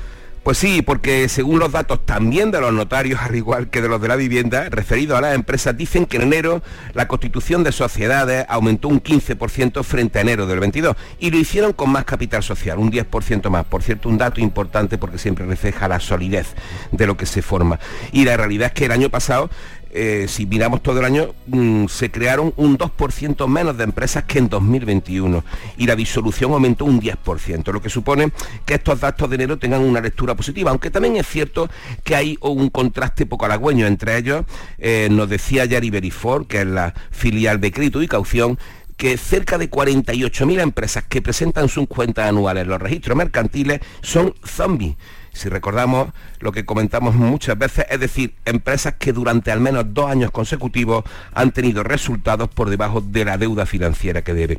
Pues 0.48 0.56
sí, 0.56 0.80
porque 0.80 1.28
según 1.28 1.58
los 1.58 1.72
datos 1.72 2.06
también 2.06 2.50
de 2.50 2.58
los 2.58 2.72
notarios, 2.72 3.20
al 3.20 3.36
igual 3.36 3.68
que 3.68 3.82
de 3.82 3.88
los 3.90 4.00
de 4.00 4.08
la 4.08 4.16
vivienda, 4.16 4.70
referidos 4.70 5.18
a 5.18 5.20
las 5.20 5.34
empresas, 5.34 5.76
dicen 5.76 6.06
que 6.06 6.16
en 6.16 6.22
enero 6.22 6.62
la 6.94 7.06
constitución 7.06 7.62
de 7.64 7.70
sociedades 7.70 8.46
aumentó 8.48 8.88
un 8.88 9.02
15% 9.02 9.84
frente 9.84 10.18
a 10.18 10.22
enero 10.22 10.46
del 10.46 10.58
22 10.58 10.96
y 11.18 11.30
lo 11.30 11.36
hicieron 11.36 11.74
con 11.74 11.90
más 11.90 12.06
capital 12.06 12.42
social, 12.42 12.78
un 12.78 12.90
10% 12.90 13.50
más. 13.50 13.66
Por 13.66 13.82
cierto, 13.82 14.08
un 14.08 14.16
dato 14.16 14.40
importante 14.40 14.96
porque 14.96 15.18
siempre 15.18 15.44
refleja 15.44 15.86
la 15.86 16.00
solidez 16.00 16.54
de 16.92 17.06
lo 17.06 17.18
que 17.18 17.26
se 17.26 17.42
forma. 17.42 17.78
Y 18.12 18.24
la 18.24 18.38
realidad 18.38 18.68
es 18.68 18.72
que 18.72 18.86
el 18.86 18.92
año 18.92 19.10
pasado 19.10 19.50
eh, 19.90 20.26
si 20.28 20.46
miramos 20.46 20.82
todo 20.82 20.98
el 20.98 21.04
año, 21.04 21.34
mm, 21.46 21.86
se 21.86 22.10
crearon 22.10 22.52
un 22.56 22.76
2% 22.76 23.48
menos 23.48 23.76
de 23.76 23.84
empresas 23.84 24.24
que 24.24 24.38
en 24.38 24.48
2021 24.48 25.44
y 25.76 25.86
la 25.86 25.96
disolución 25.96 26.52
aumentó 26.52 26.84
un 26.84 27.00
10%, 27.00 27.72
lo 27.72 27.80
que 27.80 27.88
supone 27.88 28.30
que 28.66 28.74
estos 28.74 29.00
datos 29.00 29.28
de 29.30 29.36
enero 29.36 29.58
tengan 29.58 29.82
una 29.82 30.00
lectura 30.00 30.34
positiva, 30.34 30.70
aunque 30.70 30.90
también 30.90 31.16
es 31.16 31.26
cierto 31.26 31.68
que 32.04 32.14
hay 32.14 32.38
un 32.40 32.70
contraste 32.70 33.26
poco 33.26 33.46
halagüeño 33.46 33.86
entre 33.86 34.18
ellos, 34.18 34.44
eh, 34.78 35.08
nos 35.10 35.28
decía 35.28 35.64
Yari 35.64 35.90
Verifor, 35.90 36.46
que 36.46 36.60
es 36.60 36.66
la 36.66 36.94
filial 37.10 37.60
de 37.60 37.72
crédito 37.72 38.02
y 38.02 38.08
caución, 38.08 38.58
que 38.96 39.16
cerca 39.16 39.58
de 39.58 39.70
48.000 39.70 40.60
empresas 40.60 41.04
que 41.04 41.22
presentan 41.22 41.68
sus 41.68 41.86
cuentas 41.86 42.28
anuales 42.28 42.64
en 42.64 42.70
los 42.70 42.82
registros 42.82 43.16
mercantiles 43.16 43.80
son 44.02 44.34
zombies 44.44 44.96
si 45.38 45.48
recordamos 45.48 46.08
lo 46.40 46.52
que 46.52 46.64
comentamos 46.64 47.14
muchas 47.14 47.56
veces, 47.58 47.86
es 47.90 48.00
decir, 48.00 48.34
empresas 48.44 48.94
que 48.98 49.12
durante 49.12 49.50
al 49.50 49.60
menos 49.60 49.84
dos 49.88 50.10
años 50.10 50.30
consecutivos 50.30 51.04
han 51.32 51.52
tenido 51.52 51.82
resultados 51.82 52.48
por 52.48 52.70
debajo 52.70 53.00
de 53.00 53.24
la 53.24 53.38
deuda 53.38 53.66
financiera 53.66 54.22
que 54.22 54.34
deben. 54.34 54.58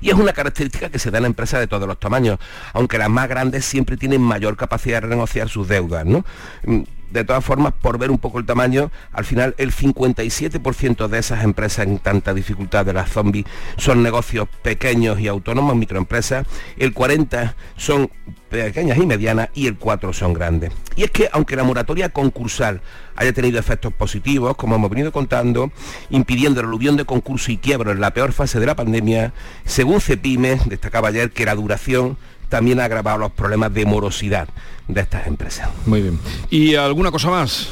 Y 0.00 0.10
es 0.10 0.14
una 0.14 0.32
característica 0.32 0.90
que 0.90 0.98
se 0.98 1.10
da 1.10 1.18
en 1.18 1.24
empresas 1.24 1.60
de 1.60 1.66
todos 1.66 1.86
los 1.86 1.98
tamaños, 1.98 2.38
aunque 2.72 2.98
las 2.98 3.08
más 3.08 3.28
grandes 3.28 3.64
siempre 3.64 3.96
tienen 3.96 4.20
mayor 4.20 4.56
capacidad 4.56 4.96
de 4.96 5.08
renegociar 5.08 5.48
sus 5.48 5.68
deudas. 5.68 6.04
¿no? 6.04 6.24
De 7.12 7.24
todas 7.24 7.44
formas, 7.44 7.72
por 7.74 7.98
ver 7.98 8.10
un 8.10 8.18
poco 8.18 8.38
el 8.38 8.46
tamaño, 8.46 8.90
al 9.12 9.24
final 9.24 9.54
el 9.58 9.72
57% 9.72 11.08
de 11.08 11.18
esas 11.18 11.44
empresas 11.44 11.86
en 11.86 11.98
tanta 11.98 12.32
dificultad 12.32 12.86
de 12.86 12.92
las 12.92 13.10
zombies 13.10 13.46
son 13.76 14.02
negocios 14.02 14.48
pequeños 14.62 15.20
y 15.20 15.28
autónomos, 15.28 15.76
microempresas, 15.76 16.46
el 16.78 16.94
40% 16.94 17.54
son 17.76 18.10
pequeñas 18.48 18.98
y 18.98 19.06
medianas 19.06 19.48
y 19.54 19.66
el 19.66 19.76
4 19.76 20.12
son 20.12 20.34
grandes. 20.34 20.72
Y 20.94 21.04
es 21.04 21.10
que 21.10 21.28
aunque 21.32 21.56
la 21.56 21.64
moratoria 21.64 22.10
concursal 22.10 22.82
haya 23.16 23.32
tenido 23.32 23.58
efectos 23.58 23.92
positivos, 23.92 24.56
como 24.56 24.76
hemos 24.76 24.90
venido 24.90 25.12
contando, 25.12 25.72
impidiendo 26.10 26.60
el 26.60 26.66
aluvión 26.66 26.96
de 26.96 27.04
concurso 27.04 27.50
y 27.50 27.56
quiebro 27.56 27.92
en 27.92 28.00
la 28.00 28.12
peor 28.12 28.32
fase 28.32 28.60
de 28.60 28.66
la 28.66 28.76
pandemia, 28.76 29.32
según 29.64 30.00
Cepime, 30.00 30.58
destacaba 30.66 31.08
ayer 31.08 31.30
que 31.30 31.44
la 31.44 31.54
duración 31.54 32.16
también 32.52 32.80
ha 32.80 32.84
agravado 32.84 33.16
los 33.16 33.32
problemas 33.32 33.72
de 33.72 33.86
morosidad 33.86 34.46
de 34.86 35.00
estas 35.00 35.26
empresas. 35.26 35.70
Muy 35.86 36.02
bien. 36.02 36.20
¿Y 36.50 36.74
alguna 36.74 37.10
cosa 37.10 37.30
más? 37.30 37.70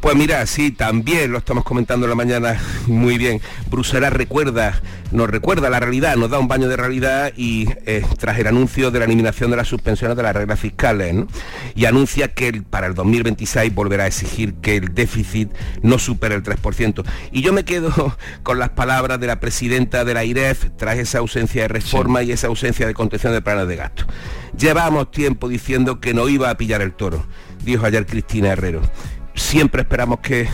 Pues 0.00 0.14
mira, 0.14 0.44
sí, 0.46 0.70
también 0.72 1.32
lo 1.32 1.38
estamos 1.38 1.64
comentando 1.64 2.06
en 2.06 2.10
la 2.10 2.16
mañana 2.16 2.60
muy 2.86 3.16
bien. 3.16 3.40
Bruselas 3.70 4.12
recuerda, 4.12 4.80
nos 5.10 5.28
recuerda 5.28 5.70
la 5.70 5.80
realidad, 5.80 6.16
nos 6.16 6.30
da 6.30 6.38
un 6.38 6.48
baño 6.48 6.68
de 6.68 6.76
realidad 6.76 7.32
y 7.34 7.66
eh, 7.86 8.04
tras 8.18 8.38
el 8.38 8.46
anuncio 8.46 8.90
de 8.90 8.98
la 8.98 9.06
eliminación 9.06 9.50
de 9.50 9.56
las 9.56 9.68
suspensiones 9.68 10.16
de 10.16 10.22
las 10.22 10.36
reglas 10.36 10.60
fiscales 10.60 11.14
¿no? 11.14 11.26
y 11.74 11.86
anuncia 11.86 12.28
que 12.28 12.62
para 12.62 12.86
el 12.86 12.94
2026 12.94 13.74
volverá 13.74 14.04
a 14.04 14.06
exigir 14.06 14.54
que 14.54 14.76
el 14.76 14.94
déficit 14.94 15.50
no 15.82 15.98
supere 15.98 16.34
el 16.34 16.42
3%. 16.42 17.02
Y 17.32 17.40
yo 17.40 17.52
me 17.54 17.64
quedo 17.64 18.16
con 18.42 18.58
las 18.58 18.70
palabras 18.70 19.18
de 19.18 19.26
la 19.26 19.40
presidenta 19.40 20.04
de 20.04 20.14
la 20.14 20.24
IREF 20.24 20.66
tras 20.76 20.98
esa 20.98 21.18
ausencia 21.18 21.62
de 21.62 21.68
reforma 21.68 22.22
y 22.22 22.32
esa 22.32 22.48
ausencia 22.48 22.86
de 22.86 22.94
contención 22.94 23.32
de 23.32 23.40
planes 23.40 23.66
de 23.66 23.76
gasto. 23.76 24.04
Llevamos 24.56 25.10
tiempo 25.10 25.48
diciendo 25.48 26.00
que 26.00 26.14
no 26.14 26.28
iba 26.28 26.50
a 26.50 26.56
pillar 26.56 26.82
el 26.82 26.92
toro, 26.92 27.26
dijo 27.64 27.86
ayer 27.86 28.06
Cristina 28.06 28.50
Herrero 28.50 28.82
siempre 29.36 29.82
esperamos 29.82 30.20
que 30.20 30.48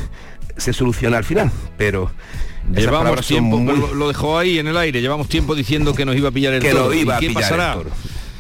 se 0.57 0.73
solucione 0.73 1.17
al 1.17 1.25
final, 1.25 1.51
pero 1.77 2.11
Llevamos 2.71 3.27
tiempo, 3.27 3.59
lo, 3.59 4.09
dejó 4.09 4.39
ahí 4.39 4.59
en 4.59 4.69
el 4.69 4.77
aire, 4.77 5.01
llevamos 5.01 5.29
tiempo 5.29 5.55
diciendo 5.55 5.95
que 5.95 6.05
nos 6.05 6.17
iba 6.17 6.29
a 6.29 6.33
pillar 6.33 6.55
el 6.55 6.63
que 6.63 6.71
toro. 6.71 6.95
iba 6.95 7.19
qué 7.19 7.31
pasará? 7.31 7.77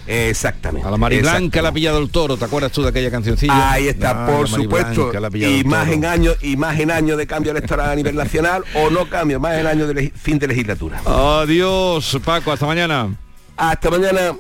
Exactamente. 0.06 0.86
A 0.86 0.90
la 0.90 0.96
Mari 0.96 1.20
Blanca 1.20 1.62
le 1.62 1.68
ha 1.68 1.72
pillado 1.72 1.98
el 1.98 2.10
toro, 2.10 2.36
¿te 2.36 2.44
acuerdas 2.44 2.72
tú 2.72 2.82
de 2.82 2.88
aquella 2.88 3.10
cancioncilla? 3.10 3.72
Ahí 3.72 3.88
está, 3.88 4.26
por 4.26 4.48
supuesto. 4.48 5.12
Y 5.34 5.64
más 5.64 5.88
en 5.88 6.04
años 6.04 6.36
y 6.42 6.56
más 6.56 6.78
en 6.78 6.90
años 6.90 7.18
de 7.18 7.26
cambio 7.26 7.52
electoral 7.52 7.90
a 7.90 7.94
nivel 7.94 8.14
nacional 8.14 8.64
o 8.74 8.90
no 8.90 9.08
cambio, 9.08 9.38
más 9.38 9.58
en 9.58 9.66
años 9.66 9.94
de 9.94 10.10
fin 10.10 10.38
de 10.38 10.48
legislatura. 10.48 11.02
Adiós, 11.04 12.18
Paco, 12.24 12.52
hasta 12.52 12.66
mañana. 12.66 13.16
Hasta 13.56 13.90
mañana. 13.90 14.36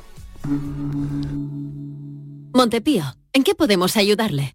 Montepío, 2.54 3.04
¿en 3.32 3.44
qué 3.44 3.54
podemos 3.54 3.96
ayudarle? 3.96 4.54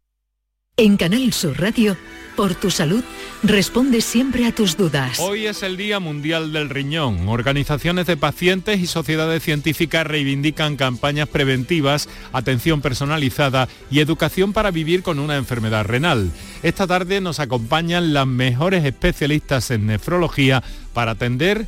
En 0.77 0.97
Canal 0.97 1.31
Sur 1.33 1.59
Radio 1.59 1.97
por 2.35 2.55
tu 2.55 2.71
salud, 2.71 3.03
responde 3.43 4.01
siempre 4.01 4.45
a 4.45 4.55
tus 4.55 4.77
dudas. 4.77 5.19
Hoy 5.19 5.45
es 5.45 5.63
el 5.63 5.75
Día 5.75 5.99
Mundial 5.99 6.53
del 6.53 6.69
Riñón. 6.69 7.27
Organizaciones 7.27 8.07
de 8.07 8.17
pacientes 8.17 8.79
y 8.79 8.87
sociedades 8.87 9.43
científicas 9.43 10.07
reivindican 10.07 10.77
campañas 10.77 11.27
preventivas, 11.27 12.07
atención 12.31 12.81
personalizada 12.81 13.67
y 13.91 13.99
educación 13.99 14.53
para 14.53 14.71
vivir 14.71 15.03
con 15.03 15.19
una 15.19 15.35
enfermedad 15.35 15.85
renal. 15.85 16.31
Esta 16.63 16.87
tarde 16.87 17.21
nos 17.21 17.39
acompañan 17.39 18.13
las 18.13 18.25
mejores 18.25 18.85
especialistas 18.85 19.69
en 19.71 19.85
nefrología 19.85 20.63
para 20.93 21.11
atender 21.11 21.67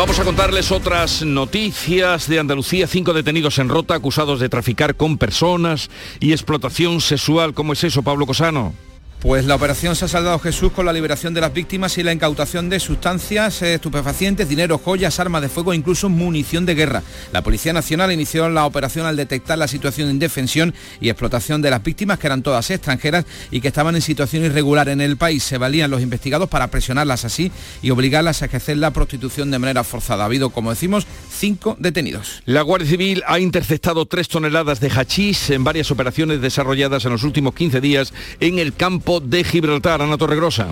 Vamos 0.00 0.18
a 0.18 0.24
contarles 0.24 0.72
otras 0.72 1.22
noticias 1.22 2.26
de 2.26 2.38
Andalucía. 2.38 2.86
Cinco 2.86 3.12
detenidos 3.12 3.58
en 3.58 3.68
Rota 3.68 3.94
acusados 3.94 4.40
de 4.40 4.48
traficar 4.48 4.96
con 4.96 5.18
personas 5.18 5.90
y 6.20 6.32
explotación 6.32 7.02
sexual. 7.02 7.52
¿Cómo 7.52 7.74
es 7.74 7.84
eso, 7.84 8.02
Pablo 8.02 8.24
Cosano? 8.24 8.72
Pues 9.20 9.44
la 9.44 9.54
operación 9.54 9.94
se 9.94 10.06
ha 10.06 10.08
saldado 10.08 10.38
Jesús 10.38 10.72
con 10.72 10.86
la 10.86 10.94
liberación 10.94 11.34
de 11.34 11.42
las 11.42 11.52
víctimas 11.52 11.98
y 11.98 12.02
la 12.02 12.14
incautación 12.14 12.70
de 12.70 12.80
sustancias 12.80 13.60
eh, 13.60 13.74
estupefacientes, 13.74 14.48
dinero, 14.48 14.78
joyas, 14.78 15.20
armas 15.20 15.42
de 15.42 15.50
fuego 15.50 15.74
e 15.74 15.76
incluso 15.76 16.08
munición 16.08 16.64
de 16.64 16.74
guerra. 16.74 17.02
La 17.30 17.42
Policía 17.42 17.74
Nacional 17.74 18.10
inició 18.12 18.48
la 18.48 18.64
operación 18.64 19.04
al 19.04 19.16
detectar 19.16 19.58
la 19.58 19.68
situación 19.68 20.08
de 20.08 20.14
indefensión 20.14 20.72
y 21.02 21.10
explotación 21.10 21.60
de 21.60 21.68
las 21.68 21.82
víctimas, 21.82 22.18
que 22.18 22.28
eran 22.28 22.42
todas 22.42 22.70
extranjeras 22.70 23.26
y 23.50 23.60
que 23.60 23.68
estaban 23.68 23.94
en 23.94 24.00
situación 24.00 24.42
irregular 24.42 24.88
en 24.88 25.02
el 25.02 25.18
país. 25.18 25.44
Se 25.44 25.58
valían 25.58 25.90
los 25.90 26.00
investigados 26.00 26.48
para 26.48 26.68
presionarlas 26.68 27.26
así 27.26 27.52
y 27.82 27.90
obligarlas 27.90 28.40
a 28.40 28.46
ejercer 28.46 28.78
la 28.78 28.92
prostitución 28.92 29.50
de 29.50 29.58
manera 29.58 29.84
forzada. 29.84 30.22
Ha 30.22 30.26
habido, 30.26 30.48
como 30.48 30.70
decimos, 30.70 31.06
cinco 31.30 31.76
detenidos. 31.78 32.40
La 32.46 32.62
Guardia 32.62 32.88
Civil 32.88 33.22
ha 33.26 33.38
interceptado 33.38 34.06
tres 34.06 34.28
toneladas 34.28 34.80
de 34.80 34.88
hachís 34.88 35.50
en 35.50 35.62
varias 35.62 35.90
operaciones 35.90 36.40
desarrolladas 36.40 37.04
en 37.04 37.12
los 37.12 37.22
últimos 37.22 37.54
15 37.54 37.82
días 37.82 38.14
en 38.40 38.58
el 38.58 38.72
campo 38.72 39.09
de 39.18 39.42
Gibraltar, 39.42 40.02
Ana 40.02 40.16
Torregrosa 40.16 40.68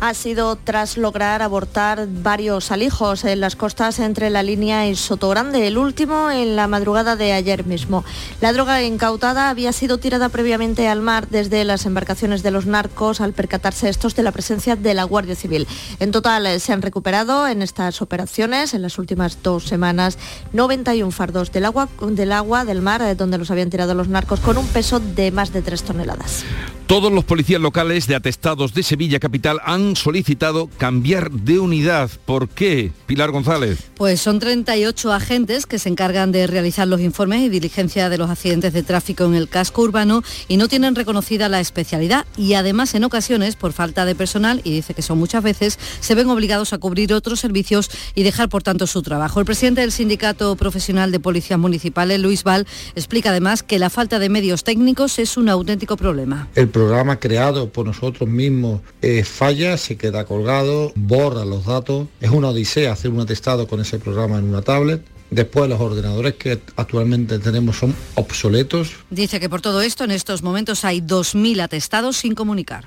ha 0.00 0.14
sido 0.14 0.56
tras 0.56 0.96
lograr 0.96 1.42
abortar 1.42 2.06
varios 2.08 2.70
alijos 2.70 3.24
en 3.24 3.40
las 3.40 3.56
costas 3.56 3.98
entre 3.98 4.30
la 4.30 4.42
línea 4.42 4.86
y 4.86 4.94
Sotogrande, 4.94 5.66
el 5.66 5.76
último 5.76 6.30
en 6.30 6.56
la 6.56 6.68
madrugada 6.68 7.16
de 7.16 7.32
ayer 7.32 7.66
mismo. 7.66 8.04
La 8.40 8.52
droga 8.52 8.82
incautada 8.82 9.50
había 9.50 9.72
sido 9.72 9.98
tirada 9.98 10.28
previamente 10.28 10.88
al 10.88 11.00
mar 11.00 11.28
desde 11.28 11.64
las 11.64 11.84
embarcaciones 11.86 12.42
de 12.42 12.50
los 12.50 12.66
narcos 12.66 13.20
al 13.20 13.32
percatarse 13.32 13.88
estos 13.88 14.14
de 14.14 14.22
la 14.22 14.32
presencia 14.32 14.76
de 14.76 14.94
la 14.94 15.04
Guardia 15.04 15.34
Civil. 15.34 15.66
En 15.98 16.12
total 16.12 16.46
eh, 16.46 16.60
se 16.60 16.72
han 16.72 16.82
recuperado 16.82 17.48
en 17.48 17.62
estas 17.62 18.00
operaciones 18.00 18.74
en 18.74 18.82
las 18.82 18.98
últimas 18.98 19.42
dos 19.42 19.64
semanas 19.64 20.18
91 20.52 21.10
fardos 21.10 21.50
del 21.50 21.64
agua 21.64 21.88
del, 22.00 22.32
agua, 22.32 22.64
del 22.64 22.82
mar 22.82 23.02
eh, 23.02 23.14
donde 23.16 23.38
los 23.38 23.50
habían 23.50 23.70
tirado 23.70 23.94
los 23.94 24.08
narcos 24.08 24.40
con 24.40 24.58
un 24.58 24.66
peso 24.68 25.00
de 25.00 25.32
más 25.32 25.52
de 25.52 25.62
3 25.62 25.82
toneladas. 25.82 26.44
Todos 26.88 27.12
los 27.12 27.24
policías 27.24 27.60
locales 27.60 28.06
de 28.06 28.14
atestados 28.14 28.72
de 28.72 28.82
Sevilla 28.82 29.20
Capital 29.20 29.58
han 29.62 29.94
solicitado 29.94 30.70
cambiar 30.78 31.30
de 31.30 31.58
unidad. 31.58 32.10
¿Por 32.24 32.48
qué, 32.48 32.92
Pilar 33.04 33.30
González? 33.30 33.90
Pues 33.94 34.22
son 34.22 34.38
38 34.38 35.12
agentes 35.12 35.66
que 35.66 35.78
se 35.78 35.90
encargan 35.90 36.32
de 36.32 36.46
realizar 36.46 36.88
los 36.88 37.02
informes 37.02 37.42
y 37.42 37.50
diligencia 37.50 38.08
de 38.08 38.16
los 38.16 38.30
accidentes 38.30 38.72
de 38.72 38.82
tráfico 38.82 39.24
en 39.24 39.34
el 39.34 39.50
casco 39.50 39.82
urbano 39.82 40.22
y 40.48 40.56
no 40.56 40.66
tienen 40.66 40.94
reconocida 40.94 41.50
la 41.50 41.60
especialidad 41.60 42.24
y 42.38 42.54
además 42.54 42.94
en 42.94 43.04
ocasiones, 43.04 43.54
por 43.54 43.74
falta 43.74 44.06
de 44.06 44.14
personal, 44.14 44.62
y 44.64 44.72
dice 44.72 44.94
que 44.94 45.02
son 45.02 45.18
muchas 45.18 45.42
veces, 45.42 45.78
se 46.00 46.14
ven 46.14 46.30
obligados 46.30 46.72
a 46.72 46.78
cubrir 46.78 47.12
otros 47.12 47.38
servicios 47.38 47.90
y 48.14 48.22
dejar 48.22 48.48
por 48.48 48.62
tanto 48.62 48.86
su 48.86 49.02
trabajo. 49.02 49.40
El 49.40 49.46
presidente 49.46 49.82
del 49.82 49.92
Sindicato 49.92 50.56
Profesional 50.56 51.12
de 51.12 51.20
Policías 51.20 51.58
Municipales, 51.58 52.18
Luis 52.18 52.44
Val, 52.44 52.66
explica 52.96 53.28
además 53.28 53.62
que 53.62 53.78
la 53.78 53.90
falta 53.90 54.18
de 54.18 54.30
medios 54.30 54.64
técnicos 54.64 55.18
es 55.18 55.36
un 55.36 55.50
auténtico 55.50 55.98
problema 55.98 56.48
programa 56.78 57.18
creado 57.18 57.70
por 57.70 57.86
nosotros 57.86 58.28
mismos 58.28 58.82
eh, 59.02 59.24
falla, 59.24 59.76
se 59.76 59.96
queda 59.96 60.24
colgado, 60.24 60.92
borra 60.94 61.44
los 61.44 61.66
datos. 61.66 62.06
Es 62.20 62.30
una 62.30 62.50
odisea 62.50 62.92
hacer 62.92 63.10
un 63.10 63.18
atestado 63.18 63.66
con 63.66 63.80
ese 63.80 63.98
programa 63.98 64.38
en 64.38 64.44
una 64.44 64.62
tablet. 64.62 65.02
Después 65.28 65.68
los 65.68 65.80
ordenadores 65.80 66.34
que 66.34 66.60
actualmente 66.76 67.40
tenemos 67.40 67.78
son 67.78 67.96
obsoletos. 68.14 68.92
Dice 69.10 69.40
que 69.40 69.48
por 69.48 69.60
todo 69.60 69.82
esto 69.82 70.04
en 70.04 70.12
estos 70.12 70.44
momentos 70.44 70.84
hay 70.84 71.00
2.000 71.00 71.62
atestados 71.62 72.16
sin 72.16 72.36
comunicar. 72.36 72.84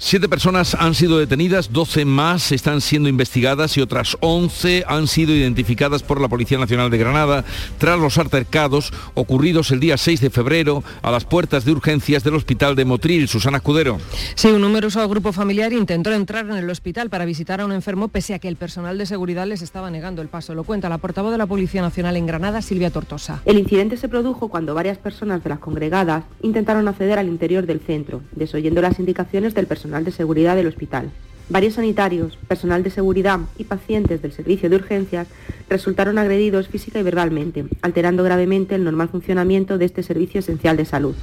Siete 0.00 0.28
personas 0.28 0.76
han 0.76 0.94
sido 0.94 1.18
detenidas, 1.18 1.72
12 1.72 2.04
más 2.04 2.52
están 2.52 2.80
siendo 2.80 3.08
investigadas 3.08 3.76
y 3.76 3.80
otras 3.80 4.16
11 4.20 4.84
han 4.86 5.08
sido 5.08 5.34
identificadas 5.34 6.04
por 6.04 6.20
la 6.20 6.28
Policía 6.28 6.56
Nacional 6.56 6.88
de 6.88 6.98
Granada 6.98 7.44
tras 7.78 7.98
los 7.98 8.16
altercados 8.16 8.92
ocurridos 9.14 9.72
el 9.72 9.80
día 9.80 9.96
6 9.96 10.20
de 10.20 10.30
febrero 10.30 10.84
a 11.02 11.10
las 11.10 11.24
puertas 11.24 11.64
de 11.64 11.72
urgencias 11.72 12.22
del 12.22 12.36
Hospital 12.36 12.76
de 12.76 12.84
Motril. 12.84 13.26
Susana 13.26 13.56
Escudero. 13.56 13.98
Sí, 14.36 14.46
un 14.46 14.60
numeroso 14.60 15.06
grupo 15.08 15.32
familiar 15.32 15.72
intentó 15.72 16.12
entrar 16.12 16.46
en 16.46 16.56
el 16.56 16.70
hospital 16.70 17.10
para 17.10 17.24
visitar 17.24 17.60
a 17.60 17.64
un 17.64 17.72
enfermo 17.72 18.06
pese 18.06 18.34
a 18.34 18.38
que 18.38 18.46
el 18.46 18.54
personal 18.54 18.98
de 18.98 19.04
seguridad 19.04 19.48
les 19.48 19.62
estaba 19.62 19.90
negando 19.90 20.22
el 20.22 20.28
paso. 20.28 20.54
Lo 20.54 20.62
cuenta 20.62 20.88
la 20.88 20.98
portavoz 20.98 21.32
de 21.32 21.38
la 21.38 21.46
Policía 21.46 21.82
Nacional 21.82 22.16
en 22.16 22.26
Granada, 22.26 22.62
Silvia 22.62 22.90
Tortosa. 22.90 23.42
El 23.44 23.58
incidente 23.58 23.96
se 23.96 24.08
produjo 24.08 24.48
cuando 24.48 24.74
varias 24.74 24.98
personas 24.98 25.42
de 25.42 25.50
las 25.50 25.58
congregadas 25.58 26.22
intentaron 26.40 26.86
acceder 26.86 27.18
al 27.18 27.26
interior 27.26 27.66
del 27.66 27.80
centro, 27.80 28.22
desoyendo 28.30 28.80
las 28.80 29.00
indicaciones 29.00 29.54
del 29.54 29.66
personal 29.66 29.87
de 29.88 30.12
seguridad 30.12 30.54
del 30.56 30.66
hospital. 30.66 31.10
Varios 31.50 31.74
sanitarios, 31.74 32.36
personal 32.46 32.82
de 32.82 32.90
seguridad 32.90 33.40
y 33.56 33.64
pacientes 33.64 34.20
del 34.20 34.32
servicio 34.32 34.68
de 34.68 34.76
urgencias 34.76 35.28
resultaron 35.70 36.18
agredidos 36.18 36.68
física 36.68 36.98
y 36.98 37.02
verbalmente, 37.02 37.64
alterando 37.80 38.22
gravemente 38.22 38.74
el 38.74 38.84
normal 38.84 39.08
funcionamiento 39.08 39.78
de 39.78 39.86
este 39.86 40.02
servicio 40.02 40.40
esencial 40.40 40.76
de 40.76 40.84
salud. 40.84 41.14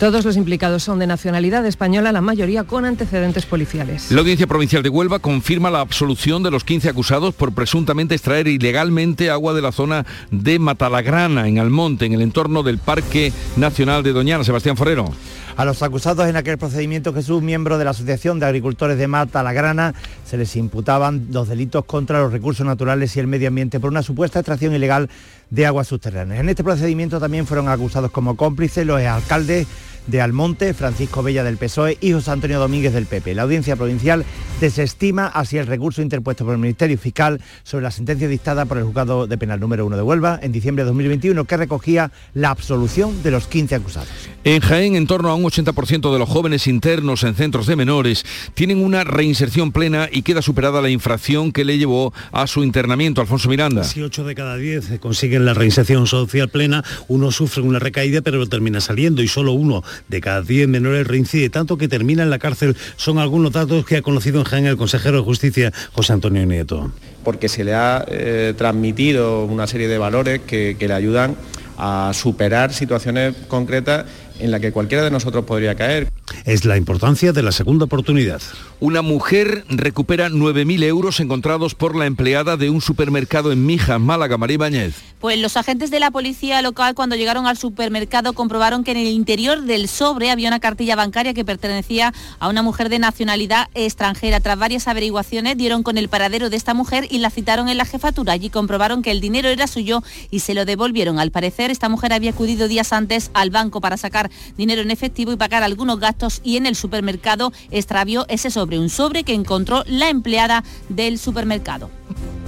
Todos 0.00 0.24
los 0.24 0.36
implicados 0.38 0.82
son 0.82 0.98
de 0.98 1.06
nacionalidad 1.06 1.64
española, 1.66 2.10
la 2.12 2.22
mayoría 2.22 2.64
con 2.64 2.86
antecedentes 2.86 3.44
policiales. 3.44 4.10
La 4.10 4.20
Audiencia 4.20 4.46
Provincial 4.46 4.82
de 4.82 4.88
Huelva 4.88 5.18
confirma 5.18 5.70
la 5.70 5.80
absolución 5.80 6.42
de 6.42 6.50
los 6.50 6.64
15 6.64 6.88
acusados 6.88 7.34
por 7.34 7.52
presuntamente 7.52 8.14
extraer 8.14 8.48
ilegalmente 8.48 9.30
agua 9.30 9.52
de 9.52 9.62
la 9.62 9.72
zona 9.72 10.06
de 10.30 10.58
Matalagrana, 10.58 11.48
en 11.48 11.58
Almonte, 11.58 12.06
en 12.06 12.14
el 12.14 12.22
entorno 12.22 12.62
del 12.62 12.78
Parque 12.78 13.30
Nacional 13.56 14.02
de 14.02 14.12
Doñana. 14.12 14.42
Sebastián 14.42 14.76
Forero. 14.76 15.12
A 15.56 15.64
los 15.64 15.82
acusados 15.82 16.28
en 16.28 16.36
aquel 16.36 16.58
procedimiento, 16.58 17.14
Jesús, 17.14 17.42
miembro 17.42 17.78
de 17.78 17.86
la 17.86 17.92
Asociación 17.92 18.38
de 18.38 18.44
Agricultores 18.44 18.98
de 18.98 19.08
Mata 19.08 19.42
La 19.42 19.54
Grana, 19.54 19.94
se 20.26 20.36
les 20.36 20.54
imputaban 20.54 21.28
los 21.30 21.48
delitos 21.48 21.86
contra 21.86 22.20
los 22.20 22.30
recursos 22.30 22.66
naturales 22.66 23.16
y 23.16 23.20
el 23.20 23.26
medio 23.26 23.48
ambiente 23.48 23.80
por 23.80 23.90
una 23.90 24.02
supuesta 24.02 24.40
extracción 24.40 24.74
ilegal 24.74 25.08
de 25.48 25.64
aguas 25.64 25.88
subterráneas. 25.88 26.40
En 26.40 26.50
este 26.50 26.62
procedimiento 26.62 27.18
también 27.20 27.46
fueron 27.46 27.70
acusados 27.70 28.10
como 28.10 28.36
cómplices 28.36 28.86
los 28.86 29.00
alcaldes 29.00 29.66
de 30.06 30.20
Almonte, 30.20 30.74
Francisco 30.74 31.22
Bella 31.22 31.44
del 31.44 31.56
PSOE 31.56 31.98
y 32.00 32.12
José 32.12 32.30
Antonio 32.30 32.58
Domínguez 32.58 32.92
del 32.92 33.06
PP. 33.06 33.34
La 33.34 33.42
audiencia 33.42 33.76
provincial 33.76 34.24
desestima 34.60 35.26
así 35.26 35.58
el 35.58 35.66
recurso 35.66 36.02
interpuesto 36.02 36.44
por 36.44 36.54
el 36.54 36.60
Ministerio 36.60 36.96
Fiscal 36.98 37.40
sobre 37.62 37.84
la 37.84 37.90
sentencia 37.90 38.28
dictada 38.28 38.64
por 38.64 38.78
el 38.78 38.84
juzgado 38.84 39.26
de 39.26 39.38
penal 39.38 39.60
número 39.60 39.84
1 39.86 39.96
de 39.96 40.02
Huelva 40.02 40.38
en 40.42 40.52
diciembre 40.52 40.84
de 40.84 40.88
2021 40.88 41.44
que 41.44 41.56
recogía 41.56 42.10
la 42.34 42.50
absolución 42.50 43.22
de 43.22 43.30
los 43.30 43.46
15 43.46 43.74
acusados. 43.74 44.08
En 44.44 44.60
Jaén, 44.60 44.96
en 44.96 45.06
torno 45.06 45.28
a 45.28 45.34
un 45.34 45.44
80% 45.44 46.12
de 46.12 46.18
los 46.18 46.28
jóvenes 46.28 46.66
internos 46.66 47.24
en 47.24 47.34
centros 47.34 47.66
de 47.66 47.76
menores 47.76 48.24
tienen 48.54 48.82
una 48.84 49.04
reinserción 49.04 49.72
plena 49.72 50.08
y 50.10 50.22
queda 50.22 50.42
superada 50.42 50.80
la 50.80 50.90
infracción 50.90 51.52
que 51.52 51.64
le 51.64 51.78
llevó 51.78 52.12
a 52.32 52.46
su 52.46 52.62
internamiento. 52.62 53.20
Alfonso 53.20 53.48
Miranda. 53.48 53.84
Si 53.84 54.02
8 54.02 54.24
de 54.24 54.34
cada 54.34 54.56
10 54.56 55.00
consiguen 55.00 55.44
la 55.44 55.54
reinserción 55.54 56.06
social 56.06 56.48
plena, 56.48 56.84
uno 57.08 57.30
sufre 57.30 57.62
una 57.62 57.78
recaída 57.78 58.22
pero 58.22 58.46
termina 58.46 58.80
saliendo 58.80 59.22
y 59.22 59.28
solo 59.28 59.52
uno 59.52 59.82
de 60.08 60.20
cada 60.20 60.42
10 60.42 60.68
menores 60.68 61.06
reincide, 61.06 61.50
tanto 61.50 61.76
que 61.78 61.88
termina 61.88 62.22
en 62.22 62.30
la 62.30 62.38
cárcel. 62.38 62.76
Son 62.96 63.18
algunos 63.18 63.52
datos 63.52 63.84
que 63.84 63.96
ha 63.96 64.02
conocido 64.02 64.38
en 64.38 64.44
Jaén 64.44 64.66
el 64.66 64.76
consejero 64.76 65.18
de 65.18 65.24
Justicia, 65.24 65.72
José 65.92 66.12
Antonio 66.12 66.44
Nieto. 66.46 66.92
Porque 67.24 67.48
se 67.48 67.64
le 67.64 67.74
ha 67.74 68.04
eh, 68.08 68.54
transmitido 68.56 69.44
una 69.44 69.66
serie 69.66 69.88
de 69.88 69.98
valores 69.98 70.40
que, 70.46 70.76
que 70.78 70.88
le 70.88 70.94
ayudan 70.94 71.36
a 71.78 72.12
superar 72.14 72.72
situaciones 72.72 73.34
concretas 73.48 74.06
en 74.38 74.50
la 74.50 74.60
que 74.60 74.72
cualquiera 74.72 75.04
de 75.04 75.10
nosotros 75.10 75.44
podría 75.44 75.74
caer. 75.74 76.10
Es 76.44 76.64
la 76.64 76.76
importancia 76.76 77.32
de 77.32 77.42
la 77.42 77.52
segunda 77.52 77.84
oportunidad. 77.84 78.40
Una 78.80 79.02
mujer 79.02 79.64
recupera 79.68 80.28
9.000 80.28 80.82
euros 80.84 81.20
encontrados 81.20 81.74
por 81.74 81.96
la 81.96 82.06
empleada 82.06 82.56
de 82.56 82.70
un 82.70 82.80
supermercado 82.80 83.52
en 83.52 83.64
Mijas, 83.64 84.00
Málaga, 84.00 84.36
María 84.36 84.58
Bañez. 84.58 84.94
Pues 85.20 85.38
los 85.38 85.56
agentes 85.56 85.90
de 85.90 85.98
la 85.98 86.10
policía 86.10 86.60
local 86.62 86.94
cuando 86.94 87.16
llegaron 87.16 87.46
al 87.46 87.56
supermercado 87.56 88.34
comprobaron 88.34 88.84
que 88.84 88.90
en 88.90 88.98
el 88.98 89.06
interior 89.06 89.62
del 89.62 89.88
sobre 89.88 90.30
había 90.30 90.48
una 90.48 90.60
cartilla 90.60 90.94
bancaria 90.94 91.32
que 91.32 91.44
pertenecía 91.44 92.12
a 92.38 92.48
una 92.48 92.62
mujer 92.62 92.90
de 92.90 92.98
nacionalidad 92.98 93.68
extranjera. 93.74 94.40
Tras 94.40 94.58
varias 94.58 94.88
averiguaciones 94.88 95.56
dieron 95.56 95.82
con 95.82 95.96
el 95.96 96.08
paradero 96.08 96.50
de 96.50 96.56
esta 96.56 96.74
mujer 96.74 97.06
y 97.10 97.18
la 97.18 97.30
citaron 97.30 97.68
en 97.68 97.78
la 97.78 97.86
jefatura. 97.86 98.34
Allí 98.34 98.50
comprobaron 98.50 99.02
que 99.02 99.10
el 99.10 99.20
dinero 99.20 99.48
era 99.48 99.66
suyo 99.66 100.02
y 100.30 100.40
se 100.40 100.54
lo 100.54 100.64
devolvieron. 100.64 101.18
Al 101.18 101.30
parecer 101.30 101.70
esta 101.70 101.88
mujer 101.88 102.12
había 102.12 102.30
acudido 102.30 102.68
días 102.68 102.92
antes 102.92 103.30
al 103.32 103.50
banco 103.50 103.80
para 103.80 103.96
sacar 103.96 104.25
dinero 104.56 104.82
en 104.82 104.90
efectivo 104.90 105.32
y 105.32 105.36
pagar 105.36 105.62
algunos 105.62 106.00
gastos 106.00 106.40
y 106.44 106.56
en 106.56 106.66
el 106.66 106.76
supermercado 106.76 107.52
extravió 107.70 108.26
ese 108.28 108.50
sobre, 108.50 108.78
un 108.78 108.88
sobre 108.88 109.24
que 109.24 109.34
encontró 109.34 109.84
la 109.86 110.08
empleada 110.08 110.64
del 110.88 111.18
supermercado. 111.18 111.90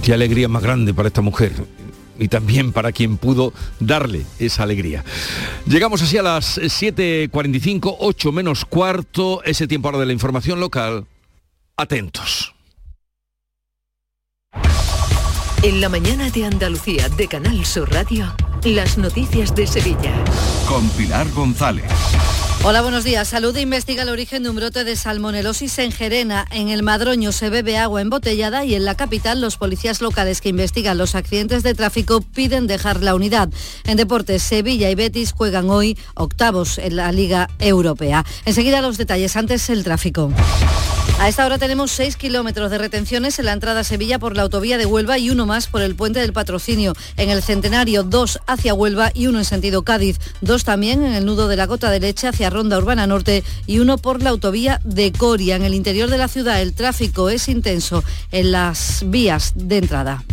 Qué 0.03 0.13
alegría 0.13 0.47
más 0.47 0.63
grande 0.63 0.93
para 0.93 1.07
esta 1.07 1.21
mujer 1.21 1.53
y 2.19 2.27
también 2.27 2.71
para 2.73 2.91
quien 2.91 3.17
pudo 3.17 3.53
darle 3.79 4.25
esa 4.37 4.63
alegría. 4.63 5.03
Llegamos 5.65 6.01
así 6.01 6.17
a 6.17 6.23
las 6.23 6.59
7.45, 6.59 7.95
8 7.99 8.31
menos 8.31 8.65
cuarto, 8.65 9.41
ese 9.43 9.67
tiempo 9.67 9.87
ahora 9.87 9.99
de 9.99 10.05
la 10.05 10.13
información 10.13 10.59
local. 10.59 11.05
Atentos. 11.77 12.53
En 15.63 15.81
la 15.81 15.89
mañana 15.89 16.29
de 16.29 16.45
Andalucía 16.45 17.09
de 17.09 17.27
Canal 17.27 17.65
Sur 17.65 17.91
Radio, 17.91 18.33
las 18.65 18.97
noticias 18.97 19.55
de 19.55 19.65
Sevilla. 19.65 20.13
Con 20.67 20.87
Pilar 20.89 21.29
González. 21.31 21.85
Hola, 22.63 22.81
buenos 22.81 23.05
días. 23.05 23.29
Salud 23.29 23.55
investiga 23.55 24.03
el 24.03 24.09
origen 24.09 24.43
de 24.43 24.49
un 24.49 24.57
brote 24.57 24.83
de 24.83 24.97
salmonelosis 24.97 25.79
en 25.79 25.93
Gerena. 25.93 26.45
En 26.51 26.67
el 26.67 26.83
Madroño 26.83 27.31
se 27.31 27.49
bebe 27.49 27.77
agua 27.77 28.01
embotellada 28.01 28.65
y 28.65 28.75
en 28.75 28.83
la 28.83 28.95
capital 28.95 29.39
los 29.39 29.55
policías 29.55 30.01
locales 30.01 30.41
que 30.41 30.49
investigan 30.49 30.97
los 30.97 31.15
accidentes 31.15 31.63
de 31.63 31.73
tráfico 31.73 32.19
piden 32.21 32.67
dejar 32.67 33.01
la 33.01 33.15
unidad. 33.15 33.49
En 33.85 33.95
deportes, 33.95 34.43
Sevilla 34.43 34.89
y 34.89 34.95
Betis 34.95 35.31
juegan 35.31 35.69
hoy 35.69 35.97
octavos 36.15 36.79
en 36.79 36.97
la 36.97 37.13
Liga 37.13 37.49
Europea. 37.59 38.25
Enseguida 38.45 38.81
los 38.81 38.97
detalles, 38.97 39.37
antes 39.37 39.69
el 39.69 39.85
tráfico. 39.85 40.31
A 41.19 41.27
esta 41.27 41.45
hora 41.45 41.57
tenemos 41.57 41.91
6 41.91 42.15
kilómetros 42.15 42.71
de 42.71 42.77
retenciones 42.77 43.39
en 43.39 43.45
la 43.45 43.51
entrada 43.51 43.81
a 43.81 43.83
Sevilla 43.83 44.19
por 44.19 44.37
la 44.37 44.43
autovía 44.43 44.77
de 44.77 44.85
Huelva 44.85 45.17
y 45.17 45.29
uno 45.29 45.45
más 45.45 45.67
por 45.67 45.81
el 45.81 45.93
puente 45.93 46.21
del 46.21 46.31
patrocinio. 46.31 46.93
En 47.17 47.29
el 47.29 47.43
Centenario, 47.43 48.03
dos 48.03 48.39
hacia 48.47 48.73
Huelva 48.73 49.11
y 49.13 49.27
uno 49.27 49.39
en 49.39 49.43
sentido 49.43 49.83
Cádiz. 49.83 50.17
Dos 50.39 50.63
también 50.63 51.03
en 51.03 51.13
el 51.13 51.25
nudo 51.25 51.49
de 51.49 51.57
la 51.57 51.65
Gota 51.65 51.91
de 51.91 51.99
Leche 51.99 52.29
hacia 52.29 52.49
Ronda 52.49 52.77
Urbana 52.77 53.05
Norte 53.05 53.43
y 53.67 53.79
uno 53.79 53.97
por 53.97 54.23
la 54.23 54.29
autovía 54.29 54.79
de 54.85 55.11
Coria. 55.11 55.57
En 55.57 55.63
el 55.63 55.73
interior 55.73 56.09
de 56.09 56.19
la 56.19 56.29
ciudad 56.29 56.61
el 56.61 56.73
tráfico 56.73 57.29
es 57.29 57.49
intenso 57.49 58.01
en 58.31 58.53
las 58.53 59.03
vías 59.05 59.51
de 59.55 59.77
entrada. 59.77 60.23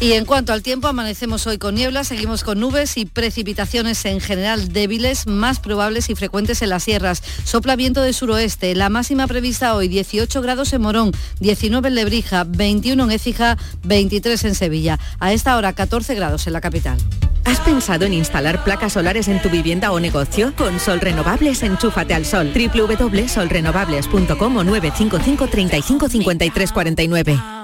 Y 0.00 0.12
en 0.12 0.24
cuanto 0.24 0.52
al 0.52 0.62
tiempo, 0.62 0.88
amanecemos 0.88 1.46
hoy 1.46 1.58
con 1.58 1.76
niebla, 1.76 2.04
seguimos 2.04 2.44
con 2.44 2.60
nubes 2.60 2.96
y 2.96 3.06
precipitaciones 3.06 4.04
en 4.04 4.20
general 4.20 4.72
débiles, 4.72 5.26
más 5.26 5.60
probables 5.60 6.10
y 6.10 6.14
frecuentes 6.14 6.62
en 6.62 6.70
las 6.70 6.82
sierras. 6.82 7.22
Sopla 7.44 7.76
viento 7.76 8.02
de 8.02 8.12
suroeste, 8.12 8.74
la 8.74 8.90
máxima 8.90 9.26
prevista 9.26 9.74
hoy 9.74 9.88
18 9.88 10.42
grados 10.42 10.72
en 10.72 10.82
Morón, 10.82 11.12
19 11.40 11.88
en 11.88 11.94
Lebrija, 11.94 12.44
21 12.44 13.04
en 13.04 13.10
Écija, 13.12 13.56
23 13.84 14.44
en 14.44 14.54
Sevilla. 14.54 14.98
A 15.20 15.32
esta 15.32 15.56
hora 15.56 15.72
14 15.72 16.14
grados 16.14 16.46
en 16.46 16.52
la 16.52 16.60
capital. 16.60 16.98
¿Has 17.44 17.60
pensado 17.60 18.04
en 18.04 18.12
instalar 18.14 18.64
placas 18.64 18.94
solares 18.94 19.28
en 19.28 19.40
tu 19.40 19.50
vivienda 19.50 19.92
o 19.92 20.00
negocio? 20.00 20.52
Con 20.56 20.80
Sol 20.80 21.00
Renovables, 21.00 21.62
enchúfate 21.62 22.14
al 22.14 22.24
sol. 22.24 22.52
www.solrenovables.com 22.52 24.56
o 24.56 24.64
955 24.64 25.46
35 25.46 26.08
53 26.08 26.72
49. 26.72 27.63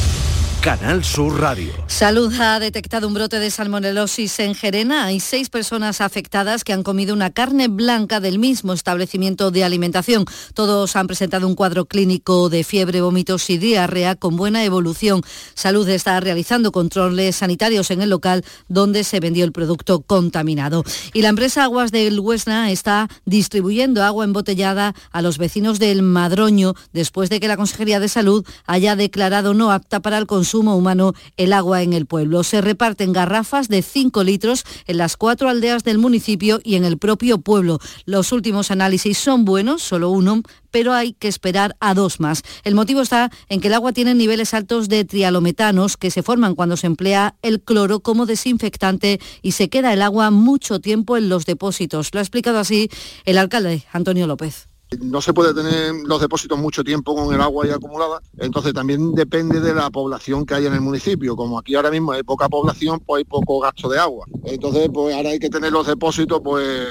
Canal 0.61 1.03
Sur 1.03 1.41
Radio. 1.41 1.73
Salud 1.87 2.31
ha 2.39 2.59
detectado 2.59 3.07
un 3.07 3.15
brote 3.15 3.39
de 3.39 3.49
salmonelosis 3.49 4.39
en 4.41 4.53
Gerena. 4.53 5.05
Hay 5.05 5.19
seis 5.19 5.49
personas 5.49 6.01
afectadas 6.01 6.63
que 6.63 6.71
han 6.71 6.83
comido 6.83 7.15
una 7.15 7.31
carne 7.31 7.67
blanca 7.67 8.19
del 8.19 8.37
mismo 8.37 8.71
establecimiento 8.73 9.49
de 9.49 9.63
alimentación. 9.63 10.25
Todos 10.53 10.95
han 10.95 11.07
presentado 11.07 11.47
un 11.47 11.55
cuadro 11.55 11.85
clínico 11.85 12.49
de 12.49 12.63
fiebre, 12.63 13.01
vómitos 13.01 13.49
y 13.49 13.57
diarrea 13.57 14.15
con 14.15 14.35
buena 14.35 14.63
evolución. 14.63 15.23
Salud 15.55 15.89
está 15.89 16.19
realizando 16.19 16.71
controles 16.71 17.37
sanitarios 17.37 17.89
en 17.89 18.03
el 18.03 18.11
local 18.11 18.45
donde 18.67 19.03
se 19.03 19.19
vendió 19.19 19.45
el 19.45 19.53
producto 19.53 20.01
contaminado. 20.01 20.83
Y 21.11 21.23
la 21.23 21.29
empresa 21.29 21.63
Aguas 21.63 21.91
del 21.91 22.19
Huesna 22.19 22.69
está 22.69 23.07
distribuyendo 23.25 24.03
agua 24.03 24.25
embotellada 24.25 24.93
a 25.11 25.23
los 25.23 25.39
vecinos 25.39 25.79
del 25.79 26.03
Madroño 26.03 26.75
después 26.93 27.31
de 27.31 27.39
que 27.39 27.47
la 27.47 27.57
Consejería 27.57 27.99
de 27.99 28.09
Salud 28.09 28.45
haya 28.67 28.95
declarado 28.95 29.55
no 29.55 29.71
apta 29.71 30.01
para 30.01 30.19
el 30.19 30.27
consumo 30.27 30.50
consumo 30.51 30.75
humano 30.75 31.13
el 31.37 31.53
agua 31.53 31.81
en 31.81 31.93
el 31.93 32.05
pueblo. 32.05 32.43
Se 32.43 32.59
reparten 32.59 33.13
garrafas 33.13 33.69
de 33.69 33.81
5 33.81 34.21
litros 34.25 34.65
en 34.85 34.97
las 34.97 35.15
cuatro 35.15 35.47
aldeas 35.47 35.85
del 35.85 35.97
municipio 35.97 36.59
y 36.61 36.75
en 36.75 36.83
el 36.83 36.97
propio 36.97 37.37
pueblo. 37.37 37.79
Los 38.03 38.33
últimos 38.33 38.69
análisis 38.69 39.17
son 39.17 39.45
buenos, 39.45 39.81
solo 39.81 40.09
uno, 40.09 40.43
pero 40.69 40.91
hay 40.91 41.13
que 41.13 41.29
esperar 41.29 41.77
a 41.79 41.93
dos 41.93 42.19
más. 42.19 42.43
El 42.65 42.75
motivo 42.75 43.01
está 43.01 43.31
en 43.47 43.61
que 43.61 43.69
el 43.69 43.73
agua 43.75 43.93
tiene 43.93 44.13
niveles 44.13 44.53
altos 44.53 44.89
de 44.89 45.05
trialometanos 45.05 45.95
que 45.95 46.11
se 46.11 46.21
forman 46.21 46.55
cuando 46.55 46.75
se 46.75 46.87
emplea 46.87 47.35
el 47.41 47.61
cloro 47.61 48.01
como 48.01 48.25
desinfectante 48.25 49.21
y 49.41 49.53
se 49.53 49.69
queda 49.69 49.93
el 49.93 50.01
agua 50.01 50.31
mucho 50.31 50.81
tiempo 50.81 51.15
en 51.15 51.29
los 51.29 51.45
depósitos. 51.45 52.09
Lo 52.11 52.19
ha 52.19 52.23
explicado 52.23 52.59
así 52.59 52.89
el 53.23 53.37
alcalde 53.37 53.85
Antonio 53.93 54.27
López. 54.27 54.70
No 54.99 55.21
se 55.21 55.33
puede 55.33 55.53
tener 55.53 55.93
los 56.05 56.19
depósitos 56.19 56.59
mucho 56.59 56.83
tiempo 56.83 57.15
con 57.15 57.33
el 57.33 57.39
agua 57.39 57.63
ahí 57.63 57.71
acumulada, 57.71 58.21
entonces 58.37 58.73
también 58.73 59.15
depende 59.15 59.61
de 59.61 59.73
la 59.73 59.89
población 59.89 60.45
que 60.45 60.53
hay 60.53 60.65
en 60.65 60.73
el 60.73 60.81
municipio. 60.81 61.37
Como 61.37 61.57
aquí 61.57 61.75
ahora 61.75 61.89
mismo 61.89 62.11
hay 62.11 62.23
poca 62.23 62.49
población, 62.49 62.99
pues 62.99 63.19
hay 63.19 63.23
poco 63.23 63.59
gasto 63.61 63.87
de 63.87 63.97
agua. 63.97 64.25
Entonces, 64.43 64.89
pues 64.93 65.15
ahora 65.15 65.29
hay 65.29 65.39
que 65.39 65.49
tener 65.49 65.71
los 65.71 65.87
depósitos 65.87 66.41
pues 66.43 66.87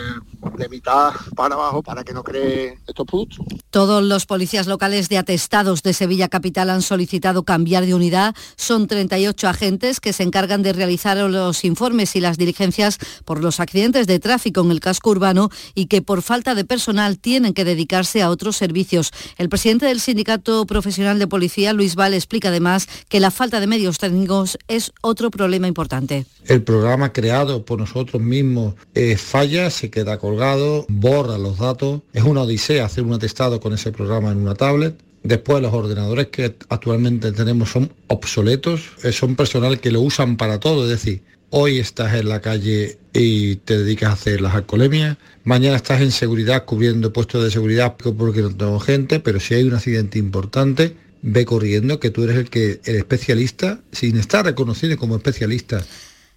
de 0.57 0.69
mitad 0.69 1.13
para 1.37 1.55
abajo 1.55 1.83
para 1.83 2.05
que 2.05 2.13
no 2.13 2.23
cree 2.23 2.79
estos 2.87 3.07
productos. 3.07 3.45
Todos 3.71 4.03
los 4.03 4.27
policías 4.27 4.67
locales 4.67 5.09
de 5.09 5.19
atestados 5.19 5.83
de 5.83 5.93
Sevilla 5.93 6.29
Capital 6.29 6.71
han 6.71 6.83
solicitado 6.83 7.45
cambiar 7.45 7.87
de 7.87 7.95
unidad. 7.95 8.35
Son 8.57 8.87
38 8.87 9.49
agentes 9.49 10.01
que 10.01 10.13
se 10.13 10.23
encargan 10.23 10.63
de 10.63 10.73
realizar 10.73 11.17
los 11.17 11.65
informes 11.65 12.17
y 12.17 12.21
las 12.21 12.39
diligencias 12.39 12.99
por 13.25 13.43
los 13.43 13.61
accidentes 13.61 14.07
de 14.07 14.19
tráfico 14.19 14.61
en 14.61 14.71
el 14.71 14.81
casco 14.81 15.11
urbano 15.11 15.51
y 15.75 15.87
que 15.87 16.03
por 16.03 16.23
falta 16.23 16.55
de 16.55 16.65
personal 16.65 17.19
tienen 17.19 17.55
que 17.55 17.65
dedicarse 17.65 18.23
a 18.23 18.31
otros 18.31 18.57
servicios. 18.57 19.11
El 19.39 19.49
presidente 19.49 19.87
del 19.87 20.01
Sindicato 20.01 20.67
Profesional 20.67 21.19
de 21.19 21.27
Policía, 21.27 21.73
Luis 21.73 21.95
Val, 21.95 22.15
explica 22.15 22.49
además 22.49 22.89
que 23.09 23.21
la 23.21 23.31
falta 23.31 23.61
de 23.61 23.67
medios 23.67 23.99
técnicos 23.99 24.59
es 24.69 24.93
otro 25.01 25.31
problema 25.31 25.69
importante. 25.69 26.27
El 26.47 26.63
programa 26.63 27.13
creado 27.13 27.65
por 27.65 27.79
nosotros 27.79 28.23
mismos 28.23 28.75
eh, 28.95 29.17
falla, 29.17 29.71
se 29.71 29.91
queda 29.91 30.19
borra 30.89 31.39
los 31.39 31.59
datos. 31.59 32.03
Es 32.13 32.25
una 32.25 32.43
odisea 32.43 32.85
hacer 32.85 33.05
un 33.05 33.13
atestado 33.13 33.61
con 33.61 33.73
ese 33.73 33.93
programa 33.93 34.31
en 34.31 34.39
una 34.39 34.55
tablet. 34.55 34.95
Después 35.23 35.63
los 35.63 35.73
ordenadores 35.73 36.29
que 36.29 36.57
actualmente 36.69 37.33
tenemos 37.33 37.71
son 37.71 37.93
obsoletos, 38.07 38.91
eh, 39.03 39.13
son 39.13 39.37
personal 39.37 39.79
que 39.79 39.91
lo 39.91 40.01
usan 40.01 40.37
para 40.37 40.59
todo, 40.59 40.85
es 40.85 40.91
decir, 40.91 41.23
hoy 41.51 41.79
estás 41.79 42.15
en 42.15 42.29
la 42.29 42.41
calle 42.41 42.97
y 43.13 43.57
te 43.57 43.77
dedicas 43.77 44.11
a 44.11 44.13
hacer 44.15 44.41
las 44.41 44.55
alcoholemias, 44.55 45.19
mañana 45.45 45.77
estás 45.77 46.01
en 46.01 46.11
seguridad 46.11 46.65
cubriendo 46.65 47.13
puestos 47.13 47.45
de 47.45 47.51
seguridad 47.51 47.97
porque 47.99 48.41
no 48.41 48.57
tengo 48.57 48.81
gente, 48.81 49.21
pero 49.21 49.41
si 49.41 49.55
hay 49.55 49.65
un 49.65 49.75
accidente 49.75 50.19
importante, 50.19 50.97
ve 51.21 51.45
corriendo 51.45 52.01
que 52.01 52.11
tú 52.11 52.25
eres 52.25 52.37
el 52.37 52.49
que 52.49 52.81
el 52.85 52.97
especialista, 52.97 53.81
sin 53.93 54.17
estar 54.17 54.47
reconocido 54.47 54.97
como 54.97 55.17
especialista 55.17 55.85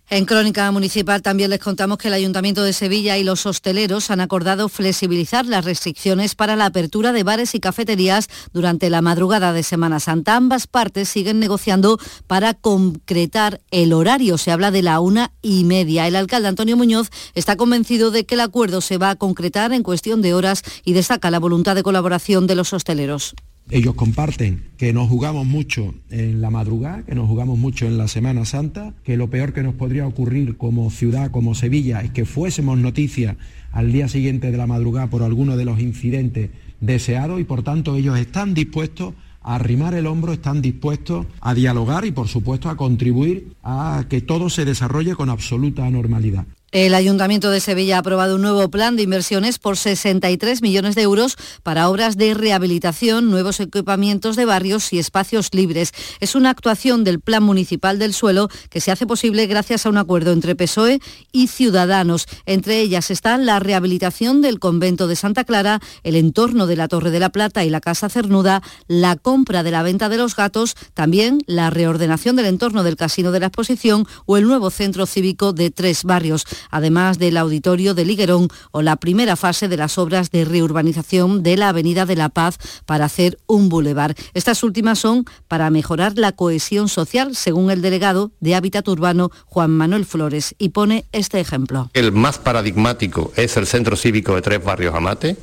en 0.09 0.25
Crónica 0.25 0.69
Municipal 0.71 1.21
también 1.21 1.49
les 1.49 1.59
contamos 1.59 1.97
que 1.97 2.09
el 2.09 2.13
Ayuntamiento 2.13 2.63
de 2.63 2.73
Sevilla 2.73 3.17
y 3.17 3.23
los 3.23 3.45
hosteleros 3.45 4.11
han 4.11 4.21
acordado 4.21 4.69
flexibilizar 4.69 5.45
las 5.45 5.65
restricciones 5.65 6.35
para 6.35 6.55
la 6.55 6.67
apertura 6.67 7.13
de 7.13 7.23
bares 7.23 7.55
y 7.55 7.59
cafeterías 7.59 8.27
durante 8.51 8.89
la 8.89 9.01
madrugada 9.01 9.53
de 9.53 9.63
Semana 9.63 9.99
Santa. 9.99 10.35
Ambas 10.35 10.67
partes 10.67 11.09
siguen 11.09 11.39
negociando 11.39 11.97
para 12.27 12.53
concretar 12.53 13.61
el 13.71 13.93
horario. 13.93 14.37
Se 14.37 14.51
habla 14.51 14.71
de 14.71 14.83
la 14.83 14.99
una 14.99 15.31
y 15.41 15.63
media. 15.63 16.07
El 16.07 16.15
alcalde 16.15 16.49
Antonio 16.49 16.77
Muñoz 16.77 17.09
está 17.33 17.55
convencido 17.55 18.11
de 18.11 18.25
que 18.25 18.35
el 18.35 18.41
acuerdo 18.41 18.81
se 18.81 18.97
va 18.97 19.09
a 19.09 19.15
concretar 19.15 19.73
en 19.73 19.83
cuestión 19.83 20.21
de 20.21 20.33
horas 20.33 20.63
y 20.83 20.93
destaca 20.93 21.31
la 21.31 21.39
voluntad 21.39 21.75
de 21.75 21.83
colaboración 21.83 22.45
de 22.45 22.55
los 22.55 22.73
hosteleros. 22.73 23.33
Ellos 23.69 23.95
comparten 23.95 24.65
que 24.77 24.91
nos 24.93 25.07
jugamos 25.07 25.45
mucho 25.45 25.95
en 26.09 26.41
la 26.41 26.49
madrugada, 26.49 27.03
que 27.03 27.15
nos 27.15 27.27
jugamos 27.27 27.57
mucho 27.57 27.85
en 27.85 27.97
la 27.97 28.07
Semana 28.07 28.45
Santa, 28.45 28.93
que 29.03 29.17
lo 29.17 29.29
peor 29.29 29.53
que 29.53 29.63
nos 29.63 29.73
podría 29.73 30.05
ocurrir 30.05 30.57
como 30.57 30.89
ciudad, 30.91 31.31
como 31.31 31.55
Sevilla, 31.55 32.01
es 32.01 32.11
que 32.11 32.25
fuésemos 32.25 32.77
noticia 32.77 33.37
al 33.71 33.91
día 33.91 34.07
siguiente 34.09 34.51
de 34.51 34.57
la 34.57 34.67
madrugada 34.67 35.09
por 35.09 35.23
alguno 35.23 35.55
de 35.55 35.65
los 35.65 35.79
incidentes 35.79 36.51
deseados 36.81 37.39
y 37.39 37.45
por 37.45 37.63
tanto 37.63 37.95
ellos 37.95 38.19
están 38.19 38.53
dispuestos 38.53 39.13
a 39.41 39.55
arrimar 39.55 39.93
el 39.93 40.07
hombro, 40.07 40.33
están 40.33 40.61
dispuestos 40.61 41.25
a 41.39 41.53
dialogar 41.53 42.05
y 42.05 42.11
por 42.11 42.27
supuesto 42.27 42.69
a 42.69 42.77
contribuir 42.77 43.55
a 43.63 44.05
que 44.09 44.21
todo 44.21 44.49
se 44.49 44.65
desarrolle 44.65 45.15
con 45.15 45.29
absoluta 45.29 45.89
normalidad. 45.89 46.45
El 46.73 46.95
Ayuntamiento 46.95 47.51
de 47.51 47.59
Sevilla 47.59 47.97
ha 47.97 47.99
aprobado 47.99 48.35
un 48.35 48.41
nuevo 48.41 48.67
plan 48.71 48.95
de 48.95 49.03
inversiones 49.03 49.59
por 49.59 49.77
63 49.77 50.63
millones 50.63 50.95
de 50.95 51.03
euros 51.03 51.37
para 51.61 51.87
obras 51.87 52.17
de 52.17 52.33
rehabilitación, 52.33 53.29
nuevos 53.29 53.59
equipamientos 53.59 54.35
de 54.35 54.45
barrios 54.45 54.91
y 54.91 54.97
espacios 54.97 55.49
libres. 55.53 55.91
Es 56.19 56.33
una 56.33 56.49
actuación 56.49 57.03
del 57.03 57.19
Plan 57.19 57.43
Municipal 57.43 57.99
del 57.99 58.15
Suelo 58.15 58.49
que 58.71 58.81
se 58.81 58.89
hace 58.89 59.05
posible 59.05 59.45
gracias 59.45 59.85
a 59.85 59.89
un 59.89 59.99
acuerdo 59.99 60.31
entre 60.31 60.55
PSOE 60.55 60.99
y 61.31 61.45
Ciudadanos. 61.45 62.25
Entre 62.47 62.79
ellas 62.79 63.11
están 63.11 63.45
la 63.45 63.59
rehabilitación 63.59 64.41
del 64.41 64.57
convento 64.57 65.07
de 65.07 65.15
Santa 65.15 65.43
Clara, 65.43 65.79
el 66.01 66.15
entorno 66.15 66.65
de 66.65 66.75
la 66.75 66.87
Torre 66.87 67.11
de 67.11 67.19
la 67.19 67.29
Plata 67.29 67.63
y 67.63 67.69
la 67.69 67.81
Casa 67.81 68.09
Cernuda, 68.09 68.63
la 68.87 69.15
compra 69.15 69.61
de 69.61 69.69
la 69.69 69.83
venta 69.83 70.09
de 70.09 70.17
los 70.17 70.35
gatos, 70.35 70.73
también 70.95 71.37
la 71.45 71.69
reordenación 71.69 72.35
del 72.35 72.47
entorno 72.47 72.81
del 72.81 72.95
Casino 72.95 73.31
de 73.31 73.41
la 73.41 73.45
Exposición 73.45 74.07
o 74.25 74.37
el 74.37 74.47
nuevo 74.47 74.71
centro 74.71 75.05
cívico 75.05 75.53
de 75.53 75.69
tres 75.69 76.03
barrios 76.03 76.47
además 76.69 77.19
del 77.19 77.37
auditorio 77.37 77.93
de 77.93 78.05
Liguerón 78.05 78.47
o 78.71 78.81
la 78.81 78.95
primera 78.95 79.35
fase 79.35 79.67
de 79.67 79.77
las 79.77 79.97
obras 79.97 80.31
de 80.31 80.45
reurbanización 80.45 81.43
de 81.43 81.57
la 81.57 81.69
Avenida 81.69 82.05
de 82.05 82.15
la 82.15 82.29
Paz 82.29 82.57
para 82.85 83.05
hacer 83.05 83.37
un 83.47 83.69
bulevar. 83.69 84.15
Estas 84.33 84.63
últimas 84.63 84.99
son 84.99 85.25
para 85.47 85.69
mejorar 85.69 86.13
la 86.17 86.31
cohesión 86.31 86.89
social, 86.89 87.35
según 87.35 87.71
el 87.71 87.81
delegado 87.81 88.31
de 88.39 88.55
Hábitat 88.55 88.87
Urbano, 88.87 89.31
Juan 89.45 89.71
Manuel 89.71 90.05
Flores, 90.05 90.55
y 90.57 90.69
pone 90.69 91.05
este 91.11 91.39
ejemplo. 91.39 91.89
El 91.93 92.11
más 92.11 92.37
paradigmático 92.37 93.31
es 93.35 93.57
el 93.57 93.67
Centro 93.67 93.95
Cívico 93.95 94.35
de 94.35 94.41
Tres 94.41 94.63
Barrios 94.63 94.95
Amate, 94.95 95.37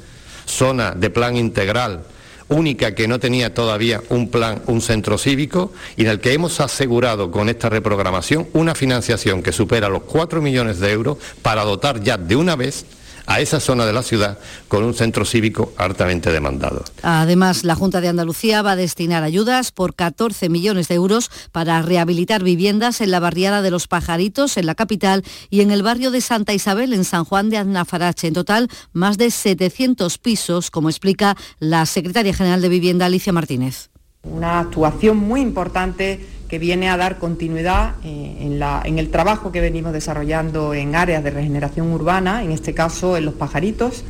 zona 0.47 0.93
de 0.93 1.11
plan 1.11 1.37
integral 1.37 2.05
única 2.51 2.95
que 2.95 3.09
no 3.09 3.19
tenía 3.19 3.55
todavía 3.55 4.03
un 4.11 4.29
plan, 4.29 4.63
un 4.67 4.81
centro 4.81 5.19
cívico, 5.19 5.73
y 5.97 6.03
en 6.03 6.09
el 6.09 6.21
que 6.21 6.33
hemos 6.33 6.61
asegurado 6.61 7.31
con 7.31 7.49
esta 7.49 7.69
reprogramación 7.69 8.49
una 8.53 8.75
financiación 8.75 9.43
que 9.43 9.53
supera 9.53 9.89
los 9.89 10.03
4 10.03 10.43
millones 10.43 10.81
de 10.81 10.93
euros 10.93 11.19
para 11.43 11.65
dotar 11.65 12.03
ya 12.03 12.17
de 12.17 12.37
una 12.37 12.57
vez 12.57 12.85
a 13.31 13.39
esa 13.39 13.61
zona 13.61 13.87
de 13.87 13.93
la 13.93 14.03
ciudad 14.03 14.39
con 14.67 14.83
un 14.83 14.93
centro 14.93 15.25
cívico 15.25 15.73
altamente 15.77 16.33
demandado. 16.33 16.83
Además, 17.03 17.63
la 17.63 17.77
Junta 17.77 18.01
de 18.01 18.09
Andalucía 18.09 18.61
va 18.61 18.73
a 18.73 18.77
destinar 18.77 19.23
ayudas 19.23 19.71
por 19.71 19.95
14 19.95 20.49
millones 20.49 20.89
de 20.89 20.97
euros 20.97 21.31
para 21.53 21.81
rehabilitar 21.81 22.43
viviendas 22.43 23.01
en 23.01 23.13
la 23.13 23.21
barriada 23.21 23.63
de 23.63 23.71
Los 23.71 23.87
Pajaritos, 23.87 24.57
en 24.57 24.67
la 24.67 24.75
capital, 24.75 25.23
y 25.49 25.61
en 25.61 25.71
el 25.71 25.85
barrio 25.85 26.11
de 26.11 26.21
Santa 26.23 26.55
Isabel, 26.55 26.93
en 26.93 27.05
San 27.05 27.25
Juan 27.25 27.51
de 27.51 27.59
Aznafarache. 27.59 28.27
En 28.27 28.35
total, 28.35 28.69
más 28.93 29.17
de 29.17 29.31
700 29.31 30.19
pisos, 30.19 30.73
como 30.73 30.89
explica 30.89 31.37
la 31.61 31.87
secretaria 31.87 32.35
general 32.35 32.61
de 32.61 32.69
Vivienda, 32.69 33.07
Alicia 33.07 33.33
Martínez. 33.33 33.90
Una 34.23 34.61
actuación 34.61 35.17
muy 35.17 35.41
importante 35.41 36.21
que 36.47 36.59
viene 36.59 36.91
a 36.91 36.99
dar 36.99 37.19
continuidad 37.19 37.95
eh, 38.05 38.37
en, 38.85 38.99
el 38.99 39.11
trabajo 39.11 39.51
que 39.51 39.63
venimos 39.63 39.95
desarrollando 39.95 40.75
en 40.75 40.95
áreas 40.95 41.25
de 41.25 41.31
regeneración 41.31 41.91
urbana, 41.91 42.45
en 42.45 42.53
este 42.53 42.75
caso 42.75 43.17
en 43.17 43.25
Los 43.25 43.35
Pajaritos, 43.35 44.05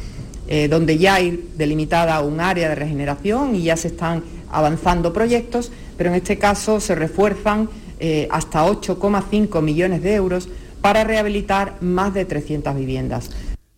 eh, 0.49 0.67
donde 0.67 0.99
ya 0.99 1.15
hay 1.15 1.51
delimitada 1.57 2.21
un 2.23 2.41
área 2.41 2.69
de 2.69 2.75
regeneración 2.75 3.55
y 3.55 3.63
ya 3.63 3.77
se 3.77 3.89
están 3.89 4.25
avanzando 4.51 5.13
proyectos, 5.13 5.71
pero 5.97 6.11
en 6.11 6.17
este 6.17 6.39
caso 6.39 6.81
se 6.81 6.97
refuerzan 6.97 7.69
eh, 8.01 8.27
hasta 8.33 8.67
8,5 8.67 9.63
millones 9.63 10.03
de 10.03 10.15
euros 10.15 10.49
para 10.81 11.05
rehabilitar 11.05 11.77
más 11.81 12.15
de 12.15 12.25
300 12.25 12.75
viviendas. 12.75 13.31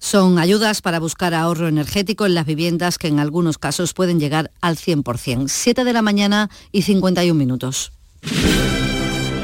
Son 0.02 0.40
ayudas 0.40 0.82
para 0.82 0.98
buscar 0.98 1.32
ahorro 1.32 1.68
energético 1.68 2.26
en 2.26 2.34
las 2.34 2.44
viviendas 2.44 2.98
que 2.98 3.06
en 3.06 3.20
algunos 3.20 3.56
casos 3.56 3.94
pueden 3.94 4.18
llegar 4.18 4.50
al 4.60 4.76
100%. 4.76 5.46
7 5.46 5.84
de 5.84 5.92
la 5.92 6.02
mañana 6.02 6.50
y 6.72 6.82
51 6.82 7.38
minutos. 7.38 7.92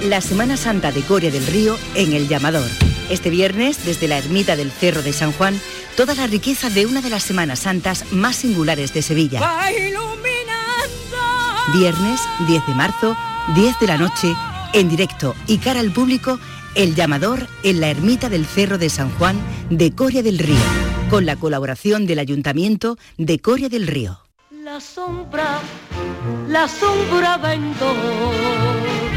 La 0.02 0.20
Semana 0.20 0.56
Santa 0.56 0.90
de 0.90 1.02
Coria 1.02 1.30
del 1.30 1.46
Río 1.46 1.78
en 1.94 2.12
El 2.12 2.26
Llamador. 2.26 2.68
Este 3.08 3.30
viernes, 3.30 3.84
desde 3.86 4.08
la 4.08 4.18
ermita 4.18 4.56
del 4.56 4.72
Cerro 4.72 5.00
de 5.02 5.12
San 5.12 5.30
Juan, 5.30 5.58
toda 5.96 6.16
la 6.16 6.26
riqueza 6.26 6.70
de 6.70 6.86
una 6.86 7.02
de 7.02 7.10
las 7.10 7.22
Semanas 7.22 7.60
Santas 7.60 8.04
más 8.10 8.34
singulares 8.34 8.92
de 8.92 9.02
Sevilla. 9.02 9.40
Viernes 11.72 12.20
10 12.48 12.66
de 12.66 12.74
marzo, 12.74 13.16
10 13.54 13.78
de 13.78 13.86
la 13.86 13.96
noche, 13.96 14.34
en 14.72 14.88
directo 14.88 15.36
y 15.46 15.58
cara 15.58 15.78
al 15.78 15.92
público, 15.92 16.40
El 16.78 16.94
Llamador 16.94 17.48
en 17.64 17.80
la 17.80 17.88
ermita 17.88 18.28
del 18.28 18.46
Cerro 18.46 18.78
de 18.78 18.88
San 18.88 19.10
Juan 19.18 19.36
de 19.68 19.92
Coria 19.96 20.22
del 20.22 20.38
Río, 20.38 20.54
con 21.10 21.26
la 21.26 21.34
colaboración 21.34 22.06
del 22.06 22.20
Ayuntamiento 22.20 22.96
de 23.16 23.40
Coria 23.40 23.68
del 23.68 23.88
Río. 23.88 24.20
La 24.62 24.80
sombra, 24.80 25.58
la 26.46 26.68
sombra. 26.68 27.40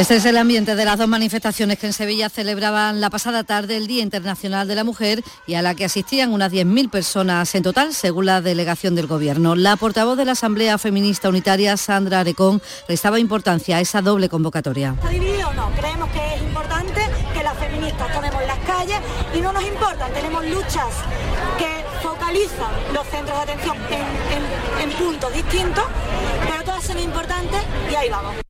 Este 0.00 0.16
es 0.16 0.24
el 0.24 0.38
ambiente 0.38 0.76
de 0.76 0.86
las 0.86 0.96
dos 0.96 1.08
manifestaciones 1.08 1.78
que 1.78 1.86
en 1.86 1.92
Sevilla 1.92 2.30
celebraban 2.30 3.02
la 3.02 3.10
pasada 3.10 3.44
tarde 3.44 3.76
el 3.76 3.86
Día 3.86 4.02
Internacional 4.02 4.66
de 4.66 4.74
la 4.74 4.82
Mujer 4.82 5.22
y 5.46 5.56
a 5.56 5.62
la 5.62 5.74
que 5.74 5.84
asistían 5.84 6.32
unas 6.32 6.50
10.000 6.50 6.88
personas 6.88 7.54
en 7.54 7.62
total, 7.62 7.92
según 7.92 8.24
la 8.24 8.40
delegación 8.40 8.94
del 8.94 9.06
Gobierno. 9.06 9.56
La 9.56 9.76
portavoz 9.76 10.16
de 10.16 10.24
la 10.24 10.32
Asamblea 10.32 10.78
Feminista 10.78 11.28
Unitaria, 11.28 11.76
Sandra 11.76 12.20
Arecón, 12.20 12.62
restaba 12.88 13.20
importancia 13.20 13.76
a 13.76 13.82
esa 13.82 14.00
doble 14.00 14.30
convocatoria. 14.30 14.94
¿Está 14.96 15.10
dividido 15.10 15.50
o 15.50 15.52
no? 15.52 15.70
Creemos 15.72 16.08
que 16.08 16.34
es 16.34 16.42
importante 16.44 17.00
que 17.34 17.42
las 17.42 17.58
feministas 17.58 18.10
tomemos 18.14 18.42
las 18.46 18.58
calles 18.60 18.98
y 19.36 19.40
no 19.42 19.52
nos 19.52 19.66
importa, 19.66 20.06
tenemos 20.14 20.46
luchas 20.46 20.94
que 21.58 21.84
focalizan 22.02 22.72
los 22.94 23.06
centros 23.06 23.36
de 23.36 23.52
atención 23.52 23.76
en, 23.90 24.84
en, 24.86 24.90
en 24.90 24.96
puntos 24.96 25.30
distintos, 25.34 25.84
pero 26.48 26.64
todas 26.64 26.84
son 26.84 26.98
importantes 26.98 27.60
y 27.92 27.94
ahí 27.94 28.08
vamos. 28.08 28.49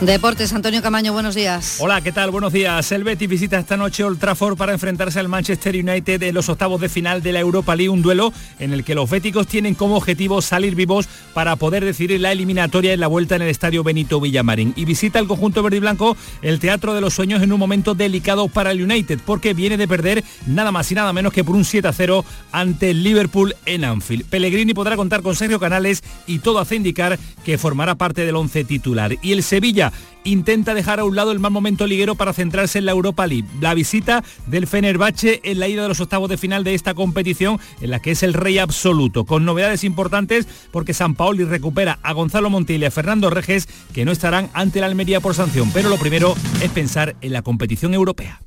Deportes, 0.00 0.52
Antonio 0.52 0.82
Camaño, 0.82 1.14
buenos 1.14 1.34
días. 1.34 1.78
Hola, 1.80 2.02
¿qué 2.02 2.12
tal? 2.12 2.30
Buenos 2.30 2.52
días. 2.52 2.92
El 2.92 3.02
Betis 3.02 3.30
visita 3.30 3.58
esta 3.58 3.78
noche 3.78 4.04
Old 4.04 4.18
Trafford 4.18 4.54
para 4.54 4.74
enfrentarse 4.74 5.18
al 5.18 5.28
Manchester 5.28 5.74
United 5.74 6.22
en 6.22 6.34
los 6.34 6.50
octavos 6.50 6.82
de 6.82 6.90
final 6.90 7.22
de 7.22 7.32
la 7.32 7.40
Europa 7.40 7.74
League, 7.74 7.88
un 7.88 8.02
duelo 8.02 8.30
en 8.58 8.74
el 8.74 8.84
que 8.84 8.94
los 8.94 9.08
béticos 9.08 9.46
tienen 9.46 9.74
como 9.74 9.96
objetivo 9.96 10.42
salir 10.42 10.74
vivos 10.74 11.08
para 11.32 11.56
poder 11.56 11.82
decidir 11.82 12.20
la 12.20 12.30
eliminatoria 12.30 12.92
en 12.92 13.00
la 13.00 13.06
vuelta 13.06 13.36
en 13.36 13.42
el 13.42 13.48
estadio 13.48 13.82
Benito 13.82 14.20
Villamarín. 14.20 14.74
Y 14.76 14.84
visita 14.84 15.18
el 15.18 15.28
conjunto 15.28 15.62
verde 15.62 15.78
y 15.78 15.80
blanco 15.80 16.14
el 16.42 16.58
Teatro 16.58 16.92
de 16.92 17.00
los 17.00 17.14
Sueños 17.14 17.42
en 17.42 17.50
un 17.50 17.58
momento 17.58 17.94
delicado 17.94 18.48
para 18.48 18.72
el 18.72 18.82
United, 18.82 19.20
porque 19.24 19.54
viene 19.54 19.78
de 19.78 19.88
perder 19.88 20.22
nada 20.46 20.72
más 20.72 20.92
y 20.92 20.94
nada 20.94 21.14
menos 21.14 21.32
que 21.32 21.42
por 21.42 21.56
un 21.56 21.64
7 21.64 21.88
a 21.88 21.92
0 21.94 22.22
ante 22.52 22.90
el 22.90 23.02
Liverpool 23.02 23.56
en 23.64 23.82
Anfield. 23.86 24.26
Pellegrini 24.26 24.74
podrá 24.74 24.94
contar 24.94 25.22
con 25.22 25.34
Sergio 25.34 25.58
Canales 25.58 26.02
y 26.26 26.40
todo 26.40 26.58
hace 26.58 26.76
indicar 26.76 27.18
que 27.46 27.56
formará 27.56 27.94
parte 27.94 28.26
del 28.26 28.36
once 28.36 28.62
titular. 28.62 29.16
Y 29.22 29.32
el 29.32 29.42
Sevilla 29.42 29.85
intenta 30.24 30.74
dejar 30.74 31.00
a 31.00 31.04
un 31.04 31.16
lado 31.16 31.32
el 31.32 31.38
mal 31.38 31.52
momento 31.52 31.86
liguero 31.86 32.14
para 32.14 32.32
centrarse 32.32 32.78
en 32.78 32.86
la 32.86 32.92
Europa 32.92 33.26
League. 33.26 33.48
La 33.60 33.74
visita 33.74 34.24
del 34.46 34.66
Fenerbahce 34.66 35.40
en 35.44 35.58
la 35.58 35.68
ida 35.68 35.82
de 35.82 35.88
los 35.88 36.00
octavos 36.00 36.28
de 36.28 36.36
final 36.36 36.64
de 36.64 36.74
esta 36.74 36.94
competición, 36.94 37.58
en 37.80 37.90
la 37.90 38.00
que 38.00 38.10
es 38.10 38.22
el 38.22 38.34
rey 38.34 38.58
absoluto, 38.58 39.24
con 39.24 39.44
novedades 39.44 39.84
importantes 39.84 40.48
porque 40.70 40.94
San 40.94 41.14
Paoli 41.14 41.44
recupera 41.44 41.98
a 42.02 42.12
Gonzalo 42.12 42.50
Montiel 42.50 42.82
y 42.82 42.86
a 42.86 42.90
Fernando 42.90 43.30
Reges, 43.30 43.68
que 43.92 44.04
no 44.04 44.12
estarán 44.12 44.50
ante 44.52 44.80
la 44.80 44.86
Almería 44.86 45.20
por 45.20 45.34
sanción. 45.34 45.70
Pero 45.72 45.88
lo 45.88 45.96
primero 45.96 46.34
es 46.62 46.70
pensar 46.70 47.16
en 47.20 47.32
la 47.32 47.42
competición 47.42 47.94
europea. 47.94 48.40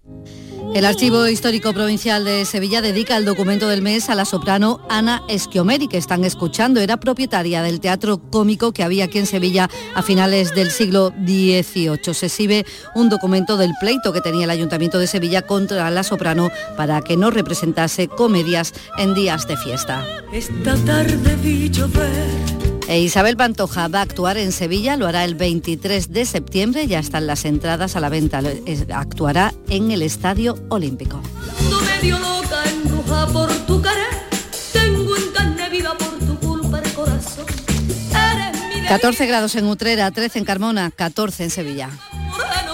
El 0.75 0.85
Archivo 0.85 1.27
Histórico 1.27 1.73
Provincial 1.73 2.23
de 2.23 2.45
Sevilla 2.45 2.81
dedica 2.81 3.17
el 3.17 3.25
documento 3.25 3.67
del 3.67 3.81
mes 3.81 4.07
a 4.09 4.15
la 4.15 4.23
soprano 4.23 4.79
Ana 4.87 5.23
Esquiomeri, 5.27 5.87
que 5.87 5.97
están 5.97 6.23
escuchando. 6.23 6.79
Era 6.79 6.97
propietaria 6.97 7.63
del 7.63 7.79
teatro 7.79 8.19
cómico 8.29 8.71
que 8.71 8.83
había 8.83 9.05
aquí 9.05 9.17
en 9.17 9.25
Sevilla 9.25 9.67
a 9.95 10.03
finales 10.03 10.53
del 10.53 10.69
siglo 10.69 11.11
XVIII. 11.25 12.13
Se 12.13 12.27
exhibe 12.27 12.65
un 12.93 13.09
documento 13.09 13.57
del 13.57 13.73
pleito 13.79 14.13
que 14.13 14.21
tenía 14.21 14.45
el 14.45 14.51
Ayuntamiento 14.51 14.99
de 14.99 15.07
Sevilla 15.07 15.41
contra 15.41 15.89
la 15.89 16.03
soprano 16.03 16.51
para 16.77 17.01
que 17.01 17.17
no 17.17 17.31
representase 17.31 18.07
comedias 18.07 18.73
en 18.97 19.15
días 19.15 19.47
de 19.47 19.57
fiesta. 19.57 20.05
Esta 20.31 20.75
tarde 20.85 21.35
vi 21.41 21.69
llover. 21.69 22.58
E 22.89 22.99
Isabel 23.01 23.37
Pantoja 23.37 23.87
va 23.87 23.99
a 23.99 24.01
actuar 24.01 24.37
en 24.37 24.51
Sevilla, 24.51 24.97
lo 24.97 25.05
hará 25.05 25.23
el 25.23 25.35
23 25.35 26.11
de 26.11 26.25
septiembre, 26.25 26.87
ya 26.87 26.97
están 26.97 27.27
las 27.27 27.45
entradas 27.45 27.95
a 27.95 27.99
la 27.99 28.09
venta, 28.09 28.41
actuará 28.91 29.53
en 29.69 29.91
el 29.91 30.01
Estadio 30.01 30.55
Olímpico. 30.69 31.21
medio 31.85 32.17
loca 32.17 32.63
embruja 32.65 33.27
por 33.27 33.53
tu 33.67 33.79
cara, 33.79 34.07
tengo 34.73 35.15
en 35.15 35.31
carne 35.31 35.69
viva 35.69 35.95
por 35.99 36.17
tu 36.17 36.35
culpa 36.39 36.79
el 36.79 36.91
corazón. 36.93 37.45
Eres 38.09 38.81
mi 38.81 38.87
14 38.87 39.27
grados 39.27 39.53
en 39.53 39.67
Utrera, 39.67 40.09
13 40.09 40.39
en 40.39 40.45
Carmona, 40.45 40.89
14 40.89 41.43
en 41.43 41.49
Sevilla. 41.51 41.91
moreno 42.31 42.73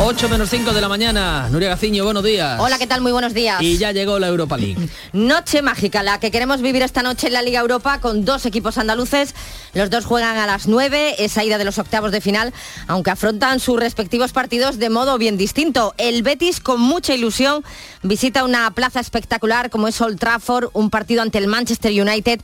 8 0.00 0.28
menos 0.28 0.48
5 0.50 0.72
de 0.72 0.80
la 0.80 0.88
mañana. 0.88 1.48
Nuria 1.50 1.70
Gaciño, 1.70 2.04
buenos 2.04 2.22
días. 2.22 2.60
Hola, 2.60 2.78
¿qué 2.78 2.86
tal? 2.86 3.00
Muy 3.00 3.10
buenos 3.10 3.34
días. 3.34 3.60
Y 3.60 3.78
ya 3.78 3.90
llegó 3.90 4.20
la 4.20 4.28
Europa 4.28 4.56
League. 4.56 4.88
Noche 5.12 5.60
mágica, 5.60 6.04
la 6.04 6.20
que 6.20 6.30
queremos 6.30 6.62
vivir 6.62 6.82
esta 6.82 7.02
noche 7.02 7.26
en 7.26 7.32
la 7.32 7.42
Liga 7.42 7.58
Europa 7.58 8.00
con 8.00 8.24
dos 8.24 8.46
equipos 8.46 8.78
andaluces. 8.78 9.34
Los 9.74 9.90
dos 9.90 10.04
juegan 10.04 10.36
a 10.36 10.46
las 10.46 10.68
9, 10.68 11.16
esa 11.18 11.42
ida 11.42 11.58
de 11.58 11.64
los 11.64 11.78
octavos 11.78 12.12
de 12.12 12.20
final, 12.20 12.54
aunque 12.86 13.10
afrontan 13.10 13.58
sus 13.58 13.80
respectivos 13.80 14.32
partidos 14.32 14.78
de 14.78 14.88
modo 14.88 15.18
bien 15.18 15.36
distinto. 15.36 15.94
El 15.98 16.22
Betis, 16.22 16.60
con 16.60 16.80
mucha 16.80 17.12
ilusión, 17.12 17.64
visita 18.04 18.44
una 18.44 18.70
plaza 18.70 19.00
espectacular 19.00 19.68
como 19.68 19.88
es 19.88 20.00
Old 20.00 20.20
Trafford, 20.20 20.68
un 20.74 20.90
partido 20.90 21.22
ante 21.22 21.38
el 21.38 21.48
Manchester 21.48 21.90
United 21.90 22.40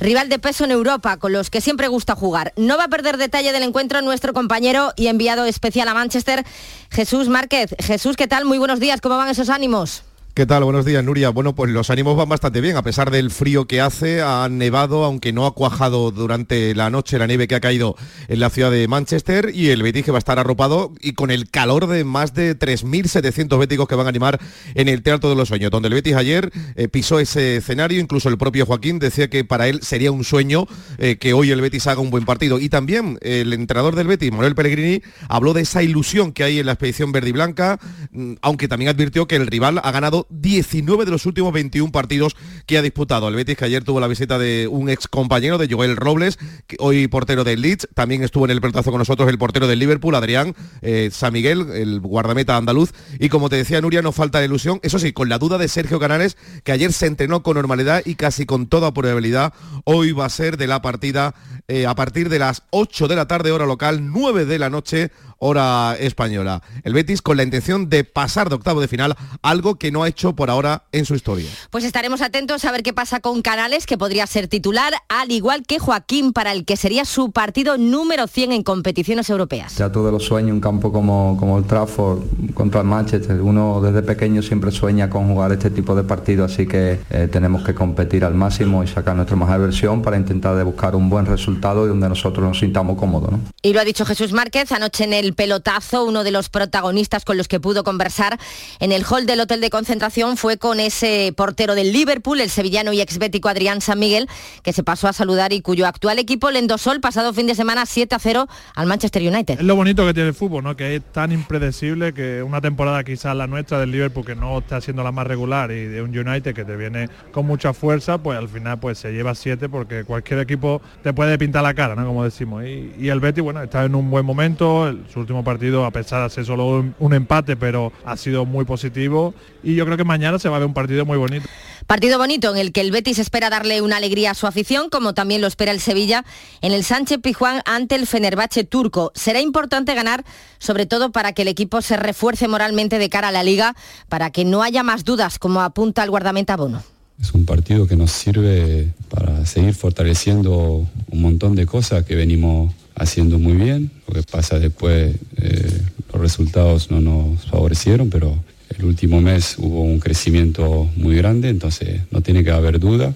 rival 0.00 0.28
de 0.28 0.38
peso 0.38 0.64
en 0.64 0.70
Europa, 0.70 1.16
con 1.18 1.32
los 1.32 1.50
que 1.50 1.60
siempre 1.60 1.88
gusta 1.88 2.14
jugar. 2.14 2.52
No 2.56 2.76
va 2.76 2.84
a 2.84 2.88
perder 2.88 3.16
detalle 3.16 3.52
del 3.52 3.62
encuentro 3.62 4.00
nuestro 4.02 4.32
compañero 4.32 4.92
y 4.96 5.08
enviado 5.08 5.44
especial 5.44 5.88
a 5.88 5.94
Manchester, 5.94 6.44
Jesús 6.90 7.28
Márquez. 7.28 7.74
Jesús, 7.78 8.16
¿qué 8.16 8.26
tal? 8.26 8.44
Muy 8.44 8.58
buenos 8.58 8.80
días, 8.80 9.00
¿cómo 9.00 9.16
van 9.16 9.28
esos 9.28 9.48
ánimos? 9.48 10.02
¿Qué 10.34 10.46
tal? 10.46 10.64
Buenos 10.64 10.84
días, 10.84 11.04
Nuria. 11.04 11.30
Bueno, 11.30 11.54
pues 11.54 11.70
los 11.70 11.90
ánimos 11.90 12.16
van 12.16 12.28
bastante 12.28 12.60
bien, 12.60 12.76
a 12.76 12.82
pesar 12.82 13.12
del 13.12 13.30
frío 13.30 13.66
que 13.66 13.80
hace, 13.80 14.20
ha 14.20 14.48
nevado, 14.50 15.04
aunque 15.04 15.32
no 15.32 15.46
ha 15.46 15.54
cuajado 15.54 16.10
durante 16.10 16.74
la 16.74 16.90
noche 16.90 17.20
la 17.20 17.28
nieve 17.28 17.46
que 17.46 17.54
ha 17.54 17.60
caído 17.60 17.94
en 18.26 18.40
la 18.40 18.50
ciudad 18.50 18.72
de 18.72 18.88
Manchester 18.88 19.52
y 19.54 19.68
el 19.68 19.84
Betis 19.84 20.04
que 20.04 20.10
va 20.10 20.18
a 20.18 20.18
estar 20.18 20.40
arropado 20.40 20.92
y 21.00 21.12
con 21.12 21.30
el 21.30 21.48
calor 21.50 21.86
de 21.86 22.02
más 22.02 22.34
de 22.34 22.58
3.700 22.58 23.56
béticos 23.60 23.86
que 23.86 23.94
van 23.94 24.06
a 24.06 24.08
animar 24.08 24.40
en 24.74 24.88
el 24.88 25.04
Teatro 25.04 25.30
de 25.30 25.36
los 25.36 25.46
Sueños, 25.46 25.70
donde 25.70 25.86
el 25.86 25.94
Betis 25.94 26.16
ayer 26.16 26.50
eh, 26.74 26.88
pisó 26.88 27.20
ese 27.20 27.58
escenario, 27.58 28.00
incluso 28.00 28.28
el 28.28 28.36
propio 28.36 28.66
Joaquín 28.66 28.98
decía 28.98 29.30
que 29.30 29.44
para 29.44 29.68
él 29.68 29.82
sería 29.82 30.10
un 30.10 30.24
sueño 30.24 30.66
eh, 30.98 31.16
que 31.16 31.32
hoy 31.32 31.52
el 31.52 31.60
Betis 31.60 31.86
haga 31.86 32.00
un 32.00 32.10
buen 32.10 32.24
partido. 32.24 32.58
Y 32.58 32.68
también 32.68 33.20
el 33.22 33.52
entrenador 33.52 33.94
del 33.94 34.08
Betis, 34.08 34.32
Manuel 34.32 34.56
Pellegrini, 34.56 35.00
habló 35.28 35.52
de 35.52 35.62
esa 35.62 35.84
ilusión 35.84 36.32
que 36.32 36.42
hay 36.42 36.58
en 36.58 36.66
la 36.66 36.72
expedición 36.72 37.12
verde 37.12 37.28
y 37.28 37.32
blanca, 37.32 37.78
mm, 38.10 38.32
aunque 38.42 38.66
también 38.66 38.88
advirtió 38.88 39.28
que 39.28 39.36
el 39.36 39.46
rival 39.46 39.80
ha 39.80 39.92
ganado 39.92 40.23
19 40.30 41.04
de 41.04 41.10
los 41.10 41.26
últimos 41.26 41.52
21 41.52 41.92
partidos 41.92 42.36
que 42.66 42.78
ha 42.78 42.82
disputado. 42.82 43.28
El 43.28 43.34
Betis 43.34 43.56
que 43.56 43.64
ayer 43.64 43.84
tuvo 43.84 44.00
la 44.00 44.08
visita 44.08 44.38
de 44.38 44.68
un 44.68 44.88
ex 44.88 45.08
compañero 45.08 45.58
de 45.58 45.72
Joel 45.72 45.96
Robles, 45.96 46.38
hoy 46.78 47.08
portero 47.08 47.44
del 47.44 47.62
Leeds, 47.62 47.88
también 47.94 48.22
estuvo 48.22 48.44
en 48.44 48.50
el 48.50 48.60
pelotazo 48.60 48.90
con 48.90 48.98
nosotros 48.98 49.28
el 49.28 49.38
portero 49.38 49.66
del 49.66 49.78
Liverpool, 49.78 50.14
Adrián 50.14 50.54
eh, 50.82 51.10
San 51.12 51.32
Miguel, 51.32 51.66
el 51.72 52.00
guardameta 52.00 52.56
andaluz. 52.56 52.92
Y 53.18 53.28
como 53.28 53.48
te 53.48 53.56
decía 53.56 53.80
Nuria, 53.80 54.02
no 54.02 54.12
falta 54.12 54.44
ilusión, 54.44 54.80
eso 54.82 54.98
sí, 54.98 55.12
con 55.12 55.28
la 55.28 55.38
duda 55.38 55.58
de 55.58 55.68
Sergio 55.68 55.98
Canales, 55.98 56.36
que 56.62 56.72
ayer 56.72 56.92
se 56.92 57.06
entrenó 57.06 57.42
con 57.42 57.54
normalidad 57.54 58.02
y 58.04 58.14
casi 58.14 58.46
con 58.46 58.66
toda 58.66 58.92
probabilidad, 58.92 59.52
hoy 59.84 60.12
va 60.12 60.26
a 60.26 60.30
ser 60.30 60.56
de 60.56 60.66
la 60.66 60.82
partida 60.82 61.34
eh, 61.66 61.86
a 61.86 61.94
partir 61.94 62.28
de 62.28 62.38
las 62.38 62.62
8 62.70 63.08
de 63.08 63.16
la 63.16 63.26
tarde, 63.26 63.50
hora 63.50 63.64
local, 63.64 64.12
9 64.12 64.44
de 64.44 64.58
la 64.58 64.68
noche, 64.68 65.10
hora 65.38 65.96
española. 65.98 66.62
El 66.82 66.92
Betis 66.92 67.22
con 67.22 67.38
la 67.38 67.42
intención 67.42 67.88
de 67.88 68.04
pasar 68.04 68.50
de 68.50 68.56
octavo 68.56 68.82
de 68.82 68.88
final, 68.88 69.16
algo 69.40 69.76
que 69.76 69.90
no 69.90 70.02
ha 70.02 70.08
hecho 70.08 70.34
por 70.34 70.50
ahora 70.50 70.84
en 70.92 71.06
su 71.06 71.14
historia. 71.14 71.48
Pues 71.70 71.84
estaremos 71.84 72.20
atentos 72.20 72.66
a 72.66 72.72
ver 72.72 72.82
qué 72.82 72.92
pasa 72.92 73.20
con 73.20 73.40
Canales, 73.40 73.86
que 73.86 73.96
podría 73.96 74.26
ser 74.26 74.46
titular, 74.48 74.92
al 75.08 75.32
igual 75.32 75.62
que 75.66 75.78
Joaquín, 75.78 76.34
para 76.34 76.52
el 76.52 76.66
que 76.66 76.76
sería 76.76 77.06
su 77.06 77.32
partido 77.32 77.78
número 77.78 78.26
100 78.26 78.52
en 78.52 78.62
competiciones 78.62 79.30
europeas. 79.30 79.76
Ya 79.76 79.90
todos 79.90 80.12
los 80.12 80.24
sueños, 80.24 80.52
un 80.52 80.60
campo 80.60 80.92
como, 80.92 81.36
como 81.40 81.56
el 81.58 81.64
Trafford 81.64 82.20
contra 82.52 82.82
el 82.82 82.86
Manchester, 82.86 83.40
uno 83.40 83.80
desde 83.80 84.02
pequeño 84.02 84.42
siempre 84.42 84.70
sueña 84.70 85.08
con 85.08 85.28
jugar 85.28 85.52
este 85.52 85.70
tipo 85.70 85.94
de 85.94 86.04
partidos, 86.04 86.52
así 86.52 86.66
que 86.66 87.00
eh, 87.08 87.28
tenemos 87.32 87.64
que 87.64 87.74
competir 87.74 88.24
al 88.24 88.34
máximo 88.34 88.84
y 88.84 88.86
sacar 88.86 89.16
nuestra 89.16 89.36
mejor 89.36 89.60
versión 89.60 90.02
para 90.02 90.18
intentar 90.18 90.56
de 90.56 90.62
buscar 90.62 90.94
un 90.94 91.08
buen 91.08 91.26
resultado 91.26 91.53
y 91.54 91.88
donde 91.88 92.08
nosotros 92.08 92.44
nos 92.44 92.58
sintamos 92.58 92.98
cómodos. 92.98 93.32
¿no? 93.32 93.40
Y 93.62 93.72
lo 93.72 93.80
ha 93.80 93.84
dicho 93.84 94.04
Jesús 94.04 94.32
Márquez 94.32 94.72
anoche 94.72 95.04
en 95.04 95.12
el 95.12 95.34
pelotazo, 95.34 96.04
uno 96.04 96.24
de 96.24 96.30
los 96.30 96.48
protagonistas 96.48 97.24
con 97.24 97.36
los 97.36 97.48
que 97.48 97.60
pudo 97.60 97.84
conversar 97.84 98.38
en 98.80 98.92
el 98.92 99.04
hall 99.04 99.26
del 99.26 99.40
hotel 99.40 99.60
de 99.60 99.70
concentración 99.70 100.36
fue 100.36 100.58
con 100.58 100.80
ese 100.80 101.32
portero 101.36 101.74
del 101.74 101.92
Liverpool, 101.92 102.40
el 102.40 102.50
sevillano 102.50 102.92
y 102.92 103.00
exbético 103.00 103.48
Adrián 103.48 103.80
San 103.80 103.98
Miguel, 103.98 104.28
que 104.62 104.72
se 104.72 104.82
pasó 104.82 105.08
a 105.08 105.12
saludar 105.12 105.52
y 105.52 105.60
cuyo 105.60 105.86
actual 105.86 106.18
equipo 106.18 106.50
le 106.50 106.58
endosó 106.58 106.92
el 106.92 107.00
pasado 107.00 107.32
fin 107.32 107.46
de 107.46 107.54
semana 107.54 107.86
7 107.86 108.14
a 108.14 108.18
0 108.18 108.48
al 108.74 108.86
Manchester 108.86 109.22
United. 109.22 109.58
Es 109.60 109.64
lo 109.64 109.76
bonito 109.76 110.06
que 110.06 110.14
tiene 110.14 110.28
el 110.28 110.34
fútbol, 110.34 110.64
¿no? 110.64 110.76
que 110.76 110.96
es 110.96 111.02
tan 111.12 111.32
impredecible 111.32 112.12
que 112.12 112.42
una 112.42 112.60
temporada 112.60 113.04
quizás 113.04 113.36
la 113.36 113.46
nuestra 113.46 113.78
del 113.78 113.90
Liverpool 113.90 114.24
que 114.24 114.34
no 114.34 114.58
está 114.58 114.80
siendo 114.80 115.02
la 115.02 115.12
más 115.12 115.26
regular 115.26 115.70
y 115.70 115.84
de 115.84 116.02
un 116.02 116.16
United 116.16 116.54
que 116.54 116.64
te 116.64 116.76
viene 116.76 117.08
con 117.32 117.46
mucha 117.46 117.72
fuerza, 117.72 118.18
pues 118.18 118.38
al 118.38 118.48
final 118.48 118.78
pues 118.78 118.98
se 118.98 119.12
lleva 119.12 119.34
7 119.34 119.68
porque 119.68 120.04
cualquier 120.04 120.40
equipo 120.40 120.82
te 121.02 121.12
puede 121.12 121.38
pintar 121.44 121.62
la 121.62 121.74
cara, 121.74 121.94
¿no? 121.94 122.06
Como 122.06 122.24
decimos. 122.24 122.64
Y, 122.64 123.08
el 123.08 123.20
Betis, 123.20 123.44
bueno, 123.44 123.62
está 123.62 123.84
en 123.84 123.94
un 123.94 124.10
buen 124.10 124.24
momento. 124.24 124.90
su 125.12 125.20
último 125.20 125.44
partido, 125.44 125.84
a 125.84 125.90
pesar 125.90 126.22
de 126.22 126.30
ser 126.30 126.46
solo 126.46 126.66
un, 126.68 126.94
un 126.98 127.12
empate, 127.12 127.54
pero 127.54 127.92
ha 128.04 128.16
sido 128.16 128.46
muy 128.46 128.64
positivo. 128.64 129.34
Y 129.62 129.74
yo 129.74 129.84
creo 129.84 129.98
que 129.98 130.04
mañana 130.04 130.38
se 130.38 130.48
va 130.48 130.56
a 130.56 130.58
ver 130.60 130.68
un 130.68 130.74
partido 130.74 131.04
muy 131.04 131.18
bonito. 131.18 131.46
Partido 131.86 132.16
bonito 132.16 132.50
en 132.50 132.56
el 132.56 132.72
que 132.72 132.80
el 132.80 132.90
Betis 132.90 133.18
espera 133.18 133.50
darle 133.50 133.82
una 133.82 133.98
alegría 133.98 134.30
a 134.30 134.34
su 134.34 134.46
afición, 134.46 134.88
como 134.88 135.12
también 135.12 135.42
lo 135.42 135.46
espera 135.46 135.70
el 135.70 135.80
Sevilla 135.80 136.24
en 136.62 136.72
el 136.72 136.82
Sánchez 136.82 137.18
Pijuán 137.20 137.60
ante 137.66 137.94
el 137.94 138.06
Fenerbahce 138.06 138.64
turco. 138.64 139.12
Será 139.14 139.40
importante 139.40 139.94
ganar, 139.94 140.24
sobre 140.58 140.86
todo 140.86 141.12
para 141.12 141.34
que 141.34 141.42
el 141.42 141.48
equipo 141.48 141.82
se 141.82 141.98
refuerce 141.98 142.48
moralmente 142.48 142.98
de 142.98 143.10
cara 143.10 143.28
a 143.28 143.32
la 143.32 143.42
liga, 143.42 143.76
para 144.08 144.30
que 144.30 144.46
no 144.46 144.62
haya 144.62 144.82
más 144.82 145.04
dudas, 145.04 145.38
como 145.38 145.60
apunta 145.60 146.02
el 146.02 146.10
guardameta 146.10 146.56
Bono. 146.56 146.93
Es 147.20 147.32
un 147.32 147.44
partido 147.46 147.86
que 147.86 147.96
nos 147.96 148.10
sirve 148.10 148.92
para 149.08 149.46
seguir 149.46 149.74
fortaleciendo 149.74 150.86
un 151.10 151.22
montón 151.22 151.54
de 151.54 151.66
cosas 151.66 152.04
que 152.04 152.14
venimos 152.14 152.74
haciendo 152.94 153.38
muy 153.38 153.54
bien. 153.54 153.90
Lo 154.06 154.14
que 154.14 154.22
pasa 154.22 154.58
después, 154.58 155.16
eh, 155.36 155.80
los 156.12 156.20
resultados 156.20 156.90
no 156.90 157.00
nos 157.00 157.46
favorecieron, 157.46 158.10
pero 158.10 158.38
el 158.76 158.84
último 158.84 159.20
mes 159.20 159.56
hubo 159.58 159.82
un 159.82 160.00
crecimiento 160.00 160.90
muy 160.96 161.16
grande, 161.16 161.48
entonces 161.48 162.02
no 162.10 162.20
tiene 162.20 162.44
que 162.44 162.50
haber 162.50 162.78
duda. 162.78 163.14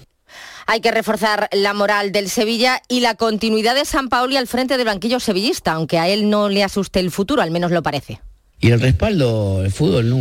Hay 0.67 0.81
que 0.81 0.91
reforzar 0.91 1.49
la 1.51 1.73
moral 1.73 2.11
del 2.11 2.29
Sevilla 2.29 2.81
y 2.87 2.99
la 2.99 3.15
continuidad 3.15 3.73
de 3.73 3.85
San 3.85 4.07
Paoli 4.07 4.37
al 4.37 4.45
frente 4.47 4.77
del 4.77 4.85
banquillo 4.85 5.19
sevillista, 5.19 5.73
aunque 5.73 5.97
a 5.97 6.07
él 6.07 6.29
no 6.29 6.47
le 6.47 6.63
asuste 6.63 6.99
el 6.99 7.09
futuro, 7.09 7.41
al 7.41 7.49
menos 7.49 7.71
lo 7.71 7.81
parece. 7.81 8.21
Y 8.61 8.71
el 8.71 8.79
respaldo, 8.81 9.63
el 9.63 9.71
fútbol, 9.71 10.11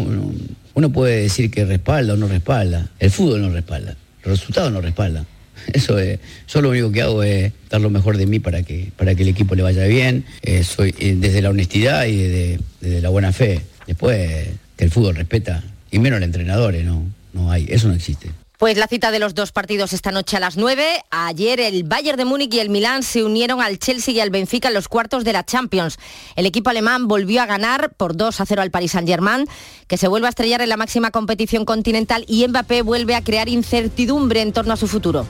uno 0.74 0.92
puede 0.92 1.22
decir 1.22 1.50
que 1.50 1.64
respalda 1.64 2.14
o 2.14 2.16
no 2.16 2.28
respalda. 2.28 2.88
El 2.98 3.10
fútbol 3.10 3.42
no 3.42 3.50
respalda, 3.50 3.96
los 4.22 4.38
resultados 4.38 4.72
no 4.72 4.80
respaldan. 4.80 5.26
Eso 5.72 5.98
es, 5.98 6.20
yo 6.48 6.62
lo 6.62 6.70
único 6.70 6.92
que 6.92 7.02
hago 7.02 7.22
es 7.22 7.52
dar 7.68 7.80
lo 7.80 7.90
mejor 7.90 8.16
de 8.16 8.26
mí 8.26 8.38
para 8.38 8.62
que, 8.62 8.90
para 8.96 9.14
que 9.14 9.22
el 9.22 9.28
equipo 9.28 9.54
le 9.54 9.62
vaya 9.62 9.84
bien, 9.86 10.24
eh, 10.42 10.62
soy, 10.64 10.94
eh, 10.98 11.16
desde 11.18 11.42
la 11.42 11.50
honestidad 11.50 12.06
y 12.06 12.16
desde, 12.16 13.00
la 13.00 13.08
buena 13.08 13.32
fe. 13.32 13.60
Después 13.86 14.48
que 14.76 14.84
el 14.84 14.90
fútbol 14.90 15.16
respeta, 15.16 15.62
y 15.90 15.98
menos 15.98 16.18
el 16.18 16.24
entrenador, 16.24 16.74
¿eh? 16.74 16.84
no, 16.84 17.04
no 17.32 17.50
hay, 17.50 17.66
eso 17.68 17.88
no 17.88 17.94
existe. 17.94 18.30
Pues 18.58 18.76
la 18.76 18.88
cita 18.88 19.12
de 19.12 19.20
los 19.20 19.36
dos 19.36 19.52
partidos 19.52 19.92
esta 19.92 20.10
noche 20.10 20.36
a 20.36 20.40
las 20.40 20.56
9. 20.56 21.04
Ayer 21.10 21.60
el 21.60 21.84
Bayern 21.84 22.18
de 22.18 22.24
Múnich 22.24 22.52
y 22.52 22.58
el 22.58 22.70
Milán 22.70 23.04
se 23.04 23.22
unieron 23.22 23.60
al 23.60 23.78
Chelsea 23.78 24.12
y 24.12 24.18
al 24.18 24.30
Benfica 24.30 24.66
en 24.66 24.74
los 24.74 24.88
cuartos 24.88 25.22
de 25.22 25.32
la 25.32 25.46
Champions. 25.46 25.96
El 26.34 26.44
equipo 26.44 26.68
alemán 26.68 27.06
volvió 27.06 27.40
a 27.40 27.46
ganar 27.46 27.94
por 27.96 28.16
2 28.16 28.40
a 28.40 28.46
0 28.46 28.60
al 28.60 28.72
Paris 28.72 28.90
Saint-Germain, 28.90 29.46
que 29.86 29.96
se 29.96 30.08
vuelve 30.08 30.26
a 30.26 30.30
estrellar 30.30 30.60
en 30.60 30.70
la 30.70 30.76
máxima 30.76 31.12
competición 31.12 31.64
continental 31.64 32.24
y 32.26 32.48
Mbappé 32.48 32.82
vuelve 32.82 33.14
a 33.14 33.22
crear 33.22 33.48
incertidumbre 33.48 34.40
en 34.40 34.52
torno 34.52 34.72
a 34.72 34.76
su 34.76 34.88
futuro. 34.88 35.24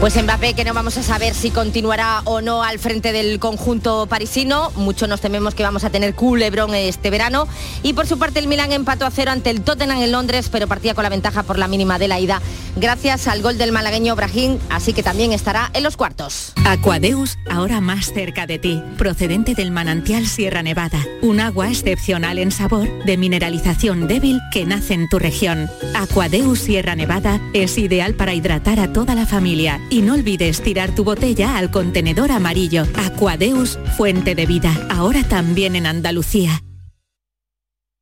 Pues 0.00 0.16
Mbappé, 0.16 0.54
que 0.54 0.64
no 0.64 0.72
vamos 0.72 0.96
a 0.96 1.02
saber 1.02 1.34
si 1.34 1.50
continuará 1.50 2.22
o 2.24 2.40
no 2.40 2.62
al 2.62 2.78
frente 2.78 3.12
del 3.12 3.38
conjunto 3.38 4.06
parisino. 4.06 4.70
Mucho 4.76 5.06
nos 5.06 5.20
tememos 5.20 5.54
que 5.54 5.62
vamos 5.62 5.84
a 5.84 5.90
tener 5.90 6.14
culebrón 6.14 6.74
este 6.74 7.10
verano. 7.10 7.46
Y 7.82 7.92
por 7.92 8.06
su 8.06 8.18
parte 8.18 8.38
el 8.38 8.46
Milan 8.46 8.72
empató 8.72 9.04
a 9.04 9.10
cero 9.10 9.30
ante 9.30 9.50
el 9.50 9.60
Tottenham 9.60 10.00
en 10.00 10.10
Londres, 10.10 10.48
pero 10.50 10.66
partía 10.66 10.94
con 10.94 11.02
la 11.02 11.10
ventaja 11.10 11.42
por 11.42 11.58
la 11.58 11.68
mínima 11.68 11.98
de 11.98 12.08
la 12.08 12.18
ida. 12.18 12.40
Gracias 12.76 13.28
al 13.28 13.42
gol 13.42 13.58
del 13.58 13.72
malagueño 13.72 14.16
Brahim, 14.16 14.58
así 14.70 14.94
que 14.94 15.02
también 15.02 15.32
estará 15.32 15.70
en 15.74 15.82
los 15.82 15.98
cuartos. 15.98 16.54
Aquadeus, 16.64 17.36
ahora 17.50 17.82
más 17.82 18.10
cerca 18.14 18.46
de 18.46 18.58
ti, 18.58 18.82
procedente 18.96 19.54
del 19.54 19.70
manantial 19.70 20.26
Sierra 20.26 20.62
Nevada. 20.62 21.04
Un 21.20 21.40
agua 21.40 21.68
excepcional 21.68 22.38
en 22.38 22.52
sabor, 22.52 22.88
de 23.04 23.18
mineralización 23.18 24.08
débil 24.08 24.40
que 24.50 24.64
nace 24.64 24.94
en 24.94 25.10
tu 25.10 25.18
región. 25.18 25.68
Aquadeus 25.94 26.60
Sierra 26.60 26.96
Nevada 26.96 27.38
es 27.52 27.76
ideal 27.76 28.14
para 28.14 28.32
hidratar 28.32 28.80
a 28.80 28.94
toda 28.94 29.14
la 29.14 29.26
familia 29.26 29.78
y 29.90 30.02
no 30.02 30.14
olvides 30.14 30.62
tirar 30.62 30.94
tu 30.94 31.04
botella 31.04 31.58
al 31.58 31.70
contenedor 31.70 32.32
amarillo. 32.32 32.84
Aquadeus, 32.96 33.78
fuente 33.96 34.34
de 34.34 34.46
vida, 34.46 34.72
ahora 34.90 35.22
también 35.24 35.76
en 35.76 35.86
Andalucía. 35.86 36.62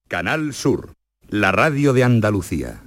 Canal 0.09 0.55
Sur, 0.55 0.95
la 1.29 1.53
radio 1.53 1.93
de 1.93 2.05
Andalucía. 2.05 2.83